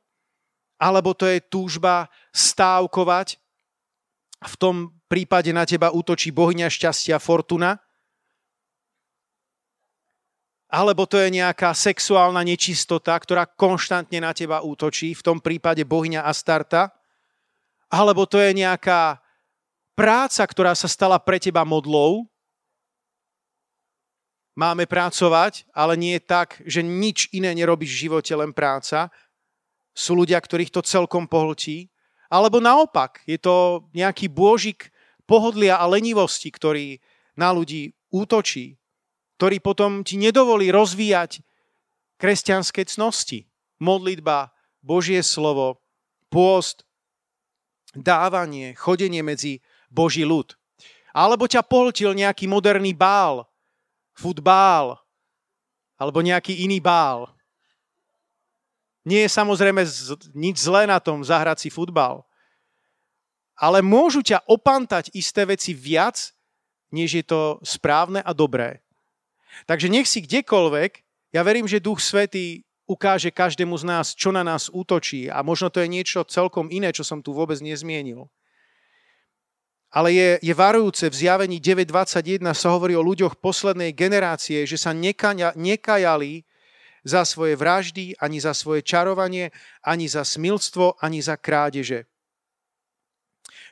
alebo 0.78 1.18
to 1.18 1.26
je 1.26 1.42
túžba 1.42 2.12
stávkovať, 2.30 3.42
v 4.38 4.56
tom 4.60 4.76
prípade 5.10 5.50
na 5.50 5.66
teba 5.66 5.90
útočí 5.90 6.30
bohyňa 6.30 6.70
šťastia 6.70 7.18
Fortuna, 7.18 7.82
alebo 10.68 11.08
to 11.08 11.16
je 11.16 11.32
nejaká 11.32 11.72
sexuálna 11.72 12.44
nečistota, 12.44 13.16
ktorá 13.16 13.48
konštantne 13.48 14.20
na 14.20 14.36
teba 14.36 14.60
útočí, 14.60 15.16
v 15.16 15.24
tom 15.24 15.38
prípade 15.40 15.88
bohyňa 15.88 16.28
Astarta, 16.28 16.92
alebo 17.88 18.28
to 18.28 18.36
je 18.44 18.52
nejaká 18.52 19.24
práca, 19.98 20.46
ktorá 20.46 20.78
sa 20.78 20.86
stala 20.86 21.18
pre 21.18 21.42
teba 21.42 21.66
modlou. 21.66 22.30
Máme 24.54 24.86
pracovať, 24.86 25.66
ale 25.74 25.98
nie 25.98 26.14
je 26.18 26.24
tak, 26.24 26.62
že 26.66 26.86
nič 26.86 27.34
iné 27.34 27.54
nerobíš 27.58 27.98
v 27.98 28.02
živote, 28.10 28.34
len 28.38 28.54
práca. 28.54 29.10
Sú 29.98 30.14
ľudia, 30.14 30.38
ktorých 30.38 30.70
to 30.70 30.86
celkom 30.86 31.26
pohltí. 31.26 31.90
Alebo 32.30 32.62
naopak, 32.62 33.26
je 33.26 33.42
to 33.42 33.90
nejaký 33.98 34.30
bôžik 34.30 34.94
pohodlia 35.26 35.82
a 35.82 35.90
lenivosti, 35.90 36.54
ktorý 36.54 37.02
na 37.34 37.50
ľudí 37.50 37.98
útočí 38.14 38.78
ktorý 39.38 39.62
potom 39.62 40.02
ti 40.02 40.18
nedovolí 40.18 40.74
rozvíjať 40.74 41.46
kresťanské 42.18 42.90
cnosti. 42.90 43.46
Modlitba, 43.78 44.50
Božie 44.82 45.22
slovo, 45.22 45.86
pôst, 46.34 46.82
dávanie, 47.94 48.74
chodenie 48.74 49.22
medzi 49.22 49.62
Boží 49.88 50.24
ľud. 50.24 50.56
Alebo 51.16 51.50
ťa 51.50 51.66
pohltil 51.66 52.14
nejaký 52.14 52.46
moderný 52.46 52.94
bál, 52.94 53.50
futbál, 54.14 55.02
alebo 55.98 56.22
nejaký 56.22 56.62
iný 56.62 56.78
bál. 56.78 57.34
Nie 59.08 59.26
je 59.26 59.32
samozrejme 59.34 59.82
nič 60.36 60.62
zlé 60.62 60.86
na 60.86 61.00
tom 61.00 61.24
zahrať 61.24 61.66
si 61.66 61.70
futbal. 61.72 62.22
Ale 63.58 63.82
môžu 63.82 64.22
ťa 64.22 64.46
opantať 64.46 65.10
isté 65.18 65.42
veci 65.48 65.74
viac, 65.74 66.36
než 66.94 67.18
je 67.18 67.26
to 67.26 67.58
správne 67.66 68.22
a 68.22 68.32
dobré. 68.36 68.86
Takže 69.66 69.90
nech 69.90 70.06
si 70.06 70.22
kdekoľvek, 70.22 71.02
ja 71.34 71.42
verím, 71.42 71.66
že 71.66 71.82
Duch 71.82 71.98
Svetý 71.98 72.68
ukáže 72.88 73.34
každému 73.34 73.76
z 73.76 73.84
nás, 73.84 74.06
čo 74.14 74.30
na 74.32 74.46
nás 74.46 74.70
útočí 74.72 75.28
a 75.28 75.42
možno 75.44 75.68
to 75.68 75.82
je 75.82 75.92
niečo 75.92 76.24
celkom 76.24 76.72
iné, 76.72 76.94
čo 76.94 77.04
som 77.04 77.20
tu 77.20 77.34
vôbec 77.36 77.58
nezmienil. 77.60 78.30
Ale 79.88 80.12
je, 80.12 80.30
je 80.44 80.54
varujúce, 80.54 81.08
v 81.08 81.16
zjavení 81.16 81.64
9.21 81.64 82.44
sa 82.52 82.76
hovorí 82.76 82.92
o 83.00 83.06
ľuďoch 83.06 83.40
poslednej 83.40 83.96
generácie, 83.96 84.68
že 84.68 84.76
sa 84.76 84.92
nekaja, 84.92 85.56
nekajali 85.56 86.44
za 87.08 87.24
svoje 87.24 87.56
vraždy, 87.56 88.20
ani 88.20 88.44
za 88.44 88.52
svoje 88.52 88.84
čarovanie, 88.84 89.56
ani 89.80 90.12
za 90.12 90.28
smilstvo, 90.28 91.00
ani 91.00 91.24
za 91.24 91.40
krádeže. 91.40 92.04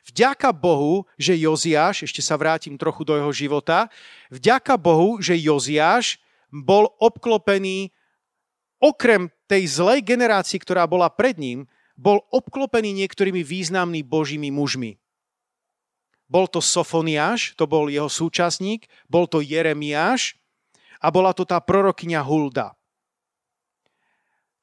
Vďaka 0.08 0.56
Bohu, 0.56 1.04
že 1.20 1.36
Joziáš, 1.36 2.08
ešte 2.08 2.22
sa 2.24 2.38
vrátim 2.40 2.78
trochu 2.78 3.04
do 3.04 3.18
jeho 3.18 3.32
života, 3.34 3.92
vďaka 4.32 4.78
Bohu, 4.80 5.20
že 5.20 5.36
Joziáš 5.36 6.16
bol 6.48 6.88
obklopený, 7.02 7.92
okrem 8.80 9.28
tej 9.50 9.68
zlej 9.68 10.00
generácii, 10.06 10.62
ktorá 10.62 10.86
bola 10.88 11.10
pred 11.12 11.36
ním, 11.36 11.66
bol 11.98 12.22
obklopený 12.32 12.94
niektorými 13.04 13.42
významnými 13.42 14.06
božími 14.06 14.48
mužmi. 14.48 14.96
Bol 16.26 16.50
to 16.50 16.58
Sofoniáš, 16.58 17.54
to 17.54 17.70
bol 17.70 17.86
jeho 17.86 18.10
súčasník, 18.10 18.90
bol 19.06 19.30
to 19.30 19.38
Jeremiáš 19.38 20.34
a 20.98 21.10
bola 21.14 21.30
to 21.30 21.46
tá 21.46 21.62
prorokyňa 21.62 22.20
Hulda. 22.22 22.74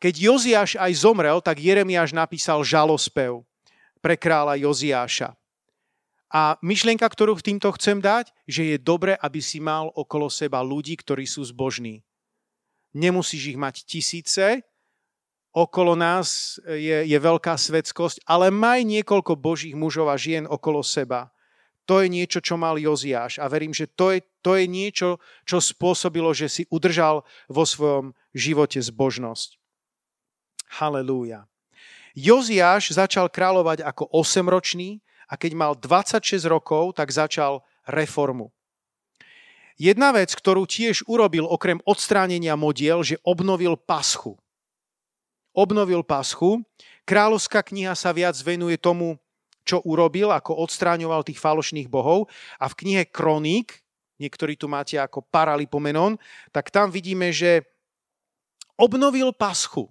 Keď 0.03 0.14
Joziáš 0.20 0.72
aj 0.76 0.91
zomrel, 0.99 1.39
tak 1.39 1.64
Jeremiáš 1.64 2.11
napísal 2.11 2.59
žalospev 2.68 3.47
pre 4.03 4.20
kráľa 4.20 4.59
Joziáša. 4.59 5.32
A 6.28 6.59
myšlienka, 6.59 7.07
ktorú 7.07 7.39
týmto 7.39 7.72
chcem 7.80 8.03
dať, 8.03 8.36
že 8.43 8.76
je 8.76 8.78
dobre, 8.82 9.16
aby 9.16 9.39
si 9.39 9.64
mal 9.64 9.93
okolo 9.95 10.28
seba 10.28 10.59
ľudí, 10.59 10.99
ktorí 10.99 11.24
sú 11.24 11.45
zbožní. 11.47 12.03
Nemusíš 12.91 13.55
ich 13.55 13.59
mať 13.59 13.86
tisíce, 13.88 14.66
okolo 15.53 15.93
nás 15.93 16.57
je, 16.66 17.05
je 17.05 17.18
veľká 17.18 17.53
svetskosť, 17.57 18.26
ale 18.26 18.49
maj 18.49 18.82
niekoľko 18.82 19.38
božích 19.38 19.78
mužov 19.78 20.09
a 20.09 20.18
žien 20.18 20.49
okolo 20.49 20.82
seba. 20.82 21.32
To 21.84 21.99
je 21.99 22.07
niečo, 22.07 22.39
čo 22.39 22.55
mal 22.55 22.79
Joziáš 22.79 23.43
a 23.43 23.51
verím, 23.51 23.75
že 23.75 23.91
to 23.91 24.15
je, 24.15 24.23
to 24.39 24.55
je 24.55 24.65
niečo, 24.71 25.19
čo 25.43 25.59
spôsobilo, 25.59 26.31
že 26.31 26.47
si 26.47 26.63
udržal 26.71 27.27
vo 27.51 27.63
svojom 27.67 28.15
živote 28.31 28.79
zbožnosť. 28.79 29.59
Halelúja. 30.79 31.45
Joziáš 32.15 32.95
začal 32.95 33.27
kráľovať 33.27 33.84
ako 33.84 34.07
8-ročný 34.15 35.03
a 35.27 35.34
keď 35.36 35.51
mal 35.57 35.73
26 35.75 36.45
rokov, 36.45 36.95
tak 36.95 37.11
začal 37.11 37.65
reformu. 37.89 38.53
Jedna 39.75 40.13
vec, 40.13 40.29
ktorú 40.29 40.69
tiež 40.69 41.03
urobil 41.09 41.49
okrem 41.49 41.81
odstránenia 41.84 42.53
modiel, 42.53 43.01
že 43.01 43.17
obnovil 43.25 43.73
paschu. 43.73 44.38
Obnovil 45.51 46.05
paschu. 46.05 46.61
Kráľovská 47.03 47.65
kniha 47.65 47.97
sa 47.97 48.13
viac 48.13 48.38
venuje 48.45 48.77
tomu, 48.77 49.17
čo 49.64 49.80
urobil, 49.88 50.32
ako 50.32 50.59
odstráňoval 50.68 51.24
tých 51.24 51.39
falošných 51.39 51.88
bohov. 51.88 52.28
A 52.59 52.68
v 52.68 52.78
knihe 52.84 53.03
Kroník, 53.07 53.80
niektorí 54.20 54.59
tu 54.59 54.68
máte 54.68 54.99
ako 54.99 55.24
paralipomenon, 55.28 56.20
tak 56.51 56.70
tam 56.70 56.91
vidíme, 56.91 57.32
že 57.32 57.64
obnovil 58.78 59.32
paschu. 59.32 59.89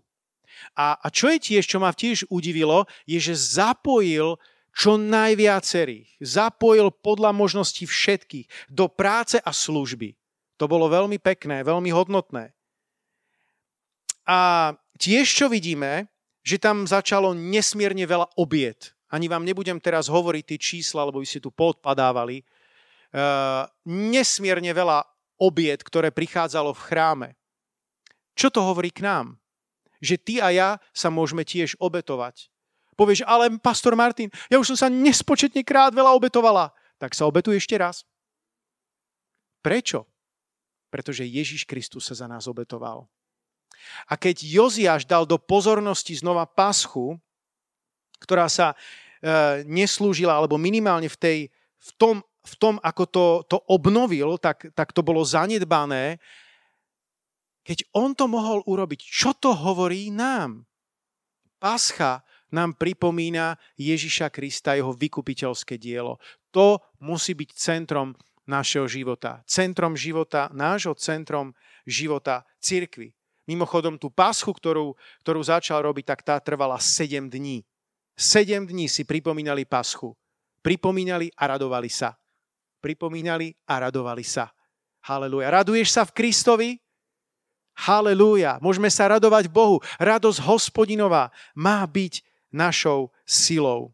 A, 0.76 1.00
a 1.00 1.06
čo 1.08 1.32
je 1.32 1.40
tiež, 1.40 1.64
čo 1.64 1.80
ma 1.80 1.90
tiež 1.90 2.28
udivilo, 2.28 2.84
je, 3.08 3.18
že 3.18 3.34
zapojil 3.34 4.36
čo 4.72 4.96
najviacerých. 4.96 6.20
Zapojil 6.20 6.92
podľa 6.92 7.36
možností 7.36 7.84
všetkých 7.84 8.72
do 8.72 8.88
práce 8.88 9.36
a 9.40 9.50
služby. 9.52 10.16
To 10.56 10.64
bolo 10.68 10.88
veľmi 10.88 11.20
pekné, 11.20 11.64
veľmi 11.64 11.90
hodnotné. 11.92 12.56
A 14.24 14.72
tiež, 14.96 15.26
čo 15.26 15.46
vidíme, 15.50 16.08
že 16.46 16.58
tam 16.58 16.86
začalo 16.86 17.34
nesmierne 17.34 18.06
veľa 18.06 18.30
obiet. 18.38 18.94
Ani 19.12 19.28
vám 19.28 19.44
nebudem 19.44 19.76
teraz 19.76 20.08
hovoriť 20.08 20.44
tie 20.48 20.58
čísla, 20.58 21.04
lebo 21.04 21.20
by 21.20 21.28
ste 21.28 21.44
tu 21.44 21.52
podpadávali. 21.52 22.40
Uh, 23.12 23.68
nesmierne 23.84 24.72
veľa 24.72 25.04
obiet, 25.36 25.84
ktoré 25.84 26.08
prichádzalo 26.08 26.72
v 26.72 26.84
chráme. 26.88 27.28
Čo 28.32 28.48
to 28.48 28.64
hovorí 28.64 28.88
k 28.88 29.04
nám? 29.04 29.36
Že 30.00 30.16
ty 30.16 30.34
a 30.40 30.48
ja 30.48 30.68
sa 30.96 31.12
môžeme 31.12 31.44
tiež 31.44 31.76
obetovať. 31.76 32.48
Povieš, 32.96 33.24
ale 33.28 33.52
pastor 33.60 33.92
Martin, 33.92 34.32
ja 34.48 34.56
už 34.56 34.72
som 34.72 34.78
sa 34.78 34.88
nespočetne 34.88 35.60
krát 35.60 35.92
veľa 35.92 36.16
obetovala. 36.16 36.72
Tak 36.96 37.12
sa 37.12 37.28
obetuj 37.28 37.60
ešte 37.60 37.76
raz. 37.76 38.08
Prečo? 39.60 40.08
Pretože 40.88 41.28
Ježiš 41.28 41.68
Kristus 41.68 42.08
sa 42.08 42.14
za 42.16 42.26
nás 42.28 42.48
obetoval. 42.48 43.08
A 44.06 44.14
keď 44.14 44.44
Joziáš 44.44 45.08
dal 45.08 45.24
do 45.24 45.40
pozornosti 45.40 46.14
znova 46.14 46.44
paschu, 46.46 47.18
ktorá 48.22 48.46
sa 48.46 48.72
e, 48.72 49.66
neslúžila, 49.66 50.38
alebo 50.38 50.54
minimálne 50.54 51.10
v, 51.10 51.18
tej, 51.18 51.38
v, 51.82 51.90
tom, 51.98 52.16
v 52.22 52.54
tom, 52.56 52.74
ako 52.80 53.04
to, 53.10 53.26
to 53.50 53.58
obnovil, 53.66 54.38
tak, 54.38 54.70
tak 54.72 54.94
to 54.94 55.02
bolo 55.02 55.26
zanedbané. 55.26 56.22
Keď 57.62 57.90
on 57.94 58.14
to 58.14 58.26
mohol 58.30 58.62
urobiť, 58.66 59.02
čo 59.02 59.34
to 59.34 59.54
hovorí 59.54 60.10
nám? 60.10 60.66
Pascha 61.62 62.26
nám 62.50 62.74
pripomína 62.74 63.56
Ježiša 63.78 64.28
Krista, 64.28 64.74
jeho 64.74 64.92
vykupiteľské 64.92 65.78
dielo. 65.78 66.20
To 66.52 66.82
musí 67.00 67.32
byť 67.32 67.50
centrom 67.56 68.12
našeho 68.44 68.84
života. 68.90 69.40
Centrom 69.48 69.96
života, 69.96 70.52
nášho 70.52 70.92
centrom 70.98 71.56
života 71.88 72.44
cirkvy. 72.60 73.14
Mimochodom, 73.48 73.98
tú 73.98 74.06
paschu, 74.12 74.54
ktorú, 74.54 74.94
ktorú 75.26 75.40
začal 75.42 75.82
robiť, 75.82 76.04
tak 76.14 76.20
tá 76.22 76.36
trvala 76.38 76.78
7 76.78 77.26
dní. 77.26 77.66
7 78.16 78.68
dní 78.68 78.88
si 78.88 79.04
pripomínali 79.04 79.64
paschu. 79.64 80.12
Pripomínali 80.62 81.32
a 81.34 81.50
radovali 81.50 81.90
sa. 81.90 82.14
Pripomínali 82.78 83.50
a 83.66 83.74
radovali 83.82 84.22
sa. 84.22 84.50
Halelúja. 85.02 85.50
Raduješ 85.50 85.88
sa 85.90 86.02
v 86.06 86.14
Kristovi? 86.14 86.70
Halelúja. 87.74 88.62
Môžeme 88.62 88.92
sa 88.92 89.10
radovať 89.10 89.50
Bohu. 89.50 89.82
Radosť 89.98 90.38
hospodinová 90.46 91.34
má 91.58 91.82
byť 91.82 92.22
našou 92.54 93.10
silou. 93.26 93.90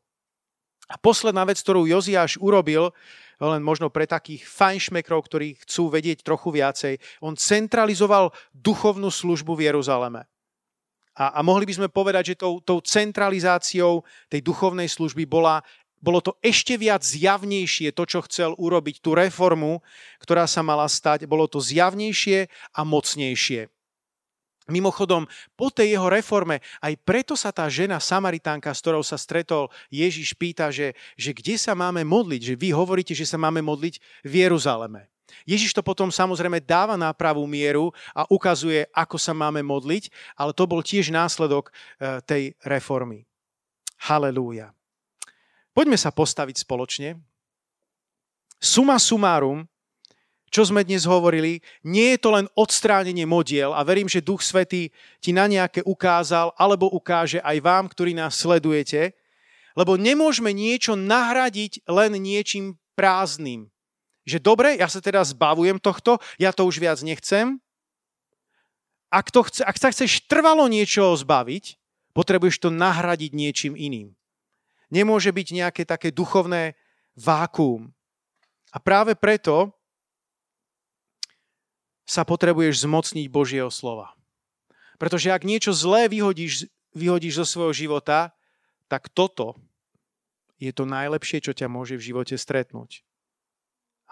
A 0.89 0.97
posledná 1.01 1.45
vec, 1.45 1.61
ktorú 1.61 1.89
Joziáš 1.89 2.37
urobil, 2.41 2.93
len 3.39 3.63
možno 3.63 3.87
pre 3.89 4.05
takých 4.05 4.43
fajnšmekrov, 4.45 5.23
ktorí 5.25 5.55
chcú 5.63 5.95
vedieť 5.95 6.27
trochu 6.27 6.51
viacej. 6.51 6.99
On 7.23 7.39
centralizoval 7.39 8.35
duchovnú 8.51 9.09
službu 9.15 9.55
v 9.55 9.71
Jeruzaleme. 9.71 10.27
A, 11.19 11.35
a 11.35 11.41
mohli 11.43 11.67
by 11.67 11.75
sme 11.83 11.89
povedať, 11.91 12.33
že 12.33 12.41
tou, 12.41 12.63
tou 12.63 12.79
centralizáciou 12.79 14.07
tej 14.31 14.39
duchovnej 14.39 14.87
služby 14.87 15.27
bola, 15.27 15.67
bolo 15.99 16.23
to 16.23 16.39
ešte 16.39 16.79
viac 16.79 17.03
zjavnejšie, 17.03 17.91
to, 17.91 18.07
čo 18.07 18.23
chcel 18.31 18.55
urobiť, 18.55 19.03
tú 19.03 19.19
reformu, 19.19 19.83
ktorá 20.23 20.47
sa 20.47 20.63
mala 20.63 20.87
stať, 20.87 21.27
bolo 21.27 21.51
to 21.51 21.59
zjavnejšie 21.59 22.47
a 22.71 22.81
mocnejšie. 22.87 23.67
Mimochodom, 24.69 25.25
po 25.57 25.73
tej 25.73 25.97
jeho 25.97 26.13
reforme, 26.13 26.61
aj 26.85 26.93
preto 27.01 27.33
sa 27.33 27.49
tá 27.51 27.65
žena 27.73 27.97
Samaritánka, 27.99 28.69
s 28.71 28.85
ktorou 28.85 29.01
sa 29.01 29.17
stretol 29.17 29.73
Ježiš, 29.89 30.37
pýta, 30.37 30.69
že, 30.69 30.93
že 31.17 31.33
kde 31.33 31.57
sa 31.57 31.73
máme 31.73 32.05
modliť, 32.05 32.53
že 32.53 32.55
vy 32.55 32.77
hovoríte, 32.77 33.17
že 33.17 33.25
sa 33.25 33.41
máme 33.41 33.65
modliť 33.65 33.97
v 34.29 34.33
Jeruzaleme. 34.45 35.09
Ježiš 35.45 35.77
to 35.77 35.83
potom 35.85 36.09
samozrejme 36.09 36.61
dáva 36.65 36.97
na 36.97 37.13
pravú 37.13 37.45
mieru 37.45 37.93
a 38.17 38.25
ukazuje, 38.29 38.89
ako 38.93 39.17
sa 39.21 39.33
máme 39.37 39.61
modliť, 39.65 40.09
ale 40.37 40.53
to 40.57 40.65
bol 40.65 40.81
tiež 40.81 41.13
následok 41.13 41.69
e, 41.69 41.73
tej 42.25 42.43
reformy. 42.65 43.29
Halelúja. 43.99 44.73
Poďme 45.75 45.99
sa 45.99 46.11
postaviť 46.11 46.63
spoločne. 46.65 47.19
Suma 48.59 48.99
sumárum, 48.99 49.71
čo 50.49 50.65
sme 50.65 50.81
dnes 50.83 51.05
hovorili, 51.05 51.61
nie 51.85 52.17
je 52.17 52.19
to 52.19 52.33
len 52.33 52.47
odstránenie 52.57 53.29
modiel 53.29 53.77
a 53.77 53.85
verím, 53.85 54.09
že 54.09 54.25
Duch 54.25 54.41
Svetý 54.41 54.89
ti 55.21 55.31
na 55.31 55.45
nejaké 55.45 55.85
ukázal 55.85 56.57
alebo 56.57 56.89
ukáže 56.89 57.39
aj 57.45 57.57
vám, 57.61 57.85
ktorí 57.87 58.17
nás 58.17 58.35
sledujete, 58.35 59.13
lebo 59.77 59.95
nemôžeme 59.95 60.51
niečo 60.51 60.97
nahradiť 60.97 61.87
len 61.87 62.17
niečím 62.19 62.81
prázdnym. 62.99 63.71
Že 64.29 64.45
dobre, 64.45 64.77
ja 64.77 64.93
sa 64.93 65.01
teda 65.01 65.25
zbavujem 65.25 65.81
tohto, 65.81 66.21
ja 66.37 66.53
to 66.53 66.69
už 66.69 66.77
viac 66.77 67.01
nechcem. 67.01 67.57
Ak, 69.09 69.33
to 69.33 69.41
chce, 69.49 69.65
ak 69.65 69.81
sa 69.81 69.89
chceš 69.89 70.29
trvalo 70.29 70.69
niečo 70.69 71.17
zbaviť, 71.17 71.81
potrebuješ 72.13 72.61
to 72.61 72.69
nahradiť 72.69 73.33
niečím 73.33 73.73
iným. 73.73 74.13
Nemôže 74.93 75.33
byť 75.33 75.49
nejaké 75.57 75.83
také 75.89 76.13
duchovné 76.13 76.77
vákuum. 77.17 77.89
A 78.69 78.77
práve 78.77 79.17
preto 79.17 79.73
sa 82.05 82.25
potrebuješ 82.29 82.85
zmocniť 82.85 83.27
Božieho 83.33 83.73
slova. 83.73 84.13
Pretože 85.01 85.33
ak 85.33 85.49
niečo 85.49 85.73
zlé 85.73 86.13
vyhodíš, 86.13 86.69
vyhodíš 86.93 87.45
zo 87.45 87.47
svojho 87.49 87.73
života, 87.73 88.37
tak 88.93 89.09
toto 89.09 89.57
je 90.61 90.73
to 90.75 90.85
najlepšie, 90.85 91.41
čo 91.41 91.57
ťa 91.57 91.71
môže 91.71 91.97
v 91.97 92.13
živote 92.13 92.35
stretnúť. 92.37 93.08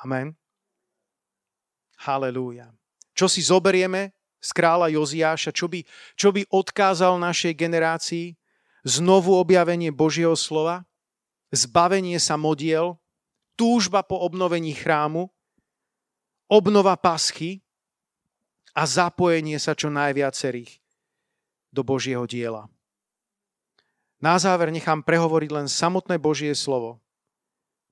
Amen. 0.01 0.37
Halelúja. 1.97 2.73
Čo 3.17 3.27
si 3.33 3.41
zoberieme 3.41 4.13
z 4.39 4.51
kráľa 4.53 4.93
Joziáša, 4.93 5.51
čo 5.51 5.67
by, 5.67 5.81
čo 6.15 6.29
by 6.31 6.45
odkázal 6.53 7.17
našej 7.17 7.57
generácii? 7.57 8.37
Znovu 8.87 9.35
objavenie 9.35 9.91
Božieho 9.91 10.39
slova, 10.39 10.87
zbavenie 11.51 12.23
sa 12.23 12.39
modiel, 12.39 12.95
túžba 13.59 14.07
po 14.07 14.23
obnovení 14.23 14.79
chrámu, 14.79 15.27
obnova 16.47 16.95
paschy, 16.95 17.67
a 18.77 18.83
zapojenie 18.85 19.57
sa 19.57 19.73
čo 19.73 19.89
najviacerých 19.89 20.69
do 21.73 21.81
Božieho 21.81 22.29
diela. 22.29 22.69
Na 24.21 24.37
záver 24.37 24.69
nechám 24.69 25.01
prehovoriť 25.01 25.51
len 25.53 25.69
samotné 25.69 26.21
Božie 26.21 26.53
slovo. 26.53 27.01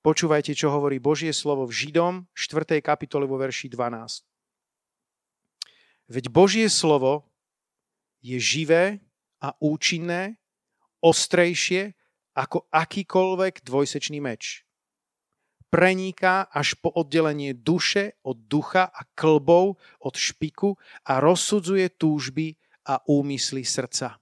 Počúvajte, 0.05 0.53
čo 0.53 0.69
hovorí 0.69 1.01
Božie 1.01 1.33
slovo 1.33 1.65
v 1.65 1.73
Židom 1.73 2.29
4. 2.37 2.85
kapitole 2.85 3.25
vo 3.25 3.41
verši 3.41 3.73
12. 3.73 4.21
Veď 6.13 6.25
Božie 6.29 6.69
slovo 6.69 7.25
je 8.21 8.37
živé 8.37 9.01
a 9.41 9.57
účinné, 9.65 10.37
ostrejšie 11.01 11.97
ako 12.37 12.69
akýkoľvek 12.69 13.65
dvojsečný 13.65 14.21
meč 14.21 14.65
preniká 15.75 16.47
až 16.55 16.79
po 16.79 16.87
oddelenie 16.87 17.51
duše 17.51 18.15
od 18.23 18.47
ducha 18.47 18.87
a 18.87 19.03
klbov 19.19 19.75
od 19.99 20.15
špiku 20.15 20.79
a 21.03 21.19
rozsudzuje 21.19 21.99
túžby 21.99 22.55
a 22.87 23.03
úmysly 23.11 23.67
srdca. 23.67 24.15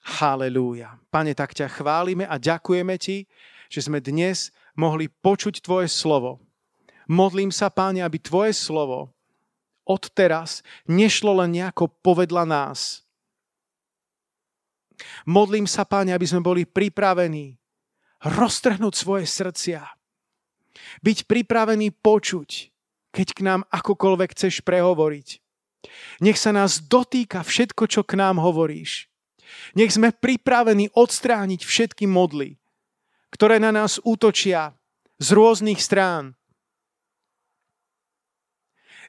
Halelúja. 0.00 0.96
Pane, 1.12 1.36
tak 1.36 1.52
ťa 1.52 1.68
chválime 1.68 2.24
a 2.24 2.40
ďakujeme 2.40 2.96
ti, 2.96 3.28
že 3.68 3.84
sme 3.84 4.00
dnes 4.00 4.48
mohli 4.72 5.12
počuť 5.12 5.60
Tvoje 5.60 5.92
slovo. 5.92 6.40
Modlím 7.10 7.52
sa, 7.52 7.68
Páne, 7.68 8.00
aby 8.00 8.16
Tvoje 8.16 8.56
slovo 8.56 9.12
odteraz 9.84 10.62
nešlo 10.86 11.34
len 11.42 11.58
nejako 11.58 11.90
povedla 12.00 12.46
nás. 12.46 13.02
Modlím 15.26 15.66
sa, 15.66 15.82
Páne, 15.82 16.14
aby 16.14 16.24
sme 16.24 16.40
boli 16.40 16.62
pripravení 16.62 17.58
roztrhnúť 18.22 18.94
svoje 18.94 19.26
srdcia. 19.26 19.82
Byť 21.02 21.26
pripravený 21.26 21.92
počuť, 21.98 22.70
keď 23.10 23.28
k 23.34 23.40
nám 23.42 23.60
akokoľvek 23.68 24.30
chceš 24.38 24.62
prehovoriť. 24.62 25.28
Nech 26.22 26.38
sa 26.38 26.54
nás 26.54 26.78
dotýka 26.78 27.42
všetko, 27.42 27.88
čo 27.90 28.00
k 28.06 28.14
nám 28.20 28.38
hovoríš. 28.38 29.09
Nech 29.74 29.94
sme 29.94 30.14
pripravení 30.14 30.90
odstrániť 30.94 31.60
všetky 31.62 32.04
modly, 32.06 32.58
ktoré 33.34 33.62
na 33.62 33.70
nás 33.70 34.02
útočia 34.02 34.74
z 35.20 35.28
rôznych 35.36 35.78
strán. 35.78 36.34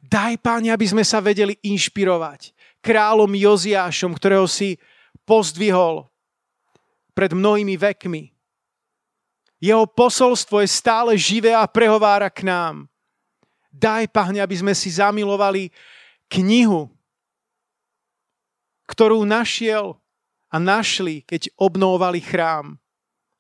Daj, 0.01 0.41
Páne, 0.41 0.73
aby 0.73 0.85
sme 0.89 1.05
sa 1.05 1.21
vedeli 1.21 1.53
inšpirovať 1.61 2.57
kráľom 2.81 3.29
Joziášom, 3.37 4.17
ktorého 4.17 4.49
si 4.49 4.81
pozdvihol 5.29 6.09
pred 7.13 7.37
mnohými 7.37 7.77
vekmi. 7.77 8.33
Jeho 9.61 9.85
posolstvo 9.85 10.65
je 10.65 10.69
stále 10.73 11.13
živé 11.13 11.53
a 11.53 11.69
prehovára 11.69 12.33
k 12.33 12.49
nám. 12.49 12.89
Daj, 13.69 14.09
Pane, 14.09 14.41
aby 14.41 14.57
sme 14.57 14.73
si 14.73 14.89
zamilovali 14.89 15.69
knihu, 16.33 16.89
ktorú 18.89 19.21
našiel 19.21 20.00
a 20.51 20.59
našli, 20.59 21.23
keď 21.23 21.47
obnovovali 21.55 22.19
chrám. 22.19 22.75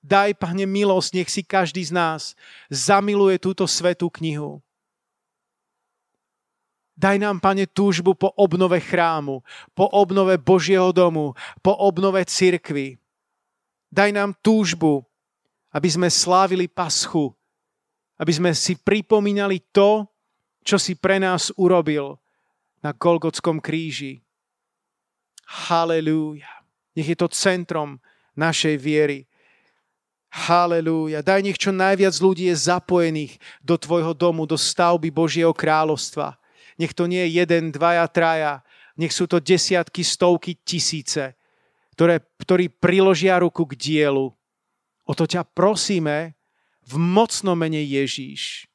Daj, 0.01 0.39
Pane, 0.39 0.65
milosť, 0.65 1.09
nech 1.13 1.29
si 1.29 1.45
každý 1.45 1.85
z 1.85 1.93
nás 1.93 2.33
zamiluje 2.71 3.37
túto 3.37 3.67
svetú 3.69 4.09
knihu. 4.09 4.63
Daj 6.97 7.21
nám, 7.21 7.37
Pane, 7.37 7.69
túžbu 7.69 8.17
po 8.17 8.33
obnove 8.33 8.81
chrámu, 8.81 9.45
po 9.77 9.85
obnove 9.91 10.39
Božieho 10.41 10.89
domu, 10.89 11.37
po 11.61 11.75
obnove 11.77 12.23
cirkvy. 12.25 12.97
Daj 13.91 14.09
nám 14.15 14.31
túžbu, 14.39 15.05
aby 15.69 15.89
sme 15.91 16.07
slávili 16.09 16.65
paschu, 16.65 17.35
aby 18.17 18.31
sme 18.31 18.51
si 18.55 18.79
pripomínali 18.79 19.59
to, 19.69 20.07
čo 20.61 20.77
si 20.77 20.93
pre 20.93 21.17
nás 21.17 21.49
urobil 21.57 22.17
na 22.85 22.93
Golgotskom 22.93 23.57
kríži. 23.61 24.21
Halelúja. 25.45 26.60
Nech 26.95 27.07
je 27.07 27.17
to 27.17 27.31
centrom 27.31 27.99
našej 28.35 28.75
viery. 28.79 29.27
Halelúja. 30.31 31.19
Daj 31.19 31.43
nech 31.43 31.59
čo 31.59 31.75
najviac 31.75 32.15
ľudí 32.23 32.47
je 32.47 32.55
zapojených 32.55 33.35
do 33.59 33.75
tvojho 33.75 34.15
domu, 34.15 34.47
do 34.47 34.55
stavby 34.55 35.11
Božieho 35.11 35.51
kráľovstva. 35.51 36.39
Nech 36.79 36.95
to 36.95 37.03
nie 37.03 37.19
je 37.27 37.43
jeden, 37.43 37.75
dvaja, 37.75 38.07
traja. 38.07 38.63
Nech 38.95 39.11
sú 39.11 39.27
to 39.27 39.43
desiatky, 39.43 40.07
stovky, 40.07 40.55
tisíce, 40.63 41.35
ktoré, 41.95 42.23
ktorí 42.39 42.71
priložia 42.71 43.43
ruku 43.43 43.67
k 43.67 43.75
dielu. 43.75 44.31
O 45.03 45.11
to 45.11 45.27
ťa 45.27 45.43
prosíme 45.43 46.39
v 46.87 46.93
mocnom 46.95 47.59
mene 47.59 47.83
Ježíš. 47.83 48.71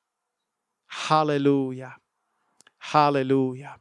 Halelúja. 1.09 1.97
Halelúja. 2.93 3.81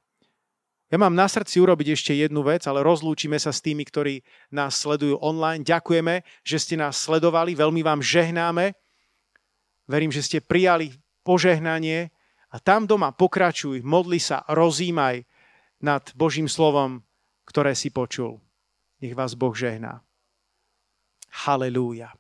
Ja 0.94 1.02
mám 1.02 1.18
na 1.18 1.26
srdci 1.26 1.58
urobiť 1.58 1.98
ešte 1.98 2.14
jednu 2.14 2.46
vec, 2.46 2.70
ale 2.70 2.86
rozlúčime 2.86 3.42
sa 3.42 3.50
s 3.50 3.62
tými, 3.62 3.82
ktorí 3.90 4.22
nás 4.54 4.78
sledujú 4.78 5.18
online. 5.18 5.66
Ďakujeme, 5.66 6.22
že 6.46 6.58
ste 6.62 6.76
nás 6.78 6.94
sledovali, 7.02 7.58
veľmi 7.58 7.82
vám 7.82 8.06
žehnáme. 8.06 8.78
Verím, 9.90 10.14
že 10.14 10.22
ste 10.22 10.46
prijali 10.46 10.94
požehnanie 11.26 12.14
a 12.54 12.62
tam 12.62 12.86
doma 12.86 13.10
pokračuj, 13.10 13.82
modli 13.82 14.22
sa, 14.22 14.46
rozímaj 14.46 15.26
nad 15.82 16.06
Božím 16.14 16.46
slovom, 16.46 17.02
ktoré 17.50 17.74
si 17.74 17.90
počul. 17.90 18.42
Nech 19.02 19.18
vás 19.18 19.34
Boh 19.34 19.54
žehná. 19.54 20.06
Halelúja. 21.46 22.14